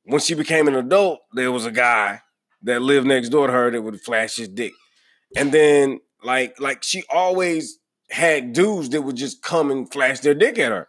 when 0.05 0.21
she 0.21 0.33
became 0.33 0.67
an 0.69 0.75
adult, 0.75 1.19
there 1.33 1.51
was 1.51 1.65
a 1.65 1.71
guy 1.71 2.21
that 2.63 2.81
lived 2.81 3.05
next 3.05 3.29
door 3.29 3.47
to 3.47 3.53
her 3.53 3.69
that 3.69 3.81
would 3.81 3.99
flash 3.99 4.37
his 4.37 4.47
dick. 4.47 4.71
And 5.35 5.51
then 5.51 5.99
like 6.23 6.57
like 6.61 6.81
she 6.81 7.03
always 7.09 7.79
had 8.09 8.53
dudes 8.53 8.89
that 8.89 9.01
would 9.01 9.17
just 9.17 9.41
come 9.41 9.71
and 9.71 9.91
flash 9.91 10.21
their 10.21 10.33
dick 10.33 10.57
at 10.57 10.71
her. 10.71 10.87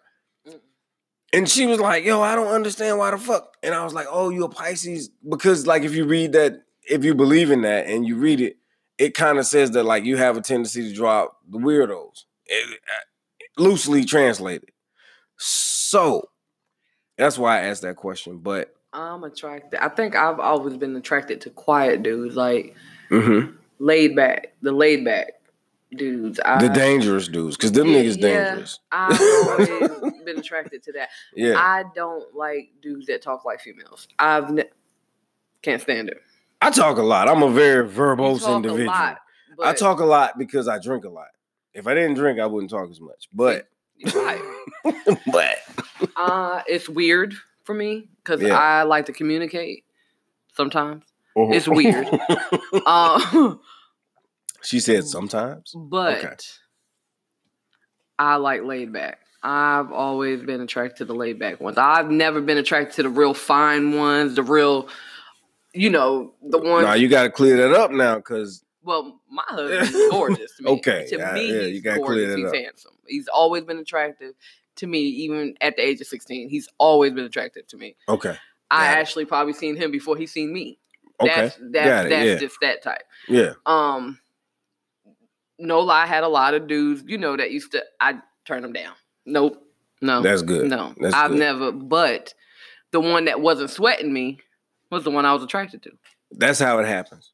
And 1.32 1.48
she 1.48 1.66
was 1.66 1.80
like, 1.80 2.04
"Yo, 2.04 2.20
I 2.20 2.37
don't 2.37 2.54
understand 2.54 2.98
why 2.98 3.11
the 3.11 3.18
fuck." 3.18 3.56
And 3.64 3.74
I 3.74 3.82
was 3.82 3.94
like, 3.94 4.06
"Oh, 4.08 4.28
you 4.30 4.44
a 4.44 4.48
Pisces?" 4.48 5.08
Because 5.28 5.66
like 5.66 5.82
if 5.82 5.94
you 5.94 6.04
read 6.04 6.32
that, 6.32 6.61
if 6.88 7.05
you 7.05 7.14
believe 7.14 7.51
in 7.51 7.62
that 7.62 7.87
and 7.87 8.07
you 8.07 8.16
read 8.16 8.40
it, 8.40 8.57
it 8.99 9.14
kind 9.14 9.38
of 9.38 9.47
says 9.47 9.73
that 9.73 9.85
like 9.85 10.05
you 10.05 10.16
have 10.16 10.37
a 10.37 10.40
tendency 10.40 10.88
to 10.88 10.95
drop 10.95 11.38
the 11.49 11.59
weirdos, 11.59 12.25
it, 12.47 12.79
uh, 12.87 13.62
loosely 13.62 14.05
translated. 14.05 14.71
So 15.38 16.29
that's 17.16 17.38
why 17.38 17.59
I 17.59 17.64
asked 17.66 17.83
that 17.83 17.97
question. 17.97 18.38
But 18.38 18.75
I'm 18.92 19.25
attracted. 19.25 19.83
I 19.83 19.88
think 19.88 20.14
I've 20.14 20.40
always 20.40 20.77
been 20.77 20.95
attracted 20.97 21.40
to 21.42 21.51
quiet 21.51 22.03
dudes, 22.03 22.37
like 22.37 22.75
mhm, 23.11 23.57
laid 23.79 24.14
back, 24.14 24.55
the 24.62 24.73
laid 24.73 25.05
back 25.05 25.33
dudes. 25.90 26.38
I, 26.45 26.61
the 26.61 26.68
dangerous 26.68 27.29
dudes, 27.29 27.57
because 27.57 27.73
them 27.73 27.88
Yeah, 27.88 28.03
niggas 28.03 28.18
yeah. 28.21 28.45
dangerous. 28.45 28.79
I've 28.92 29.21
always 29.21 30.23
been 30.25 30.38
attracted 30.38 30.83
to 30.85 30.92
that. 30.92 31.09
Yeah, 31.35 31.55
I 31.57 31.85
don't 31.95 32.35
like 32.35 32.71
dudes 32.83 33.07
that 33.07 33.23
talk 33.23 33.45
like 33.45 33.61
females. 33.61 34.07
I've 34.18 34.51
ne- 34.53 34.71
can't 35.62 35.81
stand 35.81 36.09
it. 36.11 36.21
I 36.62 36.70
talk 36.70 36.98
a 36.98 37.03
lot. 37.03 37.29
I'm 37.29 37.42
a 37.42 37.51
very 37.51 37.88
verbose 37.88 38.46
individual. 38.55 38.87
lot. 38.87 39.18
But 39.57 39.66
I 39.66 39.75
talk 39.75 40.01
a 40.01 40.05
lot 40.05 40.38
because 40.38 40.68
I 40.68 40.79
drink 40.79 41.05
a 41.05 41.09
lot. 41.11 41.29
If 41.75 41.87
I 41.87 41.94
didn't 41.94 42.14
drink, 42.14 42.38
I 42.38 42.46
wouldn't 42.46 42.70
talk 42.70 42.90
as 42.90 43.01
much. 43.01 43.29
But 43.33 43.68
but 45.33 45.57
uh, 46.16 46.62
it's 46.66 46.88
weird 46.88 47.35
for 47.64 47.75
me 47.75 48.09
because 48.22 48.40
Yeah. 48.42 48.57
I 48.59 48.83
like 48.83 49.07
to 49.07 49.12
communicate. 49.12 49.85
Sometimes 50.55 51.05
It's 51.37 51.66
weird. 51.68 52.07
uh, 52.85 53.55
she 54.62 54.81
said 54.81 55.05
sometimes. 55.07 55.72
but 55.75 56.18
Okay. 56.18 56.35
I 58.18 58.37
like 58.37 58.62
laid 58.64 58.92
back. 58.92 59.18
I've 59.42 59.90
always 59.90 60.42
been 60.42 60.61
attracted 60.61 60.98
to 60.98 61.05
the 61.07 61.14
laid 61.14 61.38
back 61.38 61.61
ones. 61.61 61.77
I've 61.79 62.11
never 62.11 62.40
been 62.40 62.59
attracted 62.59 62.94
to 62.96 63.03
the 63.05 63.09
real 63.09 63.35
fine 63.35 63.96
ones, 63.96 64.37
the 64.37 64.42
real, 64.42 64.88
you 65.74 65.90
know, 65.90 66.35
the 66.42 66.58
one. 66.58 66.85
Now 66.85 66.94
you 66.94 67.08
got 67.08 67.24
to 67.24 67.30
clear 67.30 67.56
that 67.56 67.72
up 67.78 67.90
now, 67.90 68.16
because 68.16 68.64
well, 68.82 69.20
my 69.30 69.42
husband's 69.46 69.92
gorgeous. 70.11 70.56
To 70.56 70.62
me. 70.64 70.70
Okay, 70.70 71.06
to 71.08 71.18
yeah, 71.18 71.32
me, 71.32 71.46
yeah, 71.52 71.61
he's 71.62 71.74
you 71.76 71.80
gotta 71.82 72.00
clear 72.02 72.26
gorgeous. 72.26 72.30
that 72.35 72.38
He's 72.38 72.48
up. 72.48 72.54
handsome. 72.54 72.92
He's 73.06 73.28
always 73.28 73.64
been 73.64 73.78
attractive 73.78 74.35
to 74.76 74.87
me, 74.87 75.00
even 75.00 75.54
at 75.61 75.76
the 75.76 75.82
age 75.82 76.00
of 76.00 76.06
sixteen. 76.06 76.48
He's 76.48 76.68
always 76.78 77.12
been 77.12 77.24
attractive 77.24 77.66
to 77.68 77.76
me. 77.76 77.96
okay, 78.08 78.37
I 78.70 78.87
Got 78.87 78.96
it. 78.96 79.00
actually 79.00 79.24
probably 79.26 79.52
seen 79.52 79.76
him 79.76 79.90
before 79.90 80.16
he 80.16 80.26
seen 80.26 80.52
me. 80.52 80.78
okay, 81.20 81.35
That's 81.35 81.58
that's 81.70 81.88
got 81.88 82.06
it. 82.06 82.08
that's 82.11 82.26
yeah, 82.26 82.35
just 82.37 82.56
that 82.61 82.82
type. 82.82 83.02
yeah. 83.28 83.52
Um, 83.66 84.18
no 85.58 85.80
lie, 85.80 86.02
I 86.02 86.06
had 86.06 86.24
a 86.24 86.28
lot 86.28 86.54
of 86.54 86.66
dudes, 86.66 87.04
you 87.06 87.18
know, 87.18 87.37
that 87.37 87.50
used 87.52 87.72
to 87.72 87.85
I 88.00 88.18
turn 88.44 88.62
them 88.62 88.72
down. 88.72 88.94
Nope, 89.24 89.62
no, 90.00 90.20
That's 90.22 90.42
good. 90.42 90.68
no, 90.68 90.94
That's 90.98 91.14
I've 91.14 91.30
good. 91.30 91.38
never. 91.38 91.70
But 91.72 92.35
the 92.90 93.00
one 93.00 93.26
that 93.26 93.40
wasn't 93.40 93.70
sweating 93.70 94.12
me 94.12 94.40
was 94.92 95.05
the 95.05 95.11
one 95.11 95.24
I 95.26 95.33
was 95.33 95.42
attracted 95.42 95.83
to. 95.85 95.90
That's 96.31 96.61
how 96.61 96.78
it 96.78 96.87
happens. 96.87 97.33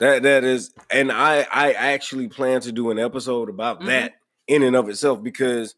That 0.00 0.22
that 0.24 0.44
is, 0.44 0.72
and 0.90 1.10
I 1.10 1.46
I 1.50 1.72
actually 1.72 2.28
plan 2.28 2.60
to 2.62 2.72
do 2.72 2.90
an 2.90 2.98
episode 2.98 3.48
about 3.48 3.80
Mhm. 3.80 3.86
that 3.86 4.14
in 4.46 4.62
and 4.62 4.76
of 4.76 4.88
itself 4.88 5.22
because 5.22 5.74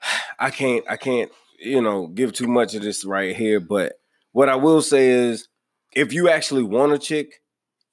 I 0.38 0.50
can't 0.50 0.84
I 0.88 0.96
can't 0.96 1.30
you 1.58 1.80
know 1.82 2.06
give 2.06 2.32
too 2.32 2.48
much 2.48 2.74
of 2.74 2.82
this 2.82 3.04
right 3.04 3.36
here. 3.36 3.60
But 3.60 3.94
what 4.32 4.48
I 4.48 4.56
will 4.56 4.82
say 4.82 5.08
is, 5.10 5.48
if 5.94 6.12
you 6.12 6.28
actually 6.28 6.62
want 6.64 6.92
a 6.92 6.98
chick, 6.98 7.40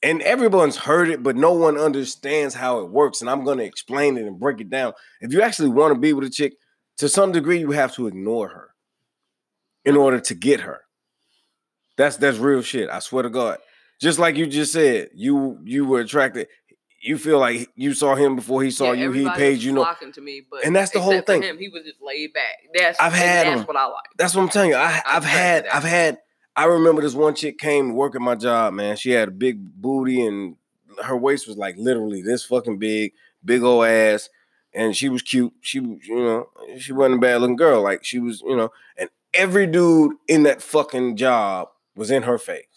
and 0.01 0.21
everyone's 0.23 0.77
heard 0.77 1.09
it, 1.09 1.21
but 1.23 1.35
no 1.35 1.53
one 1.53 1.77
understands 1.77 2.55
how 2.55 2.79
it 2.79 2.89
works, 2.89 3.21
and 3.21 3.29
I'm 3.29 3.43
gonna 3.43 3.63
explain 3.63 4.17
it 4.17 4.25
and 4.25 4.39
break 4.39 4.59
it 4.61 4.69
down. 4.69 4.93
If 5.21 5.31
you 5.31 5.41
actually 5.41 5.69
want 5.69 5.93
to 5.93 5.99
be 5.99 6.13
with 6.13 6.27
a 6.27 6.29
chick, 6.31 6.53
to 6.97 7.07
some 7.07 7.31
degree, 7.31 7.59
you 7.59 7.71
have 7.71 7.93
to 7.95 8.07
ignore 8.07 8.49
her 8.49 8.73
in 9.85 9.95
order 9.95 10.19
to 10.19 10.33
get 10.33 10.61
her. 10.61 10.81
That's 11.97 12.17
that's 12.17 12.37
real 12.37 12.61
shit. 12.61 12.89
I 12.89 12.99
swear 12.99 13.23
to 13.23 13.29
God. 13.29 13.59
Just 14.01 14.19
like 14.19 14.35
you 14.35 14.45
just 14.47 14.73
said, 14.73 15.09
you 15.13 15.59
you 15.63 15.85
were 15.85 15.99
attracted. 16.01 16.47
You 17.01 17.17
feel 17.17 17.37
like 17.37 17.69
you 17.75 17.93
saw 17.93 18.15
him 18.15 18.35
before 18.37 18.63
he 18.63 18.71
saw 18.71 18.93
Yeah, 18.93 19.03
you. 19.05 19.11
He 19.11 19.29
paid 19.31 19.61
you. 19.61 19.73
know. 19.73 19.85
to 20.13 20.21
me, 20.21 20.41
but 20.49 20.63
And 20.65 20.73
that's 20.73 20.91
the 20.91 21.01
whole 21.01 21.21
thing. 21.21 21.43
Him, 21.43 21.57
he 21.57 21.67
was 21.67 21.83
just 21.83 22.01
laid 22.01 22.31
back. 22.33 22.55
That's 22.73 22.97
I've 22.99 23.11
had 23.11 23.45
That's 23.47 23.61
him. 23.61 23.67
what 23.67 23.75
I 23.75 23.85
like. 23.87 24.05
that's 24.17 24.33
what 24.35 24.41
I'm 24.43 24.49
telling 24.49 24.69
you. 24.69 24.77
I, 24.77 25.01
I've 25.05 25.25
had, 25.25 25.67
I've 25.67 25.83
had. 25.83 26.19
I 26.55 26.65
remember 26.65 27.01
this 27.01 27.13
one 27.13 27.35
chick 27.35 27.57
came 27.57 27.89
to 27.89 27.93
work 27.93 28.15
at 28.15 28.21
my 28.21 28.35
job. 28.35 28.73
Man, 28.73 28.95
she 28.95 29.11
had 29.11 29.27
a 29.27 29.31
big 29.31 29.59
booty 29.81 30.25
and 30.25 30.55
her 31.03 31.17
waist 31.17 31.47
was 31.47 31.57
like 31.57 31.75
literally 31.77 32.21
this 32.21 32.45
fucking 32.45 32.77
big, 32.79 33.11
big 33.43 33.63
old 33.63 33.85
ass, 33.85 34.29
and 34.73 34.95
she 34.95 35.09
was 35.09 35.21
cute. 35.21 35.51
She 35.61 35.79
was, 35.79 35.97
you 36.07 36.15
know, 36.15 36.47
she 36.77 36.93
wasn't 36.93 37.15
a 37.15 37.19
bad 37.19 37.41
looking 37.41 37.55
girl. 37.55 37.81
Like 37.81 38.05
she 38.05 38.19
was, 38.19 38.41
you 38.45 38.55
know, 38.55 38.71
and 38.97 39.09
every 39.33 39.67
dude 39.67 40.13
in 40.27 40.43
that 40.43 40.61
fucking 40.61 41.17
job 41.17 41.69
was 41.95 42.11
in 42.11 42.23
her 42.23 42.37
face. 42.37 42.67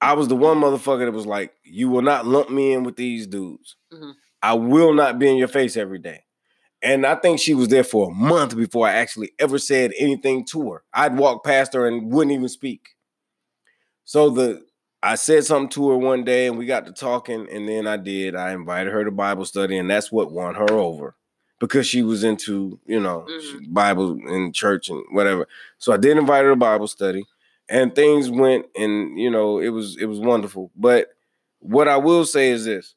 I 0.00 0.12
was 0.14 0.28
the 0.28 0.36
one 0.36 0.58
motherfucker 0.58 1.04
that 1.06 1.12
was 1.12 1.26
like, 1.26 1.54
"You 1.64 1.88
will 1.88 2.02
not 2.02 2.26
lump 2.26 2.50
me 2.50 2.72
in 2.72 2.82
with 2.84 2.96
these 2.96 3.26
dudes. 3.26 3.76
Mhm. 3.92 4.14
I 4.42 4.54
will 4.54 4.92
not 4.92 5.18
be 5.18 5.28
in 5.28 5.36
your 5.36 5.48
face 5.48 5.76
every 5.76 5.98
day." 5.98 6.24
And 6.82 7.06
I 7.06 7.14
think 7.16 7.40
she 7.40 7.54
was 7.54 7.68
there 7.68 7.84
for 7.84 8.10
a 8.10 8.14
month 8.14 8.56
before 8.56 8.86
I 8.86 8.94
actually 8.94 9.32
ever 9.38 9.58
said 9.58 9.92
anything 9.98 10.44
to 10.52 10.72
her. 10.72 10.84
I'd 10.92 11.16
walk 11.18 11.44
past 11.44 11.74
her 11.74 11.86
and 11.86 12.12
wouldn't 12.12 12.34
even 12.34 12.48
speak. 12.48 12.90
So 14.04 14.30
the 14.30 14.64
I 15.02 15.16
said 15.16 15.44
something 15.44 15.68
to 15.70 15.90
her 15.90 15.98
one 15.98 16.24
day 16.24 16.46
and 16.46 16.56
we 16.56 16.64
got 16.64 16.86
to 16.86 16.92
talking, 16.92 17.46
and 17.50 17.68
then 17.68 17.86
I 17.86 17.98
did. 17.98 18.34
I 18.34 18.52
invited 18.52 18.92
her 18.92 19.04
to 19.04 19.10
Bible 19.10 19.44
study, 19.44 19.76
and 19.76 19.90
that's 19.90 20.10
what 20.10 20.32
won 20.32 20.54
her 20.54 20.70
over 20.72 21.14
because 21.60 21.86
she 21.86 22.02
was 22.02 22.24
into, 22.24 22.80
you 22.86 23.00
know, 23.00 23.26
Mhm. 23.28 23.72
Bible 23.72 24.12
and 24.12 24.54
church 24.54 24.88
and 24.88 25.04
whatever. 25.12 25.46
So 25.78 25.92
I 25.92 25.98
did 25.98 26.16
invite 26.16 26.44
her 26.44 26.50
to 26.50 26.56
Bible 26.56 26.88
study, 26.88 27.26
and 27.68 27.94
things 27.94 28.30
went, 28.30 28.66
and 28.76 29.18
you 29.18 29.30
know, 29.30 29.58
it 29.58 29.68
was 29.70 29.96
it 30.00 30.06
was 30.06 30.20
wonderful. 30.20 30.70
But 30.76 31.08
what 31.60 31.88
I 31.88 31.96
will 31.96 32.24
say 32.24 32.50
is 32.50 32.64
this 32.64 32.94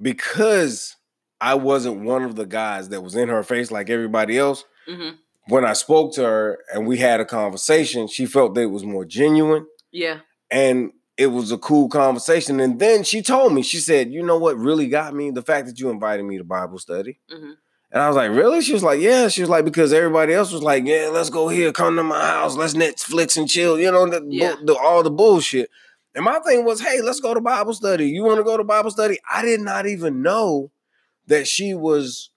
because 0.00 0.96
I 1.40 1.54
wasn't 1.54 2.02
one 2.04 2.22
of 2.22 2.36
the 2.36 2.46
guys 2.46 2.88
that 2.90 3.02
was 3.02 3.14
in 3.14 3.28
her 3.28 3.42
face 3.42 3.70
like 3.70 3.90
everybody 3.90 4.38
else. 4.38 4.64
hmm 4.86 5.10
When 5.48 5.64
I 5.64 5.72
spoke 5.74 6.14
to 6.14 6.22
her 6.22 6.58
and 6.72 6.86
we 6.86 6.98
had 6.98 7.20
a 7.20 7.24
conversation, 7.24 8.06
she 8.08 8.26
felt 8.26 8.54
that 8.54 8.62
it 8.62 8.70
was 8.70 8.84
more 8.84 9.04
genuine 9.04 9.66
Yeah. 9.92 10.20
and 10.50 10.92
it 11.16 11.28
was 11.28 11.52
a 11.52 11.58
cool 11.58 11.88
conversation. 11.88 12.58
And 12.60 12.78
then 12.80 13.04
she 13.04 13.22
told 13.22 13.52
me, 13.52 13.62
she 13.62 13.78
said, 13.78 14.10
You 14.12 14.22
know 14.24 14.38
what 14.38 14.56
really 14.56 14.88
got 14.88 15.14
me? 15.14 15.30
The 15.30 15.42
fact 15.42 15.66
that 15.66 15.78
you 15.78 15.90
invited 15.90 16.24
me 16.24 16.38
to 16.38 16.44
Bible 16.44 16.78
study. 16.78 17.20
hmm 17.30 17.52
And 17.94 18.02
I 18.02 18.08
was 18.08 18.16
like, 18.16 18.32
Really? 18.32 18.60
She 18.60 18.72
was 18.74 18.82
like, 18.82 19.00
Yeah. 19.00 19.28
She 19.28 19.40
was 19.40 19.48
like, 19.48 19.64
Because 19.64 19.92
everybody 19.92 20.34
else 20.34 20.52
was 20.52 20.62
like, 20.62 20.84
Yeah, 20.84 21.10
let's 21.12 21.30
go 21.30 21.48
here, 21.48 21.72
come 21.72 21.96
to 21.96 22.02
my 22.02 22.20
house, 22.20 22.56
let's 22.56 22.74
Netflix 22.74 23.36
and 23.38 23.48
chill, 23.48 23.78
you 23.78 23.90
know, 23.90 24.06
the, 24.06 24.22
Yeah. 24.28 24.56
the, 24.64 24.76
all 24.76 25.02
the 25.02 25.10
bullshit. 25.10 25.70
And 26.14 26.24
my 26.24 26.40
thing 26.40 26.64
was, 26.64 26.80
Hey, 26.80 27.00
let's 27.00 27.20
go 27.20 27.32
to 27.32 27.40
Bible 27.40 27.72
study. 27.72 28.08
You 28.08 28.24
want 28.24 28.38
to 28.38 28.44
go 28.44 28.56
to 28.56 28.64
Bible 28.64 28.90
study? 28.90 29.18
I 29.32 29.42
did 29.42 29.60
not 29.60 29.86
even 29.86 30.22
know 30.22 30.72
that 31.28 31.46
she 31.46 31.72
was 31.72 32.30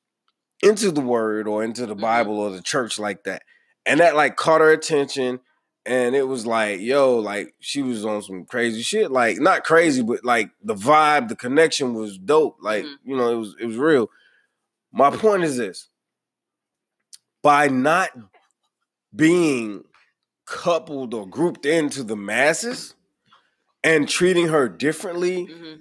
into 0.62 0.91
the 0.91 1.01
word 1.01 1.47
or 1.47 1.64
into 1.64 1.86
the 1.86 1.95
Mhm. 1.95 2.01
Bible 2.01 2.39
or 2.39 2.51
the 2.51 2.62
church 2.62 2.97
like 2.99 3.24
that. 3.26 3.41
And 3.86 3.99
that 3.99 4.16
like 4.16 4.36
caught 4.36 4.62
her 4.62 4.72
attention. 4.72 5.39
And 5.88 6.16
it 6.16 6.28
was 6.28 6.45
like, 6.45 6.82
yo, 6.82 7.18
like 7.18 7.55
she 7.60 7.82
was 7.82 8.05
on 8.05 8.22
some 8.22 8.45
crazy 8.45 8.82
shit. 8.84 9.10
Like, 9.12 9.39
not 9.39 9.64
crazy, 9.64 10.03
but 10.03 10.24
like 10.24 10.49
the 10.62 10.76
vibe, 10.76 11.30
the 11.30 11.36
connection 11.36 11.93
was 11.95 12.18
dope. 12.18 12.58
Like, 12.62 12.84
Mhm. 12.84 12.95
you 13.05 13.18
know, 13.18 13.32
it 13.32 13.36
was 13.38 13.55
it 13.60 13.66
was 13.66 13.78
real. 13.78 14.10
My 14.91 15.09
point 15.09 15.43
is 15.43 15.57
this 15.57 15.89
by 17.43 17.67
not 17.67 18.09
being 19.15 19.83
coupled 20.45 21.13
or 21.13 21.27
grouped 21.27 21.65
into 21.65 22.03
the 22.03 22.15
masses 22.15 22.95
and 23.83 24.07
treating 24.07 24.47
her 24.47 24.67
differently, 24.69 25.45
hmm 25.45 25.73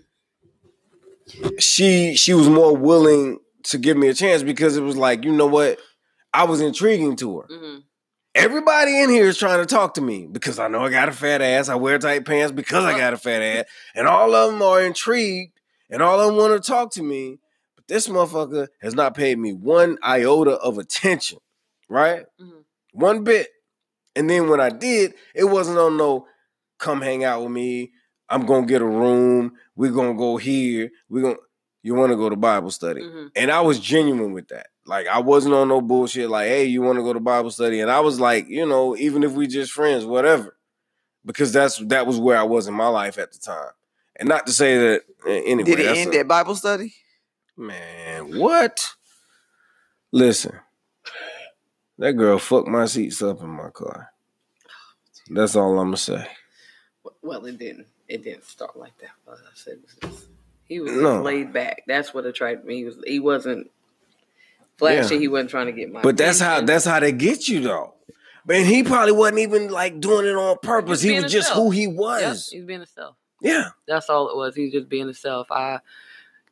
she 1.58 2.14
she 2.14 2.34
was 2.34 2.48
more 2.48 2.76
willing 2.76 3.40
to 3.64 3.78
give 3.78 3.96
me 3.96 4.08
a 4.08 4.14
chance 4.14 4.42
because 4.42 4.76
it 4.76 4.82
was 4.82 4.96
like, 4.96 5.24
you 5.24 5.32
know 5.32 5.46
what? 5.46 5.78
I 6.32 6.44
was 6.44 6.60
intriguing 6.60 7.16
to 7.16 7.40
her. 7.40 7.46
hmm 7.48 7.78
Everybody 8.34 9.00
in 9.00 9.08
here 9.08 9.26
is 9.26 9.38
trying 9.38 9.60
to 9.60 9.66
talk 9.66 9.94
to 9.94 10.02
me 10.02 10.28
because 10.30 10.58
I 10.58 10.68
know 10.68 10.84
I 10.84 10.90
got 10.90 11.08
a 11.08 11.12
fat 11.12 11.40
ass. 11.40 11.70
I 11.70 11.74
wear 11.74 11.98
tight 11.98 12.26
pants 12.26 12.52
because 12.52 12.84
I 12.84 12.96
got 12.98 13.14
a 13.14 13.16
fat 13.16 13.40
ass. 13.40 13.64
And 13.94 14.06
all 14.06 14.34
of 14.34 14.52
them 14.52 14.60
are 14.60 14.82
intrigued 14.82 15.58
and 15.88 16.02
all 16.02 16.20
of 16.20 16.26
them 16.26 16.36
want 16.36 16.62
to 16.62 16.70
talk 16.70 16.92
to 16.92 17.02
me. 17.02 17.38
But 17.88 17.94
this 17.94 18.08
motherfucker 18.08 18.68
has 18.80 18.94
not 18.94 19.14
paid 19.14 19.38
me 19.38 19.52
one 19.52 19.98
iota 20.02 20.52
of 20.52 20.78
attention, 20.78 21.38
right? 21.88 22.24
Mhm. 22.40 22.64
One 22.92 23.24
bit. 23.24 23.48
And 24.14 24.28
then 24.30 24.48
when 24.48 24.60
I 24.60 24.70
did, 24.70 25.14
it 25.34 25.44
wasn't 25.44 25.78
on 25.78 25.96
no 25.96 26.26
come 26.78 27.00
hang 27.00 27.24
out 27.24 27.42
with 27.42 27.50
me. 27.52 27.92
I'm 28.28 28.44
gonna 28.46 28.66
get 28.66 28.82
a 28.82 28.86
room. 28.86 29.52
We're 29.76 29.92
gonna 29.92 30.14
go 30.14 30.36
here. 30.36 30.90
We're 31.08 31.22
gonna 31.22 31.36
you 31.82 31.94
want 31.94 32.10
to 32.10 32.16
go 32.16 32.28
to 32.28 32.34
Bible 32.36 32.70
study. 32.72 33.00
Mhm. 33.02 33.30
And 33.36 33.50
I 33.52 33.60
was 33.60 33.78
genuine 33.78 34.32
with 34.32 34.48
that. 34.48 34.68
Like 34.86 35.06
I 35.06 35.20
wasn't 35.20 35.54
on 35.54 35.68
no 35.68 35.80
bullshit. 35.80 36.28
Like, 36.30 36.48
hey, 36.48 36.64
you 36.64 36.82
want 36.82 36.98
to 36.98 37.02
go 37.04 37.12
to 37.12 37.20
Bible 37.20 37.50
study? 37.50 37.80
And 37.80 37.90
I 37.90 38.00
was 38.00 38.18
like, 38.18 38.48
you 38.48 38.66
know, 38.66 38.96
even 38.96 39.22
if 39.22 39.32
we 39.32 39.46
just 39.46 39.70
friends, 39.72 40.04
whatever, 40.04 40.56
because 41.24 41.52
that's 41.52 41.76
that 41.78 42.06
was 42.06 42.18
where 42.18 42.36
I 42.36 42.42
was 42.42 42.66
in 42.66 42.74
my 42.74 42.88
life 42.88 43.18
at 43.18 43.32
the 43.32 43.38
time. 43.38 43.70
And 44.18 44.28
not 44.28 44.46
to 44.46 44.52
say 44.52 44.76
that 44.78 45.02
anyway. 45.26 45.62
Did 45.70 45.80
it 45.80 45.96
end 45.98 46.14
a- 46.14 46.18
at 46.20 46.28
Bible 46.28 46.56
study? 46.56 46.94
Man, 47.56 48.38
what? 48.38 48.86
Listen, 50.12 50.58
that 51.98 52.12
girl 52.12 52.38
fucked 52.38 52.68
my 52.68 52.86
seats 52.86 53.22
up 53.22 53.40
in 53.40 53.48
my 53.48 53.70
car. 53.70 54.12
That's 55.30 55.56
all 55.56 55.78
I'm 55.78 55.88
gonna 55.88 55.96
say. 55.96 56.26
Well, 57.22 57.44
it 57.46 57.58
didn't. 57.58 57.86
It 58.08 58.22
didn't 58.22 58.44
start 58.44 58.76
like 58.76 58.92
that. 58.98 59.10
Said 59.54 59.74
it 59.74 59.82
was 59.82 60.12
just- 60.16 60.28
he 60.64 60.80
was 60.80 60.92
No. 60.92 61.22
laid 61.22 61.52
back. 61.52 61.82
That's 61.86 62.12
what 62.12 62.26
attracted 62.26 62.66
me. 62.66 62.76
He 62.78 62.84
was. 62.84 62.96
He 63.06 63.20
wasn't 63.20 63.70
flashy. 64.78 65.14
Yeah. 65.14 65.20
He 65.20 65.28
wasn't 65.28 65.50
trying 65.50 65.66
to 65.66 65.72
get 65.72 65.90
my. 65.92 66.02
But 66.02 66.16
that's 66.16 66.38
how 66.40 66.60
that's 66.60 66.84
how 66.84 67.00
they 67.00 67.12
get 67.12 67.48
you 67.48 67.60
though. 67.60 67.94
Man, 68.46 68.64
he 68.64 68.84
probably 68.84 69.12
wasn't 69.12 69.40
even 69.40 69.70
like 69.70 70.00
doing 70.00 70.26
it 70.26 70.36
on 70.36 70.58
purpose. 70.62 71.02
He 71.02 71.18
was 71.20 71.32
just 71.32 71.50
who 71.52 71.70
he 71.70 71.82
Yep, 71.86 71.94
was. 71.94 72.48
he's 72.50 72.64
being 72.64 72.80
himself. 72.80 73.16
Yeah. 73.40 73.70
That's 73.88 74.08
all 74.08 74.28
it 74.30 74.36
was. 74.36 74.54
He's 74.54 74.72
just 74.72 74.88
being 74.88 75.06
himself. 75.06 75.50
I 75.50 75.80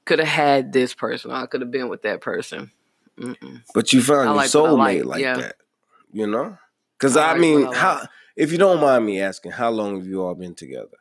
could 0.04 0.18
have 0.18 0.28
had 0.28 0.72
this 0.72 0.94
person. 0.94 1.30
I 1.30 1.46
could 1.46 1.60
have 1.60 1.70
been 1.70 1.88
with 1.88 2.02
that 2.02 2.20
person. 2.20 2.70
Mm-mm. 3.18 3.62
But 3.74 3.92
you 3.92 4.02
found 4.02 4.20
I 4.20 4.24
your 4.26 4.34
like 4.34 4.50
soulmate 4.50 5.04
like, 5.04 5.04
like 5.04 5.22
yeah. 5.22 5.36
that. 5.36 5.56
You 6.12 6.26
know? 6.26 6.58
Because 6.98 7.16
I 7.16 7.28
I, 7.28 7.32
like 7.32 7.40
mean, 7.40 7.66
I 7.66 7.74
how 7.74 8.06
if 8.36 8.52
you 8.52 8.58
don't 8.58 8.80
mind 8.80 9.06
me 9.06 9.20
asking, 9.20 9.52
how 9.52 9.70
long 9.70 9.96
have 9.96 10.06
you 10.06 10.22
all 10.22 10.34
been 10.34 10.54
together? 10.54 10.96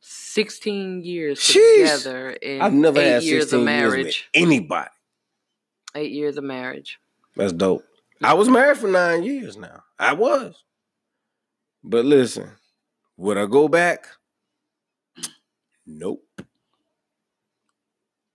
Sixteen 0.00 1.02
years 1.02 1.40
Sheesh. 1.40 2.02
together 2.02 2.36
and 2.42 2.62
I've 2.62 2.72
never 2.72 3.00
eight 3.00 3.10
had 3.10 3.22
years 3.22 3.50
16 3.50 3.60
of 3.60 3.68
years 3.68 3.82
with 3.84 3.92
marriage. 3.92 4.28
anybody. 4.34 4.90
eight 5.94 6.12
years 6.12 6.36
of 6.36 6.44
marriage. 6.44 6.98
That's 7.34 7.52
dope. 7.52 7.84
I 8.22 8.28
mm-hmm. 8.28 8.38
was 8.38 8.48
married 8.48 8.78
for 8.78 8.88
nine 8.88 9.22
years 9.22 9.56
now. 9.56 9.82
I 9.98 10.12
was. 10.14 10.62
But 11.82 12.04
listen, 12.04 12.50
would 13.16 13.38
I 13.38 13.46
go 13.46 13.68
back? 13.68 14.06
Nope. 15.86 16.25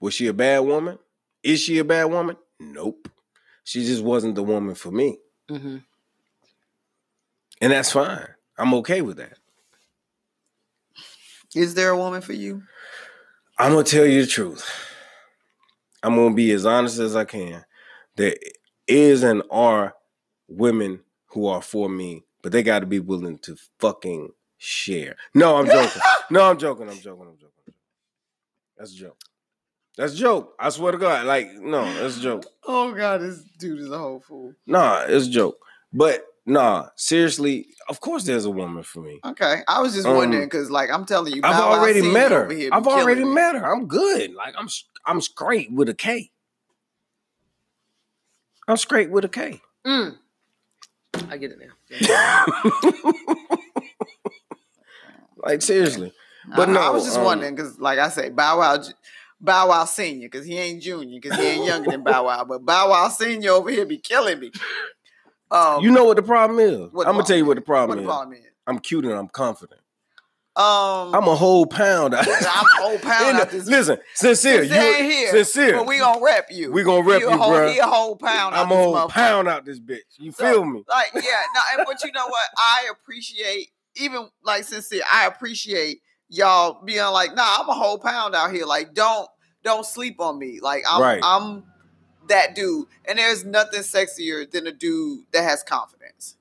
Was 0.01 0.13
she 0.15 0.27
a 0.27 0.33
bad 0.33 0.59
woman? 0.59 0.99
Is 1.43 1.61
she 1.61 1.77
a 1.77 1.85
bad 1.85 2.05
woman? 2.05 2.35
Nope. 2.59 3.07
She 3.63 3.85
just 3.85 4.03
wasn't 4.03 4.35
the 4.35 4.43
woman 4.43 4.75
for 4.75 4.91
me. 4.91 5.17
hmm 5.47 5.77
And 7.61 7.71
that's 7.71 7.91
fine. 7.91 8.27
I'm 8.57 8.73
okay 8.75 9.01
with 9.01 9.17
that. 9.17 9.37
Is 11.55 11.75
there 11.75 11.89
a 11.89 11.97
woman 11.97 12.21
for 12.21 12.33
you? 12.33 12.63
I'm 13.57 13.71
gonna 13.73 13.83
tell 13.83 14.05
you 14.05 14.21
the 14.21 14.27
truth. 14.27 14.67
I'm 16.03 16.15
gonna 16.15 16.33
be 16.33 16.51
as 16.51 16.65
honest 16.65 16.99
as 16.99 17.15
I 17.15 17.25
can. 17.25 17.63
There 18.15 18.35
is 18.87 19.23
and 19.23 19.43
are 19.51 19.93
women 20.47 21.01
who 21.27 21.47
are 21.47 21.61
for 21.61 21.89
me, 21.89 22.25
but 22.41 22.51
they 22.51 22.63
got 22.63 22.79
to 22.79 22.85
be 22.85 22.99
willing 22.99 23.37
to 23.39 23.55
fucking 23.79 24.31
share. 24.57 25.15
No, 25.33 25.57
I'm 25.57 25.67
joking. 25.67 26.01
no, 26.31 26.49
I'm 26.49 26.57
joking. 26.57 26.89
I'm 26.89 26.99
joking. 26.99 27.27
I'm 27.27 27.37
joking. 27.37 27.73
That's 28.77 28.93
a 28.93 28.95
joke. 28.95 29.17
That's 29.97 30.13
a 30.13 30.17
joke. 30.17 30.53
I 30.59 30.69
swear 30.69 30.91
to 30.93 30.97
God. 30.97 31.25
Like, 31.25 31.51
no, 31.53 31.83
that's 31.95 32.17
a 32.17 32.21
joke. 32.21 32.45
Oh 32.63 32.93
God, 32.93 33.21
this 33.21 33.41
dude 33.59 33.79
is 33.79 33.89
a 33.91 33.97
whole 33.97 34.19
fool. 34.19 34.53
Nah, 34.67 35.03
it's 35.07 35.25
a 35.27 35.29
joke. 35.31 35.57
But 35.91 36.23
nah, 36.45 36.89
seriously, 36.95 37.65
of 37.89 37.99
course 37.99 38.23
there's 38.23 38.45
a 38.45 38.51
woman 38.51 38.83
for 38.83 39.01
me. 39.01 39.19
Okay, 39.25 39.61
I 39.67 39.81
was 39.81 39.93
just 39.95 40.07
Um, 40.07 40.15
wondering 40.15 40.45
because, 40.45 40.69
like, 40.69 40.89
I'm 40.91 41.05
telling 41.05 41.33
you, 41.33 41.41
I've 41.43 41.59
already 41.59 42.01
met 42.03 42.31
her. 42.31 42.47
here 42.51 42.69
I've 42.71 42.85
already 42.87 43.23
me. 43.25 43.33
met 43.33 43.55
her. 43.55 43.65
I'm 43.65 43.87
good. 43.87 44.33
Like 44.35 44.53
I'm 44.57 44.67
I'm 45.07 45.21
straight 45.21 45.71
with 45.73 45.89
a 45.89 45.95
K. 45.95 46.29
I'm 48.67 48.77
straight 48.77 49.09
with 49.09 49.25
a 49.25 49.29
K. 49.29 49.59
Mm. 49.85 50.17
I 51.29 51.37
get 51.37 51.51
it 51.51 51.59
now. 51.59 52.45
Like 55.43 55.61
seriously. 55.61 56.13
But 56.55 56.69
I, 56.69 56.73
no, 56.73 56.79
I 56.81 56.89
was 56.91 57.05
just 57.05 57.17
um, 57.17 57.25
wondering 57.25 57.55
because, 57.55 57.79
like 57.79 57.99
I 57.99 58.09
say, 58.09 58.29
Bow 58.29 58.59
Wow, 58.59 58.77
Bow 59.41 59.69
Wow 59.69 59.85
Senior, 59.85 60.27
because 60.29 60.45
he 60.45 60.57
ain't 60.57 60.81
Junior, 60.81 61.19
because 61.19 61.37
he 61.37 61.43
ain't 61.45 61.65
younger 61.65 61.89
than 61.89 62.03
Bow 62.03 62.25
Wow, 62.25 62.45
but 62.45 62.63
Bow 62.65 62.89
Wow 62.91 63.09
Senior 63.09 63.51
over 63.51 63.69
here 63.69 63.85
be 63.85 63.97
killing 63.97 64.39
me. 64.39 64.51
Um, 65.49 65.83
You 65.83 65.91
know 65.91 66.05
what 66.05 66.15
the 66.17 66.23
problem 66.23 66.59
is? 66.59 66.91
What 66.93 67.07
I'm 67.07 67.13
gonna 67.13 67.25
tell 67.25 67.37
you 67.37 67.45
what 67.45 67.55
the 67.55 67.61
what 67.61 67.65
problem 67.65 67.97
the 67.97 68.03
is. 68.03 68.07
problem 68.07 68.33
is? 68.37 68.45
I'm 68.67 68.79
cute 68.79 69.05
and 69.05 69.13
I'm 69.13 69.27
confident. 69.27 69.81
Um, 70.55 71.15
I'm 71.15 71.27
a 71.27 71.35
whole 71.35 71.65
pound. 71.65 72.13
I'm 72.13 72.25
a 72.25 72.27
whole 72.27 72.99
pound 72.99 73.37
out 73.37 73.49
this- 73.51 73.65
Listen, 73.65 73.97
sincere. 74.13 74.63
Sincere 74.65 74.81
ain't 74.81 75.05
You 75.05 75.09
here, 75.11 75.31
sincere. 75.31 75.77
but 75.77 75.87
we 75.87 75.97
gonna 75.97 76.21
rep 76.21 76.47
you. 76.51 76.71
We 76.71 76.83
gonna 76.83 77.03
rep 77.03 77.21
you, 77.21 77.31
whole, 77.31 77.51
bruh. 77.53 77.71
He 77.73 77.79
a 77.79 77.87
whole 77.87 78.15
pound. 78.17 78.53
I'm 78.55 78.69
a 78.71 78.75
whole 78.75 79.07
pound 79.07 79.47
out 79.47 79.65
this 79.65 79.79
bitch. 79.79 80.01
You 80.19 80.31
So, 80.31 80.43
feel 80.43 80.65
me? 80.65 80.83
Like, 80.87 81.11
yeah, 81.15 81.21
no, 81.55 81.61
and 81.73 81.85
but 81.87 82.03
you 82.03 82.11
know 82.11 82.27
what? 82.27 82.47
I 82.57 82.89
appreciate 82.91 83.69
even 83.95 84.29
like 84.43 84.65
sincere. 84.65 85.03
I 85.11 85.25
appreciate 85.25 86.01
y'all 86.31 86.81
being 86.83 87.05
like, 87.05 87.35
nah, 87.35 87.57
I'm 87.59 87.69
a 87.69 87.73
whole 87.73 87.99
pound 87.99 88.33
out 88.33 88.51
here. 88.51 88.65
Like, 88.65 88.95
don't 88.95 89.27
don't 89.63 89.85
sleep 89.85 90.19
on 90.19 90.39
me. 90.39 90.59
Like, 90.59 90.83
I'm 90.89 91.01
Right. 91.01 91.21
I'm 91.23 91.65
that 92.27 92.55
dude, 92.55 92.87
and 93.05 93.19
there's 93.19 93.43
nothing 93.45 93.81
sexier 93.81 94.49
than 94.49 94.65
a 94.65 94.71
dude 94.71 95.25
that 95.33 95.43
has 95.43 95.61
confidence. 95.61 96.37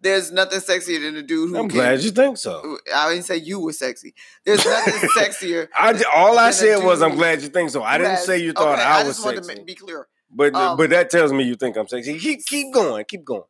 There's 0.00 0.32
nothing 0.32 0.58
sexier 0.58 1.00
than 1.00 1.16
a 1.16 1.22
dude 1.22 1.50
who. 1.50 1.56
I'm 1.56 1.68
can, 1.68 1.78
glad 1.78 2.00
you 2.02 2.10
think 2.10 2.36
so. 2.36 2.76
I 2.94 3.08
didn't 3.10 3.24
say 3.24 3.36
you 3.36 3.60
were 3.60 3.72
sexy. 3.72 4.14
There's 4.44 4.64
nothing 4.64 4.94
sexier. 5.16 5.68
I 5.78 5.92
j- 5.92 6.04
all 6.12 6.38
I 6.38 6.50
said 6.50 6.84
was 6.84 7.02
I'm 7.02 7.14
glad 7.14 7.40
you 7.40 7.48
think 7.48 7.70
so. 7.70 7.82
I 7.82 7.98
didn't 7.98 8.10
has- 8.12 8.26
say 8.26 8.38
you 8.38 8.52
thought 8.52 8.78
okay, 8.78 8.82
I, 8.82 9.00
I 9.00 9.04
was 9.04 9.16
just 9.16 9.24
wanted 9.24 9.44
sexy. 9.44 9.60
to 9.60 9.64
be 9.64 9.74
clear. 9.74 10.08
But 10.34 10.54
um, 10.54 10.76
but 10.76 10.90
that 10.90 11.10
tells 11.10 11.32
me 11.32 11.44
you 11.44 11.54
think 11.54 11.76
I'm 11.76 11.86
sexy. 11.86 12.18
Keep 12.18 12.46
keep 12.46 12.72
going. 12.74 13.04
Keep 13.04 13.24
going. 13.24 13.42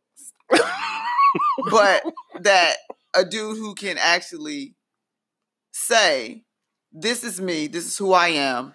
but 1.71 2.03
that 2.41 2.75
a 3.15 3.25
dude 3.25 3.57
who 3.57 3.75
can 3.75 3.97
actually 3.99 4.75
say, 5.87 6.45
"This 6.93 7.25
is 7.25 7.41
me. 7.41 7.67
This 7.69 7.87
is 7.87 7.97
who 7.99 8.13
I 8.13 8.29
am," 8.29 8.75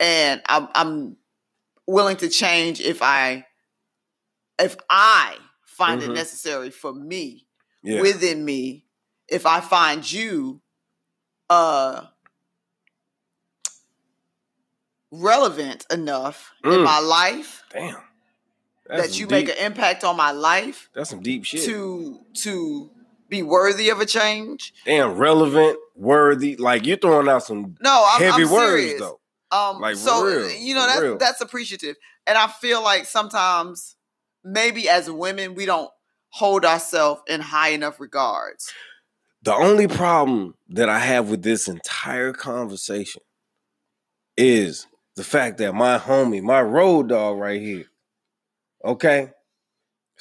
and 0.00 0.42
I'm, 0.46 0.68
I'm 0.74 1.16
willing 1.86 2.16
to 2.18 2.28
change 2.28 2.80
if 2.80 3.02
I 3.02 3.46
if 4.58 4.76
I 4.88 5.36
find 5.66 6.02
it 6.02 6.10
Mhm. 6.10 6.14
necessary 6.14 6.70
for 6.70 6.92
me 6.92 7.48
Yeah. 7.82 8.00
within 8.00 8.44
me. 8.44 8.86
If 9.28 9.46
I 9.46 9.60
find 9.60 10.08
you 10.10 10.60
uh 11.50 12.06
relevant 15.10 15.86
enough 15.90 16.52
in 16.64 16.70
Mm. 16.70 16.84
my 16.84 16.98
life 17.00 17.62
Damn. 17.70 18.02
That's 18.86 19.08
that 19.08 19.18
you 19.18 19.26
make 19.26 19.48
an 19.48 19.56
impact 19.56 20.04
on 20.04 20.16
my 20.16 20.30
life 20.32 20.90
That's 20.92 21.10
some 21.10 21.22
deep 21.22 21.44
shit. 21.44 21.64
to 21.64 22.24
to 22.42 22.90
be 23.34 23.42
worthy 23.42 23.88
of 23.90 24.00
a 24.00 24.06
change. 24.06 24.72
Damn, 24.84 25.16
relevant, 25.16 25.78
worthy. 25.96 26.56
Like 26.56 26.86
you're 26.86 26.96
throwing 26.96 27.28
out 27.28 27.42
some 27.44 27.76
No, 27.80 28.06
I'm, 28.08 28.22
heavy 28.22 28.44
I'm 28.44 28.50
words 28.50 28.82
serious. 28.82 29.00
though. 29.00 29.20
Um, 29.50 29.80
Like, 29.80 29.96
so 29.96 30.24
real, 30.24 30.50
you 30.50 30.74
know 30.74 30.86
that's 30.86 31.00
real. 31.00 31.18
that's 31.18 31.40
appreciative, 31.40 31.96
and 32.26 32.36
I 32.38 32.46
feel 32.48 32.82
like 32.82 33.06
sometimes 33.06 33.96
maybe 34.44 34.88
as 34.88 35.10
women 35.10 35.54
we 35.54 35.64
don't 35.66 35.90
hold 36.30 36.64
ourselves 36.64 37.22
in 37.28 37.40
high 37.40 37.68
enough 37.70 38.00
regards. 38.00 38.72
The 39.42 39.54
only 39.54 39.86
problem 39.88 40.54
that 40.70 40.88
I 40.88 40.98
have 40.98 41.28
with 41.30 41.42
this 41.42 41.68
entire 41.68 42.32
conversation 42.32 43.22
is 44.36 44.86
the 45.16 45.24
fact 45.24 45.58
that 45.58 45.74
my 45.74 45.98
homie, 45.98 46.42
my 46.42 46.60
road 46.62 47.08
dog 47.10 47.38
right 47.38 47.60
here, 47.60 47.84
okay, 48.84 49.30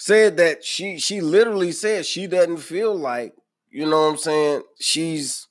said 0.05 0.35
that 0.37 0.65
she 0.65 0.99
she 0.99 1.21
literally 1.21 1.71
said 1.71 2.05
she 2.05 2.27
doesn't 2.27 2.57
feel 2.57 2.93
like, 2.93 3.33
you 3.71 3.85
know 3.85 4.01
what 4.01 4.09
I'm 4.11 4.17
saying, 4.17 4.63
she's 4.79 5.47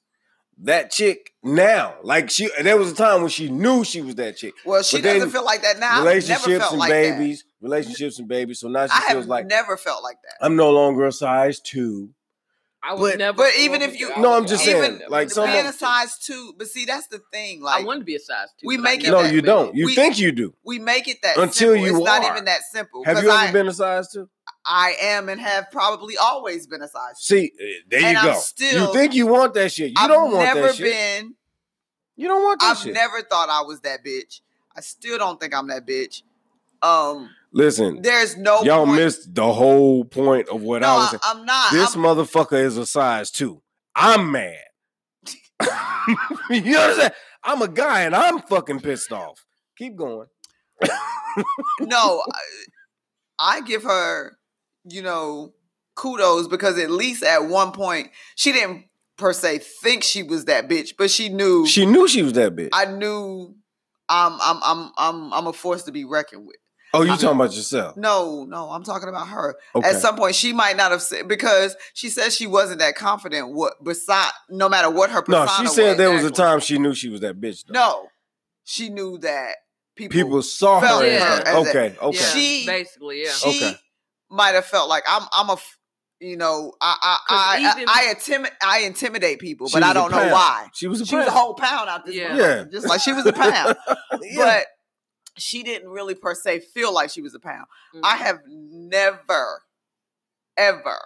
that 0.63 0.91
chick 0.91 1.31
now. 1.43 1.95
Like 2.03 2.29
she 2.31 2.51
there 2.61 2.77
was 2.77 2.93
a 2.93 2.95
time 2.95 3.23
when 3.23 3.31
she 3.31 3.49
knew 3.49 3.83
she 3.83 4.03
was 4.03 4.15
that 4.17 4.37
chick. 4.37 4.53
Well, 4.67 4.83
she 4.83 5.01
doesn't 5.01 5.31
feel 5.31 5.45
like 5.45 5.63
that 5.63 5.79
now. 5.79 5.87
I've 6.01 6.05
never 6.05 6.09
relationships 6.11 6.59
felt 6.59 6.73
and 6.73 6.79
like 6.81 6.91
babies, 6.91 7.45
relationships 7.63 8.19
and 8.19 8.29
babies. 8.29 8.61
So 8.61 8.69
now 8.69 8.81
that. 8.87 8.91
she 8.91 8.97
I 8.97 9.13
feels 9.13 9.25
have 9.25 9.29
like 9.29 9.47
never 9.47 9.77
felt 9.79 10.03
like 10.03 10.19
that. 10.25 10.45
I'm 10.45 10.55
no 10.57 10.71
longer 10.71 11.07
a 11.07 11.13
size 11.13 11.59
two. 11.59 12.11
I 12.85 12.95
would 12.95 13.13
but, 13.13 13.19
never. 13.19 13.37
but 13.37 13.53
even 13.61 13.81
if 13.81 13.99
you- 14.01 14.11
No, 14.19 14.33
I'm 14.33 14.45
just 14.45 14.65
I 14.65 14.73
saying, 14.73 14.99
never- 14.99 15.09
like, 15.09 15.31
some 15.31 15.49
Being 15.49 15.67
a 15.67 15.73
size 15.73 16.19
two, 16.19 16.53
but 16.59 16.67
see 16.67 16.85
that's 16.85 17.07
the 17.07 17.21
thing. 17.33 17.63
Like 17.63 17.81
I 17.81 17.85
want 17.85 18.01
to 18.01 18.05
be 18.05 18.17
a 18.17 18.19
size 18.19 18.49
two. 18.61 18.67
we 18.67 18.77
make 18.77 19.05
it 19.05 19.11
No, 19.13 19.23
that 19.23 19.33
you 19.33 19.41
been. 19.41 19.45
don't. 19.55 19.75
You 19.77 19.87
We- 19.87 19.95
think 19.95 20.19
you 20.19 20.33
do. 20.33 20.53
we 20.65 20.81
make 20.81 21.07
it 21.07 21.19
that 21.23 21.37
Until 21.37 21.75
simple. 21.75 21.77
you 21.77 21.97
it's 21.99 22.05
not 22.05 22.25
even 22.25 22.45
that 22.47 22.63
simple. 22.73 23.05
Have 23.05 23.15
'cause 23.19 23.23
you 23.25 23.31
ever 23.31 23.39
I, 23.39 23.53
been 23.53 23.69
a 23.69 23.73
size 23.73 24.11
two? 24.13 24.29
I 24.67 24.95
am 25.01 25.29
and 25.29 25.41
have 25.41 25.71
probably 25.71 26.17
always 26.17 26.67
been 26.67 26.83
a 26.83 26.89
size. 26.89 27.17
See, 27.19 27.53
eh, 27.61 27.65
there 27.89 28.01
you 28.01 28.07
And 28.07 28.19
I'm 28.19 28.25
go. 28.27 28.39
still- 28.41 28.89
you 28.89 28.93
think 28.93 29.15
you 29.15 29.27
want 29.27 29.55
that 29.55 29.73
shit. 29.73 29.91
You 29.91 29.97
I've 29.99 30.09
don't 30.09 30.33
want 30.33 30.55
that 30.55 30.75
shit. 30.77 30.93
been. 30.93 31.35
you 32.17 32.29
don't 32.29 32.43
want 32.43 32.61
that 32.61 32.71
I've 32.73 32.79
shit. 32.79 32.93
never 32.95 33.23
thought 33.23 33.49
I 33.49 33.63
was 33.63 33.81
that 33.81 34.05
bitch. 34.05 34.41
I 34.77 34.81
still 34.81 35.19
don't 35.19 35.41
think 35.41 35.55
I'm 35.55 35.67
that 35.69 35.87
bitch. 35.87 36.23
Um, 36.81 37.31
Listen, 37.53 38.01
there's 38.03 38.37
no 38.37 38.63
y'all 38.63 38.87
point. 38.87 38.97
missed 38.97 39.35
the 39.35 39.53
whole 39.53 40.05
point 40.05 40.49
of 40.49 40.63
what 40.63 40.83
No, 40.83 40.89
I 40.89 40.97
was 40.97 41.15
I. 41.23 41.31
I'm 41.33 41.45
not. 41.45 41.73
This 41.73 41.95
I'm, 41.95 42.03
motherfucker 42.03 42.63
is 42.65 42.77
a 42.79 42.87
size 42.87 43.31
two. 43.31 43.63
I'm 43.95 44.33
mad. 44.33 44.57
you 46.51 46.61
know 46.63 46.81
what 46.81 46.91
I'm 46.91 46.97
saying? 46.97 47.11
I'm 47.45 47.63
a 47.63 47.69
guy 47.69 48.03
and 48.03 48.15
I'm 48.17 48.41
fucking 48.41 48.81
pissed 48.81 49.13
off. 49.13 49.45
Keep 49.77 49.97
going. 49.97 50.27
no, 51.81 52.23
I, 52.33 52.41
I 53.39 53.61
give 53.63 53.83
her, 53.85 54.37
you 54.85 55.03
know, 55.03 55.53
kudos 55.95 56.49
because 56.49 56.79
at 56.79 56.91
least 56.91 57.23
at 57.23 57.47
one 57.47 57.73
point 57.73 58.11
she 58.35 58.53
didn't 58.53 58.85
per 59.17 59.33
se 59.33 59.59
think 59.59 60.03
she 60.03 60.23
was 60.23 60.47
that 60.47 60.69
bitch, 60.69 60.95
but 60.99 61.11
she 61.11 61.29
knew 61.29 61.67
She 61.67 61.87
knew 61.87 62.09
she 62.09 62.23
was 62.23 62.33
that 62.35 62.57
bitch. 62.57 62.71
I 62.73 62.87
knew 62.87 63.55
I'm 64.09 64.39
I'm 64.41 64.61
I'm 64.63 64.93
I'm 64.99 65.33
I'm 65.33 65.47
a 65.47 65.53
force 65.53 65.85
to 65.85 65.93
be 65.93 66.05
reckoned 66.05 66.47
with. 66.47 66.57
oh, 66.95 67.03
you 67.03 67.13
I- 67.13 67.17
talking 67.17 67.37
about 67.37 67.55
yourself? 67.55 67.97
No, 67.97 68.45
no, 68.45 68.71
I'm 68.71 68.83
talking 68.83 69.09
about 69.09 69.29
her. 69.29 69.55
Okay. 69.75 69.89
At 69.89 69.97
some 70.01 70.17
point, 70.17 70.35
she 70.35 70.53
might 70.53 70.77
not 70.77 70.91
have 70.91 71.03
said 71.03 71.29
because 71.29 71.77
she 71.95 72.09
said 72.09 72.33
she 72.33 72.47
wasn't 72.47 72.81
that 72.81 72.95
confident. 72.97 73.53
What 73.55 73.83
beside, 73.85 74.31
no 74.51 74.69
matter 74.69 74.91
what 74.91 75.11
her 75.11 75.23
no, 75.29 75.47
she 75.47 75.67
said 75.69 75.97
there 75.99 76.11
was 76.11 76.23
a 76.25 76.27
actually. 76.29 76.37
time 76.45 76.61
she 76.61 76.79
knew 76.79 76.95
she 76.95 77.09
was 77.09 77.21
that 77.21 77.41
bitch. 77.41 77.65
Though. 77.67 77.73
No, 77.75 78.09
she 78.65 78.89
knew 78.89 79.19
that 79.19 79.57
people. 79.95 80.13
people 80.13 80.43
saw 80.43 80.81
felt 80.81 81.05
her 81.05 81.11
her 81.11 81.15
as 81.17 81.23
as 81.23 81.45
that. 81.45 81.45
that. 81.45 81.57
Okay, 81.69 81.97
okay. 82.03 82.19
Yeah, 82.19 82.25
She- 82.27 82.67
basically, 82.67 83.23
yeah. 83.25 83.31
she 83.33 83.49
Okay. 83.51 83.77
Might 84.33 84.55
have 84.55 84.65
felt 84.67 84.89
like 84.89 85.05
I'm. 85.09 85.23
I'm 85.33 85.49
a. 85.51 85.53
f- 85.55 85.79
You 86.21 86.37
know, 86.37 86.73
I 86.81 86.97
I 87.03 87.19
'Cause 87.29 87.39
I, 87.39 87.85
I, 87.89 88.11
I, 88.11 88.15
intimi- 88.15 88.57
I 88.63 88.79
intimidate 88.87 89.39
people, 89.41 89.69
but 89.73 89.83
I 89.83 89.93
don't 89.93 90.11
know 90.13 90.29
why. 90.33 90.69
She 90.73 90.87
was 90.87 91.01
a 91.01 91.07
She 91.07 91.17
was 91.17 91.27
a 91.27 91.31
whole 91.33 91.55
pound 91.55 91.89
out 91.91 92.07
this. 92.07 92.15
Yeah. 92.15 92.29
motherfucker, 92.31 92.71
just 92.73 92.89
like 92.89 93.01
she 93.01 93.13
was 93.13 93.27
a 93.27 93.33
pound. 93.33 93.77
Yeah. 94.23 94.37
But 94.45 94.67
she 95.37 95.63
didn't 95.65 95.89
really 95.89 96.15
per 96.15 96.35
se 96.35 96.61
feel 96.75 96.93
like 96.95 97.11
she 97.11 97.23
was 97.23 97.35
a 97.35 97.41
pound. 97.41 97.67
I 98.05 98.17
Mhm. 98.17 98.21
have 98.21 98.39
never, 98.47 99.63
ever 100.57 100.99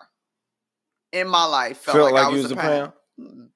in 1.12 1.28
my 1.28 1.44
life 1.46 1.78
felt, 1.78 1.96
felt 1.96 2.12
like, 2.12 2.14
like 2.14 2.26
I 2.26 2.28
you 2.30 2.34
was, 2.34 2.42
was 2.44 2.52
a 2.52 2.56
pound. 2.56 2.92
Mm-mm. 3.18 3.48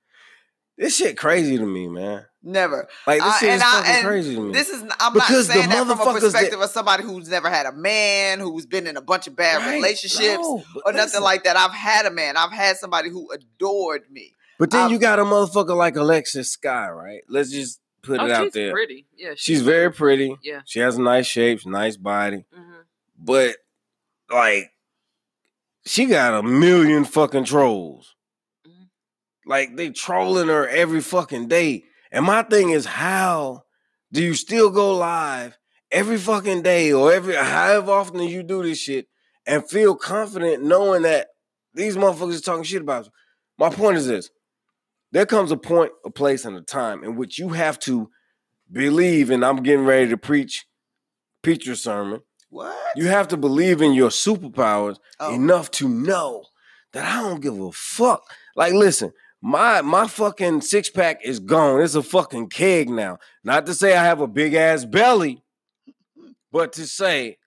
this 0.78 0.96
shit 0.96 1.16
crazy 1.18 1.58
to 1.58 1.66
me, 1.66 1.88
man. 1.88 2.24
Never. 2.42 2.88
Like 3.06 3.20
this 3.20 3.34
I- 3.34 3.38
shit 3.38 3.48
is 3.50 3.54
and 3.54 3.62
I- 3.62 3.72
fucking 3.72 3.90
and 3.96 4.06
crazy 4.06 4.34
to 4.34 4.40
me. 4.40 4.52
This 4.52 4.68
is 4.70 4.82
I'm 4.98 5.12
Because 5.12 5.48
the 5.48 5.54
not 5.54 5.60
saying 5.60 5.68
that 5.70 5.78
from 5.86 5.90
a 5.90 5.94
motherfuckers 5.94 6.14
that- 6.14 6.20
perspective 6.22 6.60
of 6.60 6.70
somebody 6.70 7.02
who's 7.02 7.28
never 7.28 7.50
had 7.50 7.66
a 7.66 7.72
man, 7.72 8.40
who's 8.40 8.64
been 8.66 8.86
in 8.86 8.96
a 8.96 9.02
bunch 9.02 9.26
of 9.26 9.36
bad 9.36 9.58
Right. 9.58 9.74
relationships 9.74 10.38
No, 10.40 10.62
but 10.74 10.82
or 10.86 10.92
nothing 10.92 11.06
listen. 11.06 11.22
like 11.22 11.44
that. 11.44 11.56
I've 11.56 11.72
had 11.74 12.06
a 12.06 12.10
man. 12.10 12.36
I've 12.38 12.52
had 12.52 12.76
somebody 12.78 13.10
who 13.10 13.30
adored 13.30 14.10
me. 14.10 14.34
But 14.58 14.70
then 14.70 14.84
I've- 14.84 14.92
you 14.92 14.98
got 14.98 15.18
a 15.18 15.24
motherfucker 15.24 15.76
like 15.76 15.96
Alexis 15.96 16.56
Skyy, 16.56 16.94
right? 16.96 17.20
Let's 17.28 17.50
just 17.50 17.80
put 18.02 18.20
oh, 18.20 18.24
it 18.24 18.30
out 18.30 18.44
she's 18.44 18.52
there. 18.54 18.72
pretty. 18.72 19.06
Yeah, 19.14 19.32
She's 19.36 19.60
very 19.60 19.92
pretty. 19.92 20.34
Yeah. 20.42 20.60
She 20.64 20.78
has 20.80 20.98
nice 20.98 21.26
shapes, 21.26 21.66
nice 21.66 21.98
body. 21.98 22.46
mhm. 22.56 22.84
But 23.18 23.56
like 24.30 24.70
she 25.84 26.06
got 26.06 26.32
a 26.34 26.42
million 26.42 27.04
fucking 27.04 27.44
trolls. 27.44 28.14
Mhm. 28.66 28.88
Like 29.44 29.76
they 29.76 29.90
trolling 29.90 30.48
her 30.48 30.66
every 30.66 31.00
fucking 31.02 31.48
day. 31.48 31.84
And 32.10 32.24
my 32.24 32.42
thing 32.42 32.70
is 32.70 32.84
how 32.86 33.64
do 34.12 34.22
you 34.22 34.34
still 34.34 34.70
go 34.70 34.96
live 34.96 35.56
every 35.90 36.18
fucking 36.18 36.62
day 36.62 36.92
or 36.92 37.12
every 37.12 37.34
however 37.34 37.92
often 37.92 38.20
you 38.20 38.42
do 38.42 38.62
this 38.62 38.78
shit 38.78 39.06
and 39.46 39.68
feel 39.68 39.94
confident 39.94 40.62
knowing 40.64 41.02
that 41.02 41.28
these 41.74 41.96
motherfuckers 41.96 42.32
is 42.34 42.40
talking 42.42 42.64
shit 42.64 42.82
about 42.82 43.06
you? 43.06 43.10
My 43.58 43.70
point 43.70 43.96
is 43.96 44.06
this. 44.06 44.30
There 45.12 45.26
comes 45.26 45.50
a 45.50 45.56
point, 45.56 45.92
a 46.04 46.10
place, 46.10 46.44
and 46.44 46.56
a 46.56 46.62
time 46.62 47.02
in 47.04 47.16
which 47.16 47.38
you 47.38 47.50
have 47.50 47.78
to 47.80 48.10
believe, 48.70 49.30
and 49.30 49.44
I'm 49.44 49.62
getting 49.62 49.84
ready 49.84 50.08
to 50.10 50.16
preach, 50.16 50.66
preach 51.42 51.66
your 51.66 51.74
sermon. 51.74 52.20
What? 52.48 52.76
You 52.96 53.08
have 53.08 53.28
to 53.28 53.36
believe 53.36 53.82
in 53.82 53.92
your 53.92 54.10
superpowers 54.10 54.96
Oh. 55.18 55.34
enough 55.34 55.70
to 55.72 55.88
know 55.88 56.44
that 56.92 57.04
I 57.04 57.22
don't 57.22 57.40
give 57.40 57.60
a 57.60 57.70
fuck. 57.72 58.22
Like, 58.56 58.72
listen, 58.72 59.12
my 59.42 59.80
my 59.82 60.06
fucking 60.06 60.60
six 60.60 60.90
pack 60.90 61.24
is 61.24 61.40
gone. 61.40 61.80
It's 61.82 61.94
a 61.94 62.02
fucking 62.02 62.48
keg 62.48 62.90
now. 62.90 63.18
Not 63.42 63.66
to 63.66 63.74
say 63.74 63.96
I 63.96 64.04
have 64.04 64.20
a 64.20 64.26
big 64.26 64.54
ass 64.54 64.84
belly, 64.84 65.42
but 66.52 66.72
to 66.74 66.86
say 66.86 67.38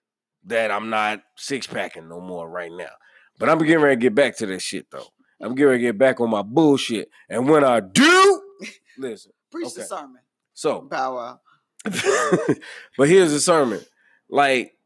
that 0.46 0.70
I'm 0.70 0.90
not 0.90 1.22
six 1.36 1.66
packing 1.66 2.08
no 2.08 2.20
more 2.20 2.48
right 2.48 2.72
now. 2.72 2.90
But 3.38 3.48
I'm 3.48 3.58
getting 3.58 3.80
ready 3.80 3.96
to 3.96 4.00
get 4.00 4.14
back 4.14 4.36
to 4.38 4.46
that 4.46 4.60
shit 4.60 4.90
though. 4.90 5.06
I'm 5.40 5.54
getting 5.54 5.70
ready 5.70 5.82
to 5.82 5.88
get 5.88 5.98
back 5.98 6.20
on 6.20 6.30
my 6.30 6.42
bullshit. 6.42 7.10
And 7.28 7.48
when 7.48 7.64
I 7.64 7.80
do, 7.80 8.42
listen. 8.98 9.32
Preach 9.50 9.74
the 9.74 9.84
sermon. 9.84 10.20
So 10.52 10.80
Bow 10.82 11.14
wow. 11.16 11.40
but 12.96 13.08
here's 13.08 13.30
the 13.30 13.40
sermon. 13.40 13.80
Like 14.28 14.76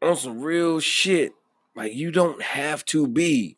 on 0.00 0.16
some 0.16 0.40
real 0.40 0.80
shit, 0.80 1.32
like 1.74 1.94
you 1.94 2.10
don't 2.10 2.40
have 2.42 2.84
to 2.86 3.08
be 3.08 3.56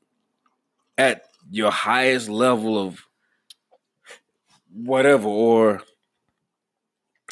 at 0.96 1.24
your 1.50 1.70
highest 1.70 2.28
level 2.28 2.78
of 2.78 3.02
whatever, 4.72 5.28
or 5.28 5.82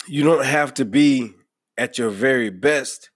you 0.07 0.25
don't 0.25 0.45
have 0.45 0.75
to 0.75 0.85
be 0.85 1.33
at 1.77 1.99
your 1.99 2.11
very 2.11 2.51
best 2.51 3.11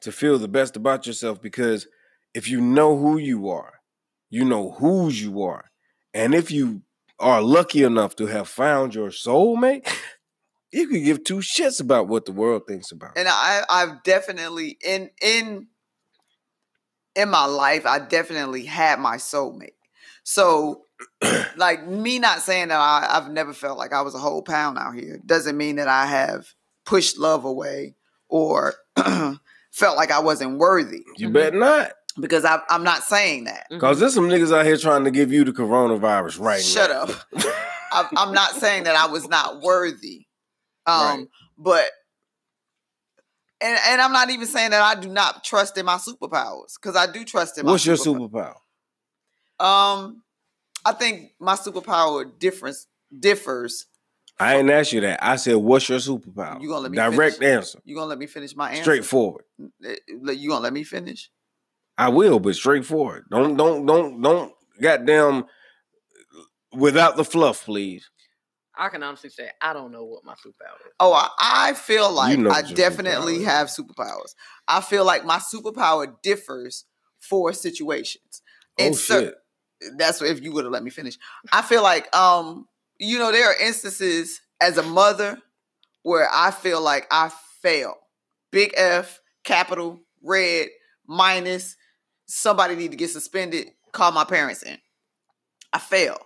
to 0.00 0.12
feel 0.12 0.38
the 0.38 0.48
best 0.48 0.76
about 0.76 1.06
yourself 1.06 1.40
because 1.42 1.86
if 2.34 2.48
you 2.48 2.60
know 2.60 2.96
who 2.96 3.18
you 3.18 3.48
are, 3.48 3.74
you 4.30 4.44
know 4.44 4.72
whose 4.72 5.22
you 5.22 5.42
are. 5.42 5.70
And 6.14 6.34
if 6.34 6.50
you 6.50 6.82
are 7.18 7.42
lucky 7.42 7.82
enough 7.82 8.16
to 8.16 8.26
have 8.26 8.48
found 8.48 8.94
your 8.94 9.10
soulmate, 9.10 9.88
you 10.72 10.86
could 10.88 11.04
give 11.04 11.24
two 11.24 11.38
shits 11.38 11.80
about 11.80 12.08
what 12.08 12.24
the 12.24 12.32
world 12.32 12.62
thinks 12.66 12.92
about. 12.92 13.16
and 13.16 13.28
I 13.28 13.62
I've 13.68 14.02
definitely 14.02 14.78
in 14.84 15.10
in 15.22 15.68
in 17.14 17.30
my 17.30 17.46
life 17.46 17.86
I 17.86 17.98
definitely 18.00 18.64
had 18.64 19.00
my 19.00 19.16
soulmate. 19.16 19.75
So 20.28 20.82
like 21.56 21.86
me 21.86 22.18
not 22.18 22.42
saying 22.42 22.68
that 22.68 22.80
I, 22.80 23.06
I've 23.16 23.30
never 23.30 23.52
felt 23.52 23.78
like 23.78 23.92
I 23.92 24.02
was 24.02 24.12
a 24.16 24.18
whole 24.18 24.42
pound 24.42 24.76
out 24.76 24.94
here 24.96 25.20
doesn't 25.24 25.56
mean 25.56 25.76
that 25.76 25.86
I 25.86 26.04
have 26.06 26.48
pushed 26.84 27.16
love 27.16 27.44
away 27.44 27.94
or 28.28 28.74
felt 29.70 29.96
like 29.96 30.10
I 30.10 30.18
wasn't 30.18 30.58
worthy 30.58 31.04
You 31.16 31.28
Mhm. 31.28 31.32
bet 31.32 31.54
not. 31.54 31.92
because 32.18 32.44
I, 32.44 32.58
I'm 32.70 32.82
not 32.82 33.04
saying 33.04 33.44
that. 33.44 33.66
Mhm. 33.70 33.78
Cause 33.78 34.00
there's 34.00 34.14
some 34.14 34.28
niggas 34.28 34.52
out 34.52 34.66
here 34.66 34.76
trying 34.76 35.04
to 35.04 35.12
give 35.12 35.30
you 35.32 35.44
the 35.44 35.52
coronavirus 35.52 36.40
right 36.40 36.60
Shut 36.60 36.90
now. 36.90 37.02
up. 37.02 37.10
I'm, 37.92 38.06
I'm 38.16 38.32
not 38.34 38.50
saying 38.56 38.82
that 38.84 38.96
I 38.96 39.06
was 39.06 39.28
not 39.28 39.60
worthy, 39.62 40.26
um, 40.86 41.00
Right. 41.02 41.26
but 41.56 41.84
and 43.60 43.78
and 43.86 44.00
I'm 44.02 44.12
not 44.12 44.30
even 44.30 44.46
saying 44.48 44.70
that 44.70 44.82
I 44.82 45.00
do 45.00 45.08
not 45.08 45.44
trust 45.44 45.78
in 45.78 45.86
my 45.86 45.96
superpowers 45.98 46.74
because 46.82 46.96
I 46.96 47.06
do 47.10 47.24
trust 47.24 47.58
in 47.58 47.64
my. 47.64 47.70
What's 47.72 47.86
your 47.86 47.96
superpower. 47.96 48.56
Superpower? 49.60 49.66
Um, 49.66 50.22
I 50.84 50.92
think 50.92 51.32
my 51.40 51.54
superpower 51.54 52.26
difference 52.38 52.86
differs. 53.18 53.86
I 54.38 54.56
ain't 54.56 54.70
asked 54.70 54.92
you 54.92 55.00
that. 55.00 55.18
I 55.22 55.36
said, 55.36 55.56
"What's 55.56 55.88
your 55.88 55.98
superpower?" 55.98 56.60
You 56.60 56.68
gonna 56.68 56.80
let 56.80 56.90
me 56.90 56.96
direct 56.96 57.38
finish? 57.38 57.56
answer, 57.56 57.78
You 57.84 57.94
gonna 57.94 58.06
let 58.06 58.18
me 58.18 58.26
finish 58.26 58.54
my 58.54 58.70
answer? 58.70 58.82
straightforward. 58.82 59.44
Eh, 59.84 59.96
You 60.08 60.50
gonna 60.50 60.62
let 60.62 60.72
me 60.72 60.84
finish? 60.84 61.30
I 61.98 62.10
will, 62.10 62.38
but 62.38 62.54
straightforward. 62.54 63.24
Don't, 63.30 63.56
don't, 63.56 63.86
don't, 63.86 64.20
don't. 64.20 64.52
Goddamn, 64.82 65.46
without 66.72 67.16
the 67.16 67.24
fluff, 67.24 67.64
please. 67.64 68.10
I 68.78 68.90
can 68.90 69.02
honestly 69.02 69.30
say 69.30 69.50
I 69.62 69.72
don't 69.72 69.90
know 69.90 70.04
what 70.04 70.22
my 70.24 70.34
superpower 70.34 70.76
is. 70.86 70.92
Oh, 71.00 71.14
I, 71.14 71.30
I 71.38 71.72
feel 71.72 72.12
like 72.12 72.38
know 72.38 72.50
I 72.50 72.60
definitely 72.60 73.38
superpower 73.38 73.44
have 73.44 73.68
superpowers. 73.68 74.34
I 74.68 74.82
feel 74.82 75.06
like 75.06 75.24
my 75.24 75.38
superpower 75.38 76.14
differs 76.22 76.84
for 77.18 77.54
situations. 77.54 78.42
Oh 78.78 78.84
In 78.84 78.92
cer- 78.92 79.20
shit! 79.20 79.34
That's 79.96 80.22
if 80.22 80.42
you 80.42 80.52
would 80.52 80.64
have 80.64 80.72
let 80.72 80.82
me 80.82 80.90
finish. 80.90 81.18
I 81.52 81.62
feel 81.62 81.82
like 81.82 82.14
um, 82.14 82.66
you 82.98 83.18
know, 83.18 83.32
there 83.32 83.48
are 83.48 83.56
instances 83.60 84.40
as 84.60 84.78
a 84.78 84.82
mother 84.82 85.38
where 86.02 86.28
I 86.32 86.50
feel 86.50 86.80
like 86.80 87.06
I 87.10 87.30
fail. 87.62 87.94
Big 88.52 88.72
F, 88.76 89.20
capital, 89.44 90.00
red, 90.22 90.68
minus, 91.06 91.76
somebody 92.26 92.74
need 92.76 92.92
to 92.92 92.96
get 92.96 93.10
suspended, 93.10 93.68
call 93.92 94.12
my 94.12 94.24
parents 94.24 94.62
in. 94.62 94.78
I 95.72 95.78
fail. 95.78 96.18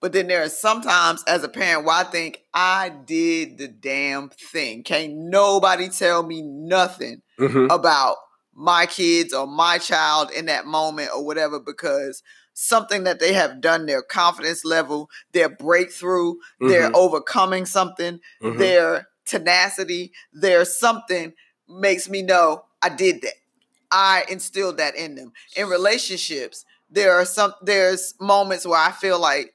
But 0.00 0.12
then 0.12 0.26
there 0.26 0.42
are 0.42 0.48
sometimes 0.48 1.22
as 1.28 1.44
a 1.44 1.48
parent 1.48 1.84
where 1.84 1.94
I 1.96 2.02
think 2.04 2.40
I 2.52 2.88
did 2.90 3.56
the 3.58 3.68
damn 3.68 4.30
thing. 4.30 4.82
Can't 4.82 5.14
nobody 5.14 5.88
tell 5.88 6.22
me 6.24 6.42
nothing 6.42 7.22
Mhm. 7.38 7.72
about 7.72 8.16
my 8.52 8.86
kids 8.86 9.32
or 9.32 9.46
my 9.46 9.78
child 9.78 10.30
in 10.32 10.46
that 10.46 10.66
moment 10.66 11.10
or 11.14 11.24
whatever 11.24 11.58
because 11.58 12.22
something 12.54 13.04
that 13.04 13.20
they 13.20 13.32
have 13.32 13.60
done 13.60 13.86
their 13.86 14.02
confidence 14.02 14.64
level 14.64 15.08
their 15.32 15.48
breakthrough 15.48 16.34
their 16.60 16.88
Mhm. 16.88 16.94
overcoming 16.94 17.66
something 17.66 18.20
Mhm. 18.42 18.58
their 18.58 19.08
tenacity 19.26 20.12
their 20.32 20.64
something 20.64 21.32
makes 21.68 22.08
me 22.08 22.22
know 22.22 22.64
i 22.82 22.88
did 22.88 23.22
that. 23.22 23.34
I 23.94 24.24
instilled 24.28 24.78
that 24.78 24.96
in 24.96 25.14
them. 25.16 25.32
In 25.56 25.68
relationships 25.68 26.64
there 26.90 27.14
are 27.14 27.24
some 27.24 27.54
there's 27.62 28.14
moments 28.20 28.66
where 28.66 28.78
i 28.80 28.90
feel 28.92 29.18
like 29.18 29.54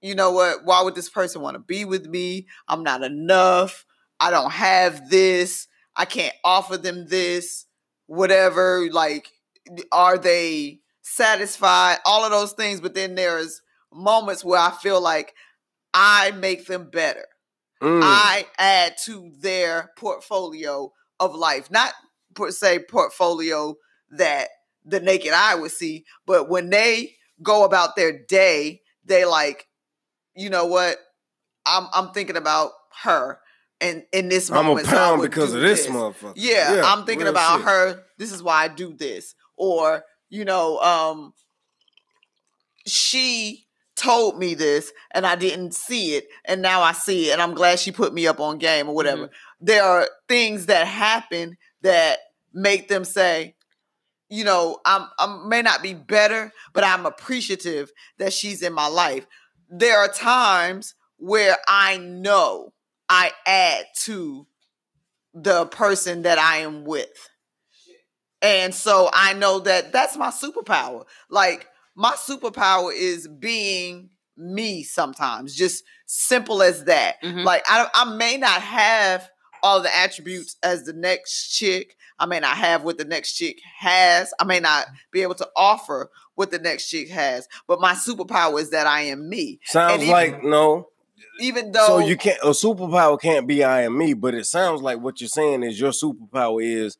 you 0.00 0.14
know 0.14 0.30
what 0.32 0.64
why 0.64 0.82
would 0.82 0.94
this 0.94 1.08
person 1.10 1.42
want 1.42 1.54
to 1.54 1.60
be 1.60 1.84
with 1.84 2.06
me? 2.06 2.46
I'm 2.68 2.82
not 2.82 3.02
enough. 3.02 3.84
I 4.20 4.30
don't 4.30 4.52
have 4.52 5.08
this. 5.10 5.68
I 5.96 6.04
can't 6.06 6.34
offer 6.44 6.76
them 6.76 7.06
this. 7.08 7.66
Whatever 8.06 8.88
like 8.92 9.28
are 9.92 10.18
they 10.18 10.80
satisfied 11.14 11.98
all 12.04 12.24
of 12.24 12.30
those 12.30 12.52
things 12.52 12.80
but 12.80 12.94
then 12.94 13.14
there's 13.14 13.60
moments 13.92 14.44
where 14.44 14.60
i 14.60 14.70
feel 14.70 15.00
like 15.00 15.34
I 15.94 16.30
make 16.32 16.66
them 16.66 16.88
better. 16.90 17.26
Mm. 17.82 18.00
I 18.02 18.46
add 18.58 18.94
to 19.04 19.30
their 19.40 19.90
portfolio 19.96 20.92
of 21.18 21.34
life, 21.34 21.70
not 21.70 21.92
per 22.34 22.50
se 22.50 22.84
portfolio 22.88 23.74
that 24.10 24.48
the 24.84 25.00
naked 25.00 25.32
eye 25.32 25.54
would 25.54 25.72
see, 25.72 26.04
but 26.26 26.48
when 26.48 26.70
they 26.70 27.14
go 27.42 27.64
about 27.64 27.96
their 27.96 28.24
day, 28.26 28.80
they 29.04 29.24
like, 29.24 29.66
you 30.34 30.48
know 30.48 30.66
what? 30.66 30.96
I'm 31.66 31.88
I'm 31.92 32.12
thinking 32.12 32.36
about 32.36 32.70
her, 33.02 33.38
and 33.80 34.04
in 34.12 34.28
this 34.28 34.50
moment, 34.50 34.60
I'm 34.60 34.66
a 34.66 34.68
moment, 34.68 34.86
so 34.86 34.96
pound 34.96 35.22
because 35.22 35.54
of 35.54 35.60
this, 35.60 35.86
this. 35.86 35.94
motherfucker. 35.94 36.32
Yeah, 36.36 36.82
I'm 36.84 37.04
thinking 37.04 37.28
about 37.28 37.58
shit. 37.58 37.66
her. 37.66 38.02
This 38.16 38.32
is 38.32 38.42
why 38.42 38.64
I 38.64 38.68
do 38.68 38.94
this. 38.94 39.34
Or, 39.56 40.02
you 40.32 40.46
know, 40.46 40.78
um 40.78 41.34
she 42.86 43.66
told 43.94 44.38
me 44.38 44.54
this 44.54 44.90
and 45.12 45.26
I 45.26 45.36
didn't 45.36 45.74
see 45.74 46.14
it 46.16 46.26
and 46.46 46.62
now 46.62 46.80
I 46.80 46.92
see 46.92 47.28
it 47.28 47.34
and 47.34 47.42
I'm 47.42 47.54
glad 47.54 47.78
she 47.78 47.92
put 47.92 48.14
me 48.14 48.26
up 48.26 48.40
on 48.40 48.58
game 48.58 48.88
or 48.88 48.94
whatever. 48.94 49.30
There 49.60 49.84
are 49.84 50.08
things 50.28 50.66
that 50.66 50.86
happen 50.86 51.58
that 51.82 52.18
make 52.52 52.88
them 52.88 53.04
say, 53.04 53.54
you 54.30 54.42
know, 54.44 54.80
I'm 54.86 55.06
I 55.18 55.44
may 55.46 55.60
not 55.60 55.82
be 55.82 55.92
better, 55.92 56.50
but 56.72 56.82
I'm 56.82 57.04
appreciative 57.04 57.92
that 58.18 58.32
she's 58.32 58.62
in 58.62 58.72
my 58.72 58.88
life. 58.88 59.26
There 59.68 59.98
are 59.98 60.08
times 60.08 60.94
where 61.18 61.58
I 61.68 61.98
know 61.98 62.72
I 63.10 63.32
add 63.46 63.84
to 64.04 64.46
the 65.34 65.66
person 65.66 66.22
that 66.22 66.38
I 66.38 66.58
am 66.58 66.84
with. 66.84 67.28
And 68.42 68.74
so 68.74 69.08
I 69.12 69.32
know 69.34 69.60
that 69.60 69.92
that's 69.92 70.16
my 70.16 70.30
superpower. 70.30 71.04
Like 71.30 71.68
my 71.94 72.12
superpower 72.12 72.92
is 72.94 73.28
being 73.28 74.10
me 74.36 74.82
sometimes, 74.82 75.54
just 75.54 75.84
simple 76.06 76.62
as 76.62 76.84
that. 76.84 77.22
Mhm. 77.22 77.44
Like 77.44 77.62
I, 77.66 77.86
I 77.94 78.16
may 78.16 78.36
not 78.36 78.60
have 78.60 79.30
all 79.62 79.80
the 79.80 79.94
attributes 79.96 80.56
as 80.62 80.82
the 80.84 80.92
next 80.92 81.50
chick. 81.50 81.96
I 82.18 82.26
may 82.26 82.40
not 82.40 82.56
have 82.56 82.82
what 82.82 82.98
the 82.98 83.04
next 83.04 83.34
chick 83.34 83.60
has. 83.78 84.34
I 84.40 84.44
may 84.44 84.58
not 84.58 84.86
be 85.12 85.22
able 85.22 85.34
to 85.36 85.48
offer 85.56 86.10
what 86.34 86.50
the 86.50 86.58
next 86.58 86.88
chick 86.88 87.08
has. 87.10 87.46
But 87.68 87.80
my 87.80 87.92
superpower 87.94 88.60
is 88.60 88.70
that 88.70 88.86
I 88.86 89.02
am 89.02 89.28
me. 89.28 89.60
Sounds 89.64 90.02
even- 90.02 90.12
like 90.12 90.42
no. 90.42 90.88
Even 91.40 91.70
though 91.72 91.86
So 91.86 91.98
you 91.98 92.16
can't 92.16 92.38
a 92.42 92.48
superpower 92.48 93.20
can't 93.20 93.46
be 93.46 93.62
I 93.62 93.82
am 93.82 93.96
me, 93.96 94.12
but 94.14 94.34
it 94.34 94.44
sounds 94.46 94.82
like 94.82 94.98
what 94.98 95.20
you're 95.20 95.28
saying 95.28 95.62
is 95.62 95.78
your 95.80 95.92
superpower 95.92 96.62
is 96.62 96.96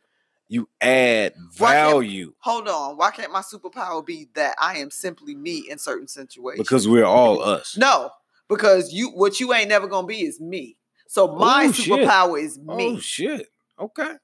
you 0.52 0.68
add 0.82 1.32
value 1.54 2.34
hold 2.40 2.68
on, 2.68 2.96
why 2.98 3.10
can't 3.10 3.32
my 3.32 3.40
superpower 3.40 4.04
be 4.04 4.28
that 4.34 4.54
I 4.60 4.76
am 4.78 4.90
simply 4.90 5.34
me 5.34 5.64
in 5.70 5.78
certain 5.78 6.06
situations? 6.06 6.66
because 6.66 6.86
we're 6.86 7.06
all 7.06 7.42
us. 7.42 7.76
No, 7.76 8.10
because 8.48 8.92
you 8.92 9.08
what 9.10 9.40
you 9.40 9.54
ain't 9.54 9.70
never 9.70 9.86
gonna 9.88 10.06
be 10.06 10.22
is 10.22 10.40
me. 10.40 10.76
So 11.08 11.26
my 11.36 11.66
Oh, 11.68 11.72
shit. 11.72 11.86
superpower 11.86 12.42
is 12.42 12.58
oh, 12.68 12.76
me. 12.76 12.96
Oh 12.96 13.00
shit. 13.00 13.48
Okay. 13.80 14.14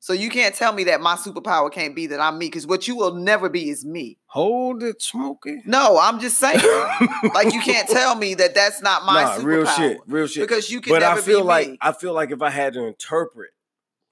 so 0.00 0.12
you 0.14 0.30
can't 0.30 0.54
tell 0.54 0.72
me 0.72 0.84
that 0.84 1.00
my 1.02 1.16
superpower 1.16 1.70
can't 1.70 1.94
be 1.94 2.06
that 2.08 2.18
I'm 2.20 2.38
me, 2.38 2.46
because 2.46 2.66
what 2.66 2.88
you 2.88 2.96
will 2.96 3.14
never 3.14 3.48
be 3.50 3.68
is 3.68 3.84
me. 3.84 4.16
Hold 4.26 4.82
it, 4.82 5.02
Smokey. 5.02 5.62
No, 5.66 5.98
I'm 6.00 6.18
just 6.18 6.38
saying. 6.38 6.60
like 7.34 7.52
you 7.52 7.60
can't 7.60 7.88
tell 7.88 8.14
me 8.14 8.34
that 8.36 8.54
that's 8.54 8.80
not 8.80 9.04
my 9.04 9.22
nah, 9.22 9.36
superpower. 9.36 9.44
real 9.44 9.66
shit, 9.66 9.98
real 10.06 10.26
shit. 10.26 10.42
Because 10.48 10.70
you 10.70 10.80
can 10.80 10.94
But 10.94 11.00
never 11.00 11.20
I 11.20 11.22
feel 11.22 11.44
like 11.44 11.68
me. 11.68 11.78
I 11.82 11.92
feel 11.92 12.14
like 12.14 12.30
if 12.30 12.40
I 12.40 12.48
had 12.50 12.72
to 12.72 12.84
interpret 12.86 13.50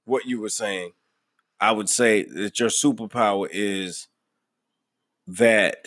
what 0.04 0.26
you 0.26 0.38
were 0.40 0.48
saying, 0.50 0.92
I 1.62 1.70
would 1.72 1.88
say 1.88 2.24
that 2.24 2.58
your 2.58 2.68
superpower 2.70 3.48
is 3.50 4.08
that 5.28 5.86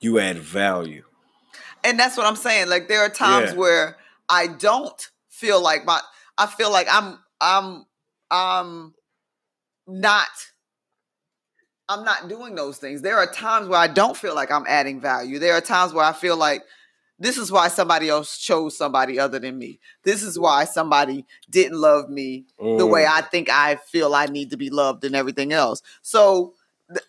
you 0.00 0.18
add 0.20 0.38
value. 0.38 1.04
and 1.82 1.98
that's 1.98 2.16
what 2.16 2.24
I'm 2.24 2.36
saying. 2.36 2.68
Like 2.68 2.88
there 2.88 3.00
are 3.00 3.08
times 3.10 3.50
Yeah. 3.50 3.56
where 3.56 3.96
I 4.28 4.46
don't 4.46 5.10
feel 5.30 5.60
like 5.60 5.84
my 5.84 6.00
I 6.38 6.46
feel 6.46 6.70
like 6.70 6.86
I'm 6.90 7.18
I'm 7.40 7.84
I'm 8.30 8.94
not 9.88 10.28
I'm 11.88 12.04
not 12.04 12.28
doing 12.28 12.54
those 12.54 12.78
things. 12.78 13.02
There 13.02 13.18
are 13.18 13.26
times 13.30 13.68
where 13.68 13.78
I 13.78 13.88
don't 13.88 14.16
feel 14.16 14.34
like 14.34 14.50
I'm 14.50 14.64
adding 14.68 15.00
value. 15.00 15.38
There 15.38 15.54
are 15.54 15.60
times 15.60 15.92
where 15.92 16.04
I 16.04 16.12
feel 16.12 16.36
like 16.36 16.62
this 17.18 17.38
is 17.38 17.50
why 17.52 17.68
somebody 17.68 18.08
else 18.08 18.38
chose 18.38 18.76
somebody 18.76 19.18
other 19.18 19.38
than 19.38 19.56
me. 19.58 19.78
This 20.02 20.22
is 20.22 20.38
why 20.38 20.64
somebody 20.64 21.24
didn't 21.48 21.78
love 21.80 22.08
me 22.10 22.46
the 22.58 22.86
way. 22.86 23.06
I 23.06 23.20
think 23.20 23.48
I 23.50 23.76
feel 23.76 24.14
I 24.14 24.26
need 24.26 24.50
to 24.50 24.56
be 24.56 24.70
loved 24.70 25.04
and 25.04 25.14
everything 25.14 25.52
else. 25.52 25.80
So 26.02 26.54
th- 26.90 27.04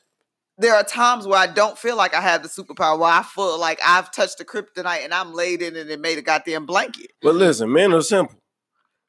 there 0.57 0.75
are 0.75 0.83
times 0.83 1.25
where 1.27 1.39
I 1.39 1.47
don't 1.47 1.77
feel 1.77 1.95
like 1.97 2.13
I 2.13 2.21
have 2.21 2.43
the 2.43 2.49
superpower, 2.49 2.99
where 2.99 3.11
I 3.11 3.23
feel 3.23 3.59
like 3.59 3.79
I've 3.85 4.11
touched 4.11 4.37
the 4.37 4.45
kryptonite 4.45 5.03
and 5.03 5.13
I'm 5.13 5.33
laid 5.33 5.61
in 5.61 5.75
it 5.75 5.89
and 5.89 6.01
made 6.01 6.17
a 6.17 6.21
goddamn 6.21 6.65
blanket. 6.65 7.11
But 7.21 7.35
listen, 7.35 7.71
men 7.73 7.91
are 7.93 8.01
simple. 8.01 8.39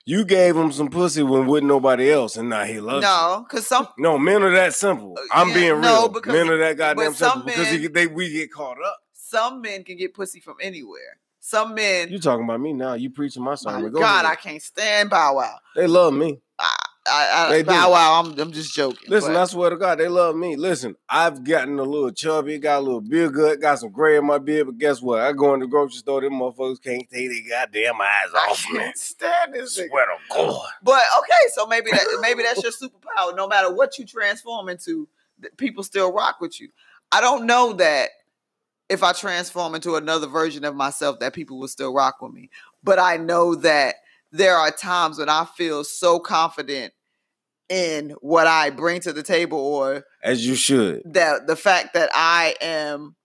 You 0.09 0.25
gave 0.25 0.57
him 0.57 0.71
some 0.71 0.89
pussy 0.89 1.25
when 1.25 1.47
with 1.49 1.65
nobody 1.65 2.13
else, 2.13 2.37
and 2.37 2.49
now 2.49 2.63
he 2.63 2.79
loves 2.79 3.03
you. 3.03 3.09
No, 3.11 3.45
because 3.49 3.67
some 3.67 3.89
No, 3.99 4.17
men 4.19 4.41
are 4.45 4.53
that 4.53 4.73
simple. 4.73 5.17
Uh, 5.19 5.23
I'm 5.33 5.49
yeah, 5.49 5.55
being 5.55 5.81
no, 5.81 6.03
real. 6.03 6.09
because- 6.09 6.33
men 6.33 6.49
are 6.49 6.59
that 6.59 6.77
goddamn 6.77 7.13
simple 7.15 7.43
because 7.43 7.69
he, 7.71 7.89
they 7.89 8.07
we 8.07 8.33
get 8.33 8.53
caught 8.53 8.79
up. 8.81 8.99
Some 9.37 9.61
men 9.61 9.85
can 9.85 9.97
get 9.97 10.15
pussy 10.15 10.41
from 10.41 10.57
anywhere. 10.61 11.19
Some 11.41 11.75
men, 11.75 12.11
You 12.11 12.19
talking 12.19 12.45
about 12.45 12.61
me 12.61 12.73
now? 12.73 12.95
You 12.95 13.11
preaching 13.11 13.43
my 13.43 13.51
my 13.51 13.55
sermon? 13.55 13.93
Go 13.93 14.01
God, 14.01 14.25
I 14.25 14.35
can't 14.35 14.61
stand 14.63 15.11
Bow 15.11 15.37
Wow. 15.37 15.59
they 15.77 15.87
love 15.87 16.13
me. 16.13 16.41
I, 16.59 16.75
I, 17.09 17.49
They 17.51 17.63
do. 17.63 17.67
Bow 17.67 17.93
Wow, 17.93 18.21
I'm, 18.21 18.37
I'm 18.41 18.51
just 18.51 18.75
joking. 18.75 19.09
Listen, 19.09 19.35
but- 19.35 19.43
I 19.43 19.45
swear 19.45 19.71
to 19.71 19.77
God, 19.77 19.99
they 19.99 20.09
love 20.09 20.35
me. 20.35 20.57
Listen, 20.57 20.97
I've 21.09 21.45
gotten 21.45 21.79
a 21.79 21.85
little 21.85 22.11
chubby, 22.11 22.59
got 22.59 22.79
a 22.79 22.81
little 22.81 23.01
beard 23.01 23.35
good, 23.35 23.61
got 23.61 23.79
some 23.79 23.93
gray 23.93 24.17
in 24.17 24.27
my 24.27 24.39
beard, 24.39 24.67
but 24.67 24.79
guess 24.79 25.01
what? 25.01 25.21
I 25.21 25.33
go 25.33 25.55
in 25.55 25.61
the 25.61 25.69
grocery 25.69 25.99
store, 25.99 26.21
them 26.23 26.33
motherfuckers 26.33 26.83
can't 26.83 27.09
take 27.09 27.29
their 27.31 27.59
goddamn 27.67 28.01
eyes 28.01 28.35
off 28.49 28.67
me. 28.73 28.81
I 28.81 28.83
can't 28.85 28.99
stand 28.99 29.55
this. 29.55 29.75
Swear 29.75 30.07
to 30.07 30.35
God. 30.35 30.67
But 30.83 31.03
okay, 31.19 31.47
so 31.55 31.67
maybe 31.67 31.91
that 31.93 32.19
maybe 32.23 32.43
that's 32.43 32.63
your 32.63 32.73
superpower. 32.73 33.37
No 33.37 33.47
matter 33.47 33.73
what 33.73 33.99
you 33.99 34.05
transform 34.05 34.69
into, 34.69 35.07
people 35.59 35.85
still 35.85 36.13
rock 36.13 36.41
with 36.41 36.61
you. 36.61 36.71
I 37.13 37.21
don't 37.21 37.47
know 37.47 37.75
that 37.75 38.11
if 38.89 39.03
I 39.03 39.13
transform 39.13 39.75
into 39.75 39.97
another 39.97 40.27
version 40.27 40.65
of 40.65 40.75
myself, 40.75 41.19
that 41.21 41.33
people 41.33 41.59
will 41.59 41.69
still 41.69 41.93
rock 41.93 42.21
with 42.21 42.33
me. 42.33 42.51
But 42.85 42.99
I 42.99 43.17
know 43.17 43.55
that 43.57 43.97
there 44.33 44.57
are 44.57 44.71
times 44.71 45.19
when 45.19 45.29
I 45.29 45.45
feel 45.57 45.83
so 45.85 46.19
confident 46.19 46.93
in 47.69 48.11
what 48.21 48.47
I 48.47 48.71
bring 48.71 49.01
to 49.01 49.13
the 49.13 49.23
table, 49.25 49.59
or 49.59 50.05
As 50.23 50.47
you 50.47 50.55
should. 50.55 51.03
that 51.07 51.47
the 51.47 51.57
fact 51.57 51.95
that 51.95 52.11
I 52.15 52.55
am 52.61 53.17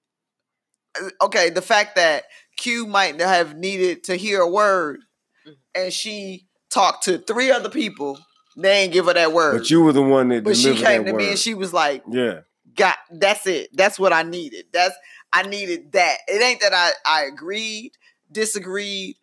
okay, 1.21 1.49
the 1.49 1.61
fact 1.61 1.95
that 1.95 2.23
Q 2.57 2.85
might 2.85 3.19
have 3.19 3.55
needed 3.55 4.03
to 4.05 4.15
hear 4.15 4.41
a 4.41 4.47
word 4.49 5.01
Mhm. 5.45 5.55
and 5.75 5.93
she 5.93 6.47
talked 6.69 7.03
to 7.05 7.17
three 7.19 7.51
other 7.51 7.69
people, 7.69 8.19
they 8.57 8.83
ain't 8.83 8.93
give 8.93 9.05
her 9.05 9.13
that 9.13 9.31
word. 9.31 9.59
But 9.59 9.69
you 9.69 9.81
were 9.81 9.93
the 9.93 10.01
one 10.01 10.29
that 10.29 10.43
But 10.43 10.57
she 10.57 10.75
came 10.75 11.05
that 11.05 11.11
to 11.11 11.17
me 11.17 11.29
and 11.29 11.39
she 11.39 11.53
was 11.53 11.71
like, 11.73 12.03
yeah. 12.11 12.41
"Got 12.75 12.97
that's 13.11 13.45
it. 13.47 13.69
That's 13.73 13.99
what 13.99 14.11
I 14.13 14.23
needed. 14.23 14.65
That's 14.73 14.95
I 15.33 15.43
needed 15.43 15.91
that. 15.93 16.17
It 16.27 16.41
ain't 16.41 16.61
that 16.61 16.73
I 16.73 16.91
I 17.05 17.23
agreed, 17.25 17.93
disagreed, 18.31 19.15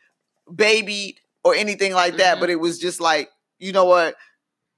babied, 0.55 1.17
or 1.45 1.55
anything 1.55 1.93
like 1.93 2.17
that. 2.19 2.37
Mhm. 2.37 2.41
But 2.41 2.51
it 2.51 2.57
was 2.61 2.79
just 2.79 3.01
like, 3.01 3.31
you 3.59 3.73
know 3.73 3.85
what? 3.85 4.17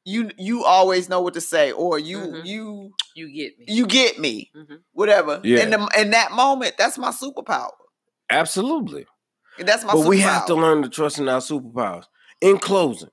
You 0.05 0.31
you 0.39 0.65
always 0.65 1.09
know 1.09 1.21
what 1.21 1.35
to 1.35 1.41
say, 1.41 1.73
or 1.73 1.99
you 1.99 2.19
Mhm. 2.19 2.45
you 2.47 2.95
You 3.15 3.29
get 3.29 3.59
me. 3.59 3.65
you 3.69 3.87
get 3.87 4.19
me, 4.19 4.51
Mhm. 4.57 4.81
whatever. 4.93 5.41
Yeah. 5.45 5.61
In 5.63 5.71
the 5.71 5.89
in 5.99 6.11
that 6.11 6.33
moment, 6.33 6.77
that's 6.79 6.97
my 6.99 7.11
superpower. 7.11 7.71
Absolutely. 8.31 9.07
And 9.59 9.69
that's 9.69 9.85
my 9.85 9.93
But 9.93 9.99
superpower. 10.01 10.09
we 10.09 10.21
have 10.21 10.47
to 10.47 10.55
learn 10.55 10.83
to 10.83 10.89
trust 10.89 11.19
in 11.19 11.29
our 11.29 11.41
superpowers. 11.41 12.05
In 12.41 12.59
closing, 12.59 13.11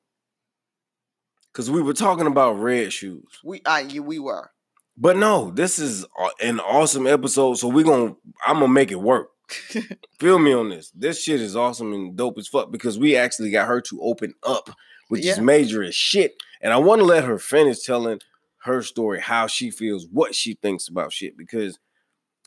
because 1.51 1.69
we 1.69 1.81
were 1.81 1.93
talking 1.93 2.27
about 2.27 2.53
red 2.53 2.93
shoes. 2.93 3.39
We 3.43 3.61
I 3.65 3.81
you 3.81 4.01
we 4.03 4.19
were. 4.19 4.49
But 4.97 5.15
no, 5.15 5.51
this 5.51 5.77
is 5.77 6.05
an 6.41 6.59
awesome 6.59 7.05
episode. 7.05 7.55
So 7.55 7.67
we're 7.67 7.85
gonna 7.85 8.15
I'm 8.45 8.55
gonna 8.55 8.67
make 8.67 8.91
it 8.91 8.99
work. 8.99 9.29
Feel 10.19 10.39
me 10.39 10.53
on 10.53 10.69
this. 10.69 10.91
This 10.91 11.23
shit 11.23 11.39
is 11.39 11.55
awesome 11.55 11.93
and 11.93 12.17
dope 12.17 12.37
as 12.37 12.47
fuck 12.47 12.71
because 12.71 12.97
we 12.97 13.15
actually 13.15 13.51
got 13.51 13.67
her 13.67 13.79
to 13.81 14.01
open 14.01 14.33
up, 14.43 14.69
which 15.09 15.25
is 15.25 15.39
major 15.39 15.83
as 15.83 15.95
shit. 15.95 16.33
And 16.61 16.73
I 16.73 16.77
want 16.77 16.99
to 16.99 17.05
let 17.05 17.23
her 17.23 17.37
finish 17.37 17.83
telling 17.83 18.19
her 18.63 18.81
story, 18.81 19.21
how 19.21 19.47
she 19.47 19.69
feels, 19.69 20.07
what 20.11 20.33
she 20.35 20.55
thinks 20.55 20.87
about 20.87 21.13
shit. 21.13 21.37
Because 21.37 21.79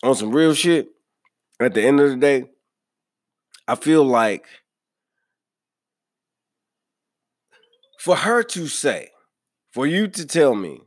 on 0.03 0.15
some 0.15 0.33
real 0.33 0.53
shit, 0.53 0.89
at 1.61 1.73
the 1.75 1.83
end 1.83 2.01
of 2.01 2.11
the 2.11 2.17
day, 2.17 2.51
I 3.69 3.77
feel 3.77 4.05
like 4.05 4.47
for 7.99 8.17
her 8.17 8.43
to 8.43 8.67
say, 8.67 9.11
for 9.73 9.87
you 9.87 10.09
to 10.09 10.27
tell 10.27 10.55
me 10.55 10.81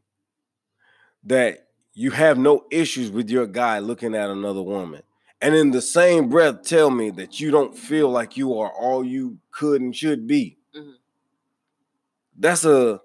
that 1.25 1.67
you 1.93 2.11
have 2.11 2.37
no 2.37 2.65
issues 2.71 3.11
with 3.11 3.29
your 3.29 3.47
guy 3.47 3.79
looking 3.79 4.15
at 4.15 4.29
another 4.29 4.61
woman, 4.61 5.01
and 5.41 5.55
in 5.55 5.71
the 5.71 5.81
same 5.81 6.29
breath 6.29 6.63
tell 6.63 6.89
me 6.89 7.09
that 7.11 7.39
you 7.39 7.51
don't 7.51 7.77
feel 7.77 8.09
like 8.09 8.37
you 8.37 8.57
are 8.59 8.71
all 8.71 9.03
you 9.05 9.37
could 9.51 9.81
and 9.81 9.95
should 9.95 10.27
be. 10.27 10.57
Mhm. 10.75 10.93
That's 12.37 12.65
a 12.65 12.99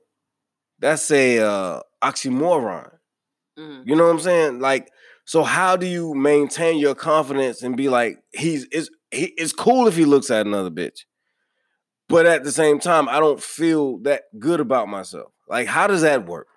that's 0.80 1.10
a 1.10 1.40
uh, 1.40 1.80
oxymoron. 2.02 2.92
Mhm. 3.58 3.82
You 3.86 3.96
know 3.96 4.04
what 4.06 4.10
I'm 4.12 4.20
saying? 4.20 4.60
Like, 4.60 4.90
so 5.26 5.44
how 5.44 5.76
do 5.76 5.86
you 5.86 6.14
maintain 6.14 6.78
your 6.78 6.96
confidence 6.96 7.62
and 7.62 7.76
be 7.76 7.88
like, 7.88 8.18
he's 8.32 8.66
is 8.66 8.90
he, 9.12 9.26
it's 9.38 9.52
cool 9.54 9.88
if 9.88 9.96
he 9.96 10.06
looks 10.06 10.30
at 10.30 10.46
another 10.46 10.70
bitch. 10.70 11.04
But 12.08 12.26
at 12.26 12.44
the 12.44 12.52
same 12.52 12.78
time, 12.80 13.08
I 13.08 13.20
don't 13.20 13.42
feel 13.42 13.98
that 14.00 14.24
good 14.38 14.60
about 14.60 14.88
myself. 14.88 15.32
Like, 15.48 15.66
how 15.68 15.86
does 15.86 16.02
that 16.02 16.26
work? 16.26 16.47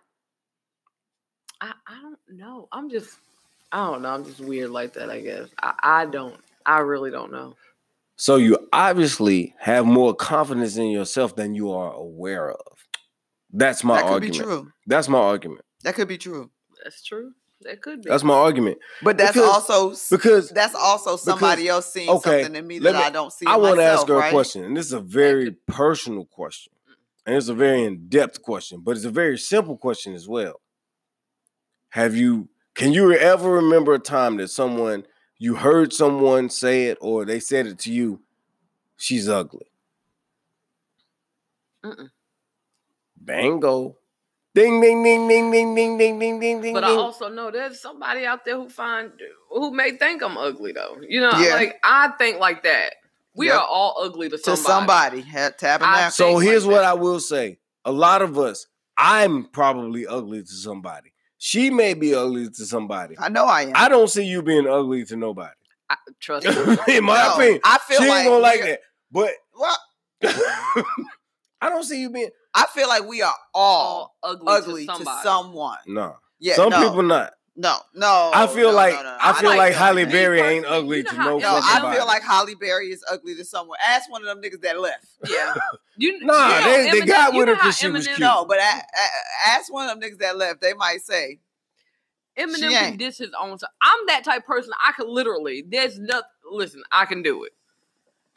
I, 1.61 1.73
I 1.87 2.01
don't 2.01 2.19
know. 2.29 2.67
I'm 2.71 2.89
just 2.89 3.17
I 3.71 3.89
don't 3.89 4.01
know. 4.01 4.09
I'm 4.09 4.25
just 4.25 4.39
weird 4.39 4.71
like 4.71 4.93
that, 4.93 5.09
I 5.09 5.21
guess. 5.21 5.49
I, 5.61 5.73
I 5.81 6.05
don't 6.05 6.35
I 6.65 6.79
really 6.79 7.11
don't 7.11 7.31
know. 7.31 7.55
So 8.15 8.35
you 8.35 8.67
obviously 8.71 9.55
have 9.59 9.85
more 9.85 10.13
confidence 10.13 10.77
in 10.77 10.87
yourself 10.87 11.35
than 11.35 11.55
you 11.55 11.71
are 11.71 11.93
aware 11.93 12.51
of. 12.51 12.85
That's 13.51 13.83
my 13.83 13.95
that 13.95 14.03
could 14.03 14.13
argument. 14.13 14.33
be 14.37 14.43
true. 14.43 14.71
That's 14.87 15.09
my 15.09 15.19
argument. 15.19 15.61
That 15.83 15.95
could 15.95 16.07
be 16.07 16.17
true. 16.17 16.51
That's 16.83 17.03
true. 17.03 17.31
That 17.61 17.81
could 17.81 18.01
be. 18.01 18.09
That's 18.09 18.23
my 18.23 18.33
argument. 18.33 18.79
But 19.03 19.17
that's 19.17 19.33
Because- 19.33 19.69
also 19.71 20.15
Because 20.15 20.49
that's 20.49 20.75
also 20.75 21.15
somebody 21.15 21.67
else 21.67 21.91
seeing 21.91 22.09
okay, 22.09 22.43
something 22.43 22.55
in 22.55 22.67
me 22.67 22.79
that 22.79 22.93
me- 22.95 22.99
I 23.01 23.09
don't 23.09 23.31
see. 23.31 23.45
I 23.45 23.57
want 23.57 23.77
to 23.77 23.83
ask 23.83 24.07
her 24.07 24.15
right? 24.15 24.27
a 24.27 24.31
question, 24.31 24.63
and 24.63 24.75
this 24.75 24.87
is 24.87 24.93
a 24.93 24.99
very 24.99 25.51
personal 25.67 26.25
question, 26.25 26.73
and 27.25 27.35
it's 27.35 27.49
a 27.49 27.53
very 27.53 27.83
in-depth 27.83 28.41
question, 28.41 28.81
but 28.83 28.95
it's 28.95 29.05
a 29.05 29.11
very 29.11 29.37
simple 29.37 29.77
question 29.77 30.13
as 30.13 30.27
well. 30.27 30.59
Have 31.91 32.15
you? 32.15 32.49
Can 32.75 32.93
you 32.93 33.13
ever 33.13 33.51
remember 33.51 33.93
a 33.93 33.99
time 33.99 34.37
that 34.37 34.49
someone 34.49 35.05
you 35.37 35.55
heard 35.55 35.93
someone 35.93 36.49
say 36.49 36.85
it, 36.87 36.97
or 37.01 37.25
they 37.25 37.39
said 37.39 37.67
it 37.67 37.79
to 37.79 37.91
you? 37.93 38.21
She's 38.97 39.27
ugly. 39.29 39.67
Mm-mm. 41.85 42.09
Bango. 43.17 43.97
Ding 44.53 44.81
ding 44.81 45.01
ding 45.03 45.27
ding 45.29 45.49
ding 45.51 45.75
ding 45.75 45.97
ding 45.97 46.19
ding 46.19 46.39
ding 46.39 46.61
ding. 46.61 46.73
But 46.73 46.83
I 46.83 46.91
also 46.91 47.29
know 47.29 47.51
there's 47.51 47.81
somebody 47.81 48.25
out 48.25 48.43
there 48.43 48.57
who 48.57 48.67
find 48.69 49.11
who 49.49 49.71
may 49.71 49.91
think 49.91 50.21
I'm 50.21 50.37
ugly 50.37 50.73
though. 50.73 50.97
You 51.07 51.21
know, 51.21 51.31
Yeah. 51.39 51.55
like 51.55 51.79
I 51.83 52.09
think 52.17 52.39
like 52.39 52.63
that. 52.63 52.95
We 53.33 53.47
Yep. 53.47 53.55
are 53.61 53.65
all 53.65 53.95
ugly 54.03 54.27
to 54.29 54.37
somebody. 54.37 54.57
to 54.61 54.67
somebody. 54.67 55.17
somebody. 55.21 55.31
Had 55.31 55.57
tabernacle. 55.57 56.11
So 56.11 56.37
here's 56.39 56.65
like 56.65 56.73
what 56.73 56.81
that. 56.81 56.89
I 56.89 56.93
will 56.95 57.21
say. 57.21 57.59
A 57.85 57.91
lot 57.93 58.21
of 58.21 58.37
us, 58.37 58.67
I'm 58.97 59.45
probably 59.45 60.05
ugly 60.05 60.41
to 60.41 60.51
somebody. 60.51 61.10
She 61.43 61.71
may 61.71 61.95
be 61.95 62.13
ugly 62.13 62.49
to 62.51 62.65
somebody. 62.67 63.15
I 63.17 63.29
know 63.29 63.45
I 63.45 63.63
am. 63.63 63.71
I 63.73 63.89
don't 63.89 64.07
see 64.09 64.23
you 64.23 64.43
being 64.43 64.67
ugly 64.67 65.03
to 65.05 65.15
nobody. 65.15 65.49
I, 65.89 65.95
trust 66.19 66.45
me. 66.45 66.53
In 66.97 67.03
my 67.03 67.15
No, 67.23 67.33
opinion. 67.33 67.61
I 67.63 67.79
feel 67.79 67.99
she 67.99 68.07
like 68.07 68.19
ain't 68.19 68.27
gonna 68.29 68.43
like 68.43 68.59
we're- 68.59 68.69
that. 68.71 68.79
But 69.11 69.31
well, 69.59 69.77
I 71.61 71.69
don't 71.69 71.83
see 71.83 71.99
you 71.99 72.11
being 72.11 72.29
I 72.53 72.67
feel 72.73 72.87
like 72.87 73.07
we 73.07 73.23
are 73.23 73.33
all 73.55 74.13
all 74.21 74.31
ugly, 74.33 74.53
ugly 74.53 74.85
to 74.85 75.03
to, 75.03 75.19
someone. 75.23 75.77
no. 75.87 76.17
Yeah, 76.39 76.55
Some 76.55 76.69
no, 76.69 76.79
people 76.89 77.03
not. 77.03 77.33
No, 77.61 77.77
no. 77.93 78.31
I 78.33 78.47
feel 78.47 78.69
no, 78.71 78.75
like 78.75 78.93
no, 78.95 79.03
no, 79.03 79.09
no. 79.11 79.17
I 79.21 79.33
feel 79.33 79.49
like 79.49 79.57
like 79.59 79.73
that. 79.73 79.77
Halle 79.79 80.05
Me 80.05 80.11
Berry 80.11 80.39
ain't 80.41 80.65
ugly 80.65 80.97
you 80.97 81.03
know 81.03 81.09
to 81.11 81.15
how- 81.15 81.23
no 81.25 81.37
No, 81.37 81.51
No, 81.51 81.59
I 81.61 81.79
body. 81.81 81.97
feel 81.97 82.07
like 82.07 82.23
Halle 82.23 82.55
Berry 82.55 82.87
is 82.91 83.03
ugly 83.11 83.35
to 83.35 83.45
someone. 83.45 83.77
Ask 83.85 84.09
one 84.09 84.21
of 84.21 84.27
them 84.27 84.41
niggas 84.41 84.61
that 84.61 84.79
left. 84.79 85.05
Yeah. 85.29 85.53
You, 85.97 86.19
Nah, 86.25 86.47
you 86.47 86.53
know, 86.65 86.71
they- 86.71 86.91
they 86.91 87.01
Eminem- 87.01 87.07
got 87.07 87.33
you 87.33 87.39
with 87.39 87.47
know 87.49 87.53
her 87.55 87.59
how 87.61 87.67
'cause 87.67 87.77
she 87.77 87.89
was 87.89 88.07
cute. 88.07 88.19
No, 88.19 88.45
but 88.45 88.57
a, 88.57 88.61
a, 88.61 89.49
ask 89.49 89.71
one 89.71 89.87
of 89.87 89.99
them 89.99 90.09
niggas 90.09 90.17
that 90.19 90.37
left. 90.37 90.59
They 90.61 90.73
might 90.73 91.01
say, 91.01 91.39
Eminem 92.39 92.55
She 92.55 92.61
can 92.69 92.85
ain't. 92.91 92.97
diss 92.97 93.17
his 93.19 93.29
own 93.39 93.59
self. 93.59 93.71
I'm 93.83 94.05
that 94.07 94.23
type 94.23 94.39
of 94.39 94.45
person. 94.47 94.71
I 94.83 94.93
can 94.93 95.07
literally. 95.07 95.63
There's 95.67 95.99
nothing. 95.99 96.23
Listen, 96.49 96.81
I 96.91 97.05
can 97.05 97.21
do 97.21 97.43
it. 97.43 97.51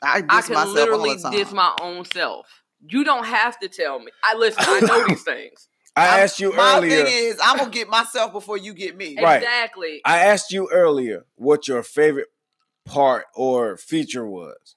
"I 0.02 0.20
diss 0.20 0.28
I 0.30 0.40
can 0.42 0.54
myself 0.54 0.74
literally 0.74 1.10
all 1.10 1.16
the 1.16 1.22
time." 1.22 1.32
diss 1.32 1.52
my 1.52 1.74
own 1.80 2.04
self. 2.04 2.46
You 2.86 3.04
don't 3.04 3.24
have 3.24 3.58
to 3.60 3.68
tell 3.68 3.98
me. 4.00 4.10
I 4.24 4.34
listen. 4.36 4.62
I 4.66 4.80
know 4.80 5.04
these 5.08 5.22
things. 5.22 5.68
I 5.96 6.06
I'm- 6.08 6.20
asked 6.24 6.40
you 6.40 6.52
My 6.52 6.78
earlier. 6.78 7.04
thing 7.04 7.06
is, 7.26 7.38
I'm 7.42 7.56
gonna 7.58 7.70
get 7.70 7.88
myself 7.88 8.32
before 8.32 8.56
you 8.58 8.74
get 8.74 8.96
me. 8.96 9.16
Right. 9.20 9.36
Exactly. 9.42 10.00
I 10.04 10.18
asked 10.20 10.50
you 10.52 10.68
earlier 10.72 11.24
what 11.36 11.68
your 11.68 11.82
favorite 11.82 12.28
part 12.84 13.26
or 13.34 13.76
feature 13.76 14.26
was. 14.26 14.74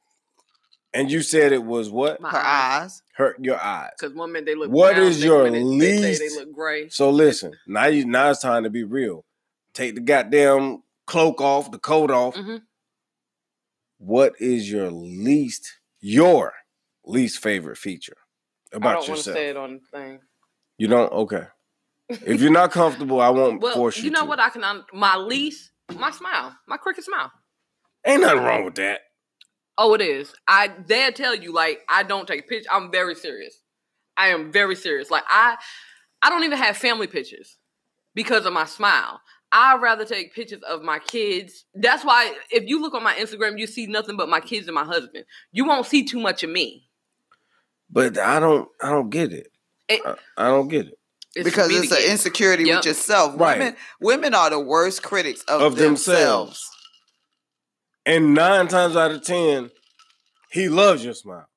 And 0.93 1.11
you 1.11 1.21
said 1.21 1.51
it 1.51 1.63
was 1.63 1.89
what? 1.89 2.21
My 2.21 2.29
Her 2.29 2.37
eyes. 2.37 2.81
eyes. 2.83 3.01
Hurt 3.15 3.37
your 3.43 3.59
eyes. 3.59 3.91
Because 3.99 4.15
one 4.15 4.31
minute 4.31 4.45
they 4.45 4.55
look. 4.55 4.69
What 4.71 4.93
brown, 4.95 5.07
is 5.07 5.17
next 5.17 5.25
your 5.25 5.43
minute 5.45 5.79
They 5.79 5.99
least- 5.99 6.19
they 6.21 6.29
look 6.29 6.51
gray. 6.53 6.89
So 6.89 7.09
listen, 7.09 7.53
now 7.67 7.87
you 7.87 8.05
now 8.05 8.29
it's 8.31 8.41
time 8.41 8.63
to 8.63 8.69
be 8.69 8.83
real. 8.83 9.25
Take 9.73 9.95
the 9.95 10.01
goddamn 10.01 10.83
cloak 11.05 11.41
off, 11.41 11.71
the 11.71 11.79
coat 11.79 12.09
off. 12.11 12.35
Mhm. 12.35 12.61
What 13.97 14.33
is 14.39 14.71
your 14.71 14.91
least 14.91 15.79
your 15.99 16.53
least 17.03 17.39
favorite 17.41 17.77
feature 17.77 18.17
I 18.71 18.77
about 18.77 18.89
don't 18.89 18.95
want 18.95 19.05
to 19.05 19.11
yourself? 19.31 19.35
say 19.37 19.49
it 19.49 19.57
on 19.57 19.73
the 19.81 19.97
thing. 19.97 20.19
You 20.77 20.87
don't? 20.87 21.11
Okay. 21.11 21.43
If 22.09 22.41
you're 22.41 22.51
not 22.51 22.71
comfortable, 22.71 23.19
I 23.19 23.29
won't 23.29 23.61
Well, 23.61 23.73
force 23.75 23.97
you. 23.97 24.05
you 24.05 24.11
know 24.11 24.21
to. 24.21 24.25
what? 24.25 24.39
I 24.39 24.49
can. 24.49 24.83
My 24.93 25.17
least, 25.17 25.71
my 25.97 26.11
smile, 26.11 26.55
my 26.67 26.77
crooked 26.77 27.03
smile. 27.03 27.31
Ain't 28.05 28.21
nothing 28.21 28.43
wrong 28.43 28.63
with 28.65 28.75
that. 28.75 29.01
Oh, 29.77 29.93
it 29.93 30.01
is. 30.01 30.33
I 30.47 30.67
dare 30.69 31.11
tell 31.11 31.35
you, 31.35 31.51
like 31.53 31.81
I 31.89 32.03
don't 32.03 32.27
take 32.27 32.47
pictures. 32.47 32.67
I'm 32.71 32.91
very 32.91 33.15
serious. 33.15 33.59
I 34.15 34.29
am 34.29 34.51
very 34.51 34.75
serious. 34.75 35.11
Like 35.11 35.23
I, 35.29 35.57
I 36.21 36.29
don't 36.29 36.43
even 36.43 36.57
have 36.57 36.77
family 36.77 37.07
pictures 37.07 37.57
because 38.15 38.45
of 38.45 38.53
my 38.53 38.65
smile. 38.65 39.19
I'd 39.51 39.81
rather 39.81 40.03
take 40.05 40.33
pictures 40.33 40.61
of 40.63 40.81
my 40.81 40.99
kids. 40.99 41.65
That's 41.75 42.03
why 42.03 42.33
if 42.51 42.65
you 42.67 42.81
look 42.81 42.93
on 42.93 43.03
my 43.03 43.13
Instagram, 43.15 43.59
you 43.59 43.67
see 43.67 43.85
nothing 43.85 44.17
but 44.17 44.27
my 44.29 44.39
kids 44.39 44.67
and 44.67 44.75
my 44.75 44.83
husband. 44.83 45.25
You 45.51 45.65
won't 45.65 45.85
see 45.85 46.03
too 46.03 46.19
much 46.19 46.43
of 46.43 46.49
me. 46.49 46.87
But 47.89 48.17
I 48.17 48.39
don't 48.39 48.67
I 48.81 48.89
don't 48.89 49.09
get 49.09 49.31
it. 49.31 49.47
It- 49.89 50.01
I, 50.05 50.15
I 50.37 50.47
don't 50.49 50.67
get 50.67 50.87
it. 50.87 50.99
It's 51.35 51.43
because 51.43 51.69
it's 51.69 51.91
an 51.91 52.09
insecurity 52.11 52.63
Yep. 52.63 52.77
with 52.79 52.85
yourself. 52.87 53.39
Right. 53.39 53.59
Women, 53.59 53.75
women 54.01 54.33
are 54.33 54.49
the 54.49 54.59
worst 54.59 55.03
critics 55.03 55.41
of, 55.43 55.61
Of 55.61 55.75
themselves. 55.75 56.15
themselves. 56.15 56.69
And 58.07 58.33
nine 58.33 58.67
times 58.69 58.95
out 58.95 59.11
of 59.11 59.23
ten, 59.23 59.69
he 60.49 60.67
loves 60.69 61.03
your 61.05 61.13
smile. 61.13 61.47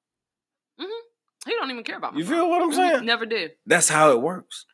He 1.46 1.52
don't 1.54 1.70
even 1.70 1.84
care 1.84 1.96
about 1.96 2.12
my 2.12 2.18
You 2.20 2.26
smile. 2.26 2.38
feel 2.40 2.50
what 2.50 2.62
I'm 2.62 2.70
Mhm. 2.70 2.74
saying? 2.74 3.04
Never 3.06 3.24
did. 3.24 3.52
That's 3.64 3.88
how 3.88 4.10
it 4.10 4.20
works. 4.20 4.66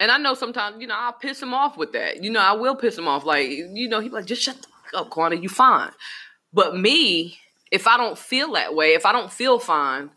And 0.00 0.10
I 0.10 0.16
know 0.16 0.32
sometimes, 0.32 0.80
you 0.80 0.86
know, 0.86 0.94
I'll 0.96 1.12
piss 1.12 1.42
him 1.42 1.52
off 1.52 1.76
with 1.76 1.92
that. 1.92 2.24
You 2.24 2.30
know, 2.30 2.40
I 2.40 2.52
will 2.52 2.76
piss 2.76 2.96
him 2.96 3.06
off. 3.08 3.24
Like, 3.24 3.48
you 3.50 3.86
know, 3.88 4.00
he's 4.00 4.12
like, 4.12 4.24
just 4.24 4.40
shut 4.42 4.56
the 4.56 4.68
fuck 4.68 4.94
up, 5.02 5.10
Quanta, 5.10 5.36
you 5.36 5.50
fine. 5.50 5.90
But 6.52 6.76
me, 6.78 7.38
if 7.70 7.86
I 7.86 7.98
don't 7.98 8.16
feel 8.16 8.52
that 8.52 8.74
way, 8.74 8.94
if 8.94 9.04
I 9.04 9.12
don't 9.12 9.30
feel 9.30 9.58
fine, 9.58 10.10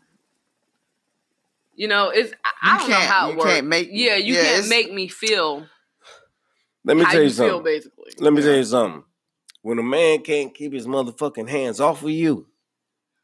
you 1.80 1.88
know, 1.88 2.10
it's 2.10 2.32
I, 2.44 2.50
I 2.62 2.78
don't 2.78 2.90
know 2.90 2.96
can't- 2.96 3.10
how 3.10 3.28
it 3.28 3.32
you 3.32 3.38
works. 3.38 3.50
can't 3.50 3.66
make- 3.66 3.88
yeah, 3.90 4.16
you 4.16 4.34
yeah, 4.34 4.42
can't 4.42 4.68
make 4.68 4.92
me 4.92 5.08
feel 5.08 5.66
Let 6.84 6.96
me 6.98 7.04
how 7.04 7.12
tell 7.12 7.20
you 7.22 7.28
you 7.28 7.32
feel, 7.32 7.48
something. 7.48 7.64
basically. 7.64 8.12
Let 8.18 8.32
me 8.34 8.42
tell 8.42 8.56
you 8.56 8.64
something. 8.64 9.04
When 9.62 9.78
a 9.78 9.82
man 9.82 10.22
can't 10.22 10.54
keep 10.54 10.72
his 10.72 10.86
motherfucking 10.86 11.48
hands 11.48 11.80
off 11.80 12.02
of 12.02 12.10
you, 12.10 12.46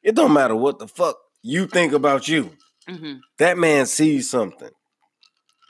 it 0.02 0.14
don't 0.14 0.32
matter 0.32 0.57
what 0.57 0.78
the 0.78 0.88
fuck 0.88 1.16
you 1.42 1.66
think 1.66 1.92
about 1.92 2.28
you. 2.28 2.50
hmm 2.88 3.14
That 3.38 3.59
man 3.59 3.84
sees 3.86 4.30
something 4.30 4.70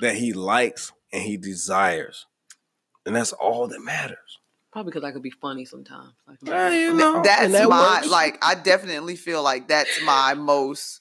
that 0.01 0.14
he 0.16 0.32
likes 0.32 0.93
and 1.12 1.22
he 1.22 1.37
desires. 1.37 2.26
And 3.05 3.14
that's 3.16 3.32
all 3.32 3.66
that 3.68 3.80
matters. 3.80 4.39
Probably 4.72 4.91
because 4.93 5.05
I 5.05 5.12
could 5.12 5.22
be 5.22 5.30
funny 5.30 5.64
sometimes. 5.64 6.12
I 6.28 6.32
could 6.37 6.41
be 6.47 6.51
Yeah, 6.51 6.70
you 6.70 6.95
know, 6.95 7.22
That's 7.22 7.53
that 7.53 7.68
my 7.68 7.95
works. 7.97 8.09
like. 8.11 8.39
I 8.45 8.55
definitely 8.57 9.16
feel 9.16 9.43
like 9.43 9.68
that's 9.68 10.03
my 10.05 10.34
most 10.34 11.01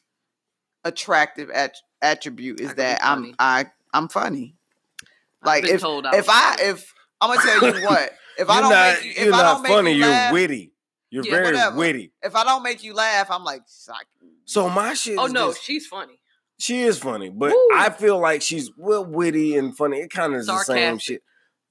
attractive 0.86 1.49
at- 1.49 1.75
attribute 2.01 2.61
is 2.61 2.67
can 2.69 2.77
that 2.77 3.01
I'm 3.03 3.17
funny. 3.23 3.36
I 3.39 3.65
I'm 3.93 4.07
funny. 4.07 4.55
Like 5.43 5.65
if 5.65 5.81
told 5.81 6.05
if 6.05 6.13
was 6.13 6.29
I 6.29 6.55
if 6.61 6.93
I'm 7.21 7.29
gonna 7.36 7.41
tell 7.41 7.79
you 7.79 7.86
what 7.88 8.11
if 8.38 8.49
I 8.49 8.61
don't 8.61 8.69
not, 8.69 8.95
make 8.95 9.03
you, 9.05 9.11
if 9.11 9.25
you're 9.25 9.33
I 9.33 9.41
not 9.41 9.53
don't 9.55 9.63
make 9.63 9.71
funny, 9.71 9.91
you 9.93 10.05
you're 10.05 10.31
witty. 10.33 10.71
You're 11.09 11.23
Yeah, 11.25 11.31
very 11.31 11.45
whatever. 11.45 11.75
witty. 11.77 12.11
if 12.23 12.36
I 12.36 12.43
don't 12.43 12.63
make 12.63 12.83
you 12.83 12.93
laugh, 12.93 13.29
I'm 13.31 13.43
like 13.43 13.61
"Psych." 13.67 14.07
So 14.45 14.69
my 14.69 14.93
shit 14.93 15.17
oh 15.17 15.25
is 15.25 15.33
no, 15.33 15.47
just- 15.49 15.63
she's 15.63 15.88
funny. 15.88 16.19
she 16.57 16.83
is 16.83 16.97
funny, 16.99 17.29
but 17.29 17.51
Woo. 17.51 17.69
I 17.75 17.89
feel 17.89 18.19
like 18.19 18.41
she's 18.41 18.71
well 18.77 19.05
witty 19.05 19.55
and 19.57 19.75
funny. 19.75 19.97
It 19.99 20.09
kind 20.11 20.33
of 20.33 20.39
is 20.41 20.47
the 20.47 20.59
same 20.59 20.97
shit. 20.99 21.21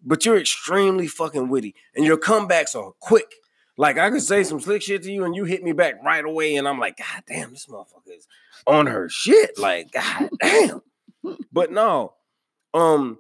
But 0.07 0.25
you're 0.27 0.39
extremely 0.39 1.07
fucking 1.07 1.49
witty, 1.49 1.75
and 1.95 2.05
your 2.05 2.17
comebacks 2.19 2.75
are 2.75 2.93
quick. 3.01 3.35
Like 3.77 3.99
I 3.99 4.11
could 4.11 4.23
say 4.23 4.45
some 4.45 4.61
slick 4.61 4.83
shit 4.83 5.03
to 5.03 5.13
you, 5.13 5.25
and 5.25 5.35
you 5.35 5.45
hit 5.45 5.63
me 5.63 5.73
back 5.73 5.97
right 6.05 6.25
away, 6.25 6.57
and 6.57 6.69
I'm 6.69 6.79
like, 6.79 6.99
God 6.99 7.25
damn, 7.27 7.51
this 7.51 7.67
motherfucker 7.67 8.17
is 8.17 8.29
on 8.67 8.87
her 8.87 9.09
shit. 9.09 9.59
Like, 9.59 9.91
God 9.93 10.31
damn. 10.41 10.83
but 11.53 11.73
no, 11.73 12.15
um, 12.73 13.19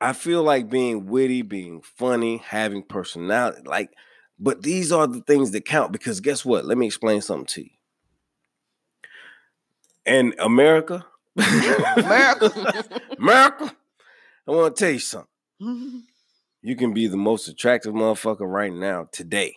I 0.00 0.12
feel 0.12 0.42
like 0.42 0.70
being 0.70 1.06
witty, 1.06 1.42
being 1.42 1.82
funny, 1.82 2.38
having 2.38 2.82
personality, 2.82 3.62
like, 3.64 3.90
but 4.38 4.62
these 4.62 4.92
are 4.92 5.06
the 5.06 5.20
things 5.20 5.50
that 5.52 5.64
count 5.64 5.92
because 5.92 6.20
guess 6.20 6.44
what? 6.44 6.64
Let 6.64 6.78
me 6.78 6.86
explain 6.86 7.20
something 7.20 7.46
to 7.46 7.62
you. 7.62 7.70
And 10.06 10.34
America, 10.38 11.06
America. 11.36 12.52
America, 13.18 13.76
I 14.46 14.50
want 14.50 14.76
to 14.76 14.84
tell 14.84 14.92
you 14.92 14.98
something. 14.98 16.04
You 16.64 16.76
can 16.76 16.94
be 16.94 17.06
the 17.06 17.18
most 17.18 17.46
attractive 17.46 17.92
motherfucker 17.92 18.50
right 18.50 18.72
now 18.72 19.06
today. 19.12 19.56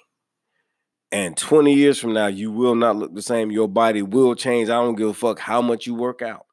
And 1.10 1.38
20 1.38 1.74
years 1.74 1.98
from 1.98 2.12
now, 2.12 2.28
you 2.28 2.52
will 2.52 2.76
not 2.76 2.98
look 2.98 3.16
the 3.16 3.22
same. 3.22 3.50
Your 3.50 3.70
body 3.70 4.02
will 4.02 4.36
change. 4.36 4.68
I 4.68 4.74
don't 4.74 4.96
give 4.96 5.08
a 5.08 5.14
fuck 5.14 5.40
how 5.40 5.62
much 5.62 5.88
you 5.88 5.96
work 5.96 6.22
out. 6.22 6.46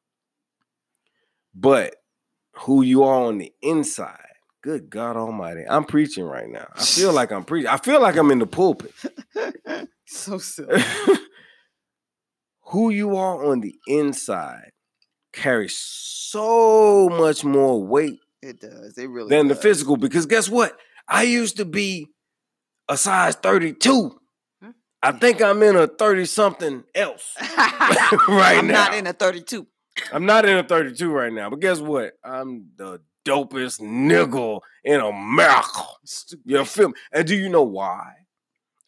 But 1.53 1.97
who 2.59 2.81
you 2.81 3.03
are 3.03 3.25
on 3.25 3.37
the 3.37 3.51
inside 3.61 4.25
Good 4.65 4.89
God 4.89 5.15
Almighty, 5.15 5.61
I'm 5.69 5.83
preaching 5.83 6.23
right 6.23 6.49
now. 6.49 6.67
I 6.73 6.83
feel 6.83 7.13
like 7.13 7.31
I'm 7.31 7.43
preaching. 7.43 7.67
I 7.67 7.77
feel 7.77 8.01
like 8.01 8.15
I'm 8.17 8.31
in 8.31 8.39
the 8.39 8.47
pulpit. 8.47 8.93
so 10.07 10.39
silly. 10.39 10.81
Who 12.69 12.89
you 12.89 13.15
are 13.15 13.45
on 13.45 13.61
the 13.61 13.75
inside 13.85 14.71
carries 15.33 15.77
so 15.77 17.09
much 17.09 17.43
more 17.43 17.85
weight 17.85 18.21
It 18.45 18.59
does. 18.59 18.95
It 18.97 19.09
really 19.09 19.29
than 19.29 19.47
the 19.47 19.55
physical. 19.55 19.97
Because 19.97 20.27
guess 20.27 20.47
what? 20.47 20.77
I 21.07 21.23
used 21.23 21.57
to 21.57 21.65
be 21.65 22.09
a 22.87 22.95
size 22.95 23.35
32. 23.35 24.19
Hmm? 24.61 24.69
I 25.01 25.13
think 25.13 25.41
I'm 25.41 25.63
in 25.63 25.75
a 25.75 25.87
30 25.87 26.25
something 26.25 26.83
else. 26.93 27.35
right 27.41 28.29
now. 28.29 28.59
I'm 28.59 28.67
not 28.67 28.93
in 28.93 29.07
a 29.07 29.13
32. 29.13 29.65
I'm 30.13 30.25
not 30.27 30.45
in 30.45 30.57
a 30.57 30.63
32 30.63 31.09
right 31.09 31.33
now, 31.33 31.49
but 31.49 31.59
guess 31.59 31.79
what? 31.79 32.13
I'm 32.23 32.67
the 32.75 33.01
dopest 33.25 33.81
nigga 33.81 34.59
in 34.83 34.99
America. 34.99 35.83
You 36.45 36.63
feel 36.65 36.89
me? 36.89 36.93
And 37.11 37.27
do 37.27 37.35
you 37.35 37.49
know 37.49 37.63
why? 37.63 38.13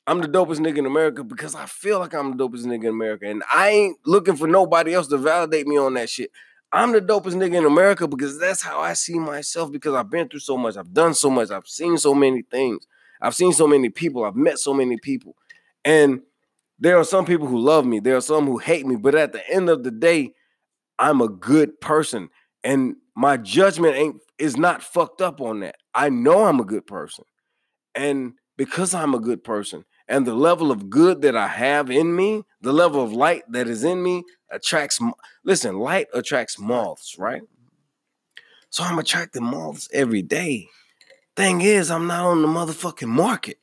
I'm 0.05 0.22
the 0.22 0.28
dopest 0.28 0.60
nigga 0.60 0.78
in 0.78 0.86
America 0.86 1.24
because 1.24 1.55
I 1.55 1.66
feel 1.66 1.99
like 1.99 2.14
I'm 2.14 2.38
the 2.38 2.47
dopest 2.47 2.66
nigga 2.66 2.84
in 2.84 2.89
America. 2.89 3.28
And 3.28 3.41
I 3.51 3.70
ain't 3.70 3.97
looking 4.05 4.36
for 4.36 4.47
nobody 4.47 4.93
else 4.93 5.08
to 5.08 5.18
validate 5.18 5.66
me 5.66 5.78
on 5.78 5.95
that 5.95 6.10
shit. 6.10 6.30
I'm 6.72 6.91
the 6.91 7.01
dopest 7.01 7.36
nigga 7.36 7.55
in 7.55 7.65
America 7.65 8.07
because 8.07 8.39
that's 8.39 8.61
how 8.61 8.80
I 8.80 8.93
see 8.93 9.18
myself 9.18 9.72
because 9.72 9.93
I've 9.93 10.09
been 10.09 10.28
through 10.28 10.41
so 10.41 10.57
much. 10.57 10.76
I've 10.76 10.93
done 10.93 11.13
so 11.13 11.30
much. 11.30 11.49
I've 11.49 11.68
seen 11.68 11.97
so 11.97 12.13
many 12.13 12.41
things. 12.41 12.86
I've 13.22 13.36
seen 13.36 13.53
so 13.53 13.68
many 13.68 13.89
people. 13.89 14.26
I've 14.26 14.36
met 14.36 14.59
so 14.59 14.74
many 14.74 14.97
people. 14.97 15.36
And 15.86 16.22
there 16.80 16.97
are 16.97 17.03
some 17.03 17.26
people 17.26 17.47
who 17.47 17.57
love 17.57 17.86
me. 17.86 17.99
There 17.99 18.18
are 18.18 18.22
some 18.22 18.45
who 18.45 18.57
hate 18.57 18.86
me. 18.86 18.95
But 18.97 19.15
at 19.15 19.32
the 19.34 19.49
end 19.49 19.70
of 19.70 19.84
the 19.84 19.91
day, 19.91 20.34
I'm 20.99 21.22
a 21.22 21.30
good 21.30 21.80
person. 21.80 22.30
And 22.63 22.95
my 23.15 23.38
judgment 23.38 23.95
ain't 23.95 24.18
is 24.38 24.57
not 24.57 24.84
fucked 24.84 25.22
up 25.22 25.41
on 25.41 25.61
that. 25.61 25.76
I 25.95 26.09
know 26.09 26.45
I'm 26.45 26.59
a 26.59 26.65
good 26.65 26.86
person. 26.86 27.24
And 27.95 28.34
because 28.57 28.93
I'm 28.93 29.15
a 29.15 29.20
good 29.20 29.43
person 29.43 29.86
and 30.07 30.26
the 30.26 30.36
level 30.36 30.72
of 30.72 30.89
good 30.89 31.22
that 31.22 31.36
I 31.36 31.47
have 31.47 31.89
in 31.89 32.15
me, 32.15 32.43
the 32.61 32.74
level 32.74 33.03
of 33.03 33.13
light 33.13 33.43
that 33.49 33.68
is 33.68 33.84
in 33.84 34.03
me 34.03 34.24
attracts 34.50 35.00
listen, 35.43 35.78
light 35.80 36.08
attracts 36.14 36.60
moths, 36.60 37.18
right? 37.18 37.41
So 38.70 38.84
I'm 38.84 39.00
attracting 39.00 39.43
moths 39.43 39.89
every 39.93 40.22
day. 40.22 40.68
Thing 41.36 41.62
is, 41.62 41.91
I'm 41.91 42.08
not 42.08 42.26
on 42.26 42.41
the 42.41 42.48
motherfucking 42.48 43.08
market. 43.08 43.60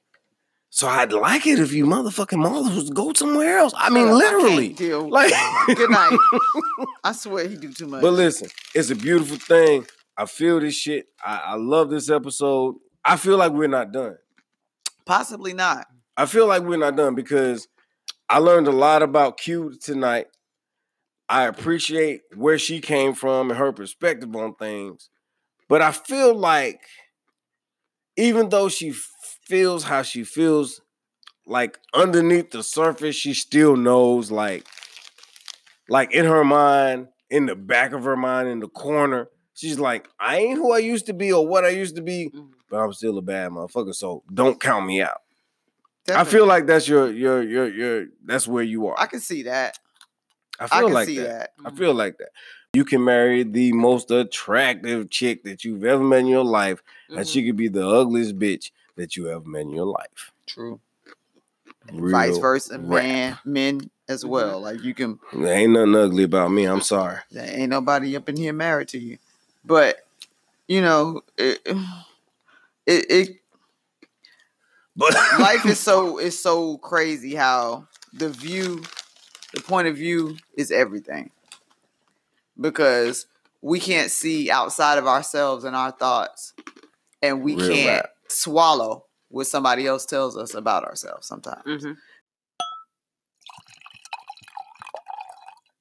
So 0.71 0.89
I'd 0.89 1.13
like 1.13 1.47
it 1.47 1.61
if 1.61 1.73
you 1.73 1.87
motherfucking 1.87 2.39
moths 2.39 2.75
would 2.75 2.95
go 2.95 3.13
somewhere 3.13 3.59
else. 3.59 3.73
I 3.77 3.91
mean, 3.91 4.11
literally. 4.11 4.71
deal. 4.71 5.09
Like 5.09 5.33
Good 5.69 5.91
night. 5.91 6.19
I 7.05 7.13
swear 7.13 7.47
he 7.47 7.57
do 7.57 7.73
too 7.73 7.87
much. 7.87 8.03
But 8.03 8.13
listen, 8.13 8.49
it's 8.75 8.91
a 8.91 8.97
beautiful 8.97 9.37
thing. 9.37 9.87
I 10.17 10.27
feel 10.27 10.59
this 10.61 10.75
shit. 10.75 11.07
I, 11.25 11.43
I 11.47 11.55
love 11.55 11.91
this 11.91 12.11
episode. 12.11 12.77
I 13.05 13.17
feel 13.17 13.37
like 13.37 13.53
we're 13.53 13.69
not 13.69 13.93
done. 13.93 14.17
Possibly 15.05 15.53
not. 15.53 15.87
I 16.17 16.27
feel 16.27 16.47
like 16.47 16.63
we're 16.63 16.79
not 16.79 16.97
done 16.97 17.15
because 17.15 17.69
I 18.29 18.39
learned 18.39 18.67
a 18.67 18.73
lot 18.73 19.03
about 19.03 19.37
Q 19.37 19.77
tonight. 19.81 20.27
I 21.29 21.45
appreciate 21.47 22.23
where 22.35 22.59
she 22.59 22.81
came 22.81 23.15
from 23.15 23.51
and 23.51 23.59
her 23.59 23.73
perspective 23.73 24.35
on 24.37 24.55
things. 24.55 25.09
But 25.69 25.81
I 25.83 25.93
feel 25.93 26.35
like 26.35 26.81
even 28.17 28.49
though 28.51 28.69
she 28.69 28.93
feels 29.47 29.85
how 29.85 30.03
she 30.03 30.25
feels, 30.25 30.81
like 31.47 31.79
underneath 31.95 32.51
the 32.51 32.63
surface, 32.63 33.17
she 33.17 33.35
still 33.35 33.77
knows 33.77 34.31
like 34.31 34.67
like 35.89 36.13
in 36.13 36.25
her 36.25 36.45
mind, 36.45 37.09
in 37.31 37.47
the 37.47 37.55
back 37.57 37.93
of 37.93 38.05
her 38.05 38.17
mind, 38.17 38.49
in 38.49 38.61
the 38.61 38.69
corner, 38.69 39.29
she's 39.55 39.79
like, 39.79 40.09
I 40.19 40.39
ain't 40.39 40.59
who 40.59 40.73
I 40.73 40.79
used 40.79 41.07
to 41.07 41.13
be 41.13 41.33
or 41.33 41.47
what 41.47 41.65
I 41.65 41.69
used 41.71 41.97
to 41.97 42.03
be, 42.03 42.31
Mhm. 42.35 42.51
but 42.71 42.79
I'm 42.79 42.93
still 42.93 43.19
a 43.19 43.23
bad 43.23 43.51
motherfucker. 43.51 43.95
So 43.95 44.23
don't 44.33 44.61
count 44.61 44.87
me 44.87 45.03
out. 45.03 45.21
I 46.09 46.25
feel 46.25 46.47
like 46.47 46.67
that's 46.67 46.87
your 46.87 47.11
your 47.11 47.43
your 47.43 47.67
your 47.69 48.07
that's 48.25 48.47
where 48.47 48.63
you 48.63 48.87
are. 48.87 48.95
I 48.99 49.07
can 49.07 49.21
see 49.21 49.43
that. 49.45 49.79
I 50.61 50.65
I 50.65 50.69
feel 50.69 50.87
can 50.87 50.95
like 50.95 51.07
see 51.07 51.19
that. 51.19 51.29
that. 51.29 51.53
I 51.65 51.71
feel 51.71 51.95
like 51.95 52.19
that. 52.19 52.31
You 52.75 52.85
can 52.85 53.05
marry 53.05 53.43
the 53.45 53.73
most 53.73 54.11
attractive 54.11 55.11
chick 55.11 55.45
that 55.45 55.65
you've 55.65 55.85
ever 55.85 56.03
met 56.03 56.21
in 56.21 56.27
your 56.27 56.45
life, 56.45 56.83
and 57.09 57.19
Mhm. 57.21 57.29
she 57.33 57.47
could 57.47 57.57
be 57.57 57.69
the 57.69 57.87
ugliest 57.87 58.39
bitch 58.39 58.71
that 58.97 59.17
you 59.17 59.29
ever 59.31 59.45
met 59.45 59.63
in 59.63 59.71
your 59.71 59.87
life. 59.87 60.33
True. 60.47 60.81
Real 61.93 62.11
Vice 62.13 62.39
versa, 62.39 62.79
rap. 62.79 62.89
man, 62.89 63.39
men 63.45 63.91
as 64.09 64.25
Mhm. 64.25 64.29
well. 64.31 64.61
Like 64.61 64.83
you 64.83 64.95
can 64.95 65.19
There 65.33 65.53
ain't 65.57 65.73
nothing 65.73 65.95
ugly 65.95 66.25
about 66.25 66.51
me. 66.51 66.65
I'm 66.65 66.81
sorry. 66.95 67.19
there 67.31 67.47
ain't 67.49 67.71
nobody 67.71 68.17
up 68.17 68.29
in 68.29 68.37
here 68.37 68.53
married 68.53 68.89
to 68.89 68.99
you. 68.99 69.19
But 69.65 70.07
you 70.69 70.81
know, 70.81 71.23
it 71.37 71.61
it, 72.87 73.11
it 73.11 73.29
But 74.97 75.15
life 75.39 75.67
is 75.67 75.79
so 75.91 76.19
is 76.19 76.39
so 76.41 76.79
crazy 76.79 77.35
how 77.35 77.87
the 78.13 78.29
view 78.31 78.83
the 79.55 79.61
point 79.63 79.89
of 79.89 79.97
view 79.97 80.37
is 80.57 80.71
everything 80.71 81.31
because 82.61 83.27
we 83.63 83.81
can't 83.81 84.11
see 84.11 84.51
outside 84.51 84.99
of 84.99 85.07
ourselves 85.07 85.65
and 85.65 85.75
our 85.75 85.91
thoughts 85.91 86.53
and 87.23 87.43
we 87.43 87.55
Real 87.57 87.69
can't 87.69 88.03
rap. 88.03 88.11
swallow 88.29 89.05
what 89.29 89.47
somebody 89.47 89.87
else 89.87 90.05
tells 90.07 90.37
us 90.37 90.55
about 90.55 90.85
ourselves 90.85 91.27
sometimes 91.27 91.65
Mhm. 91.83 91.97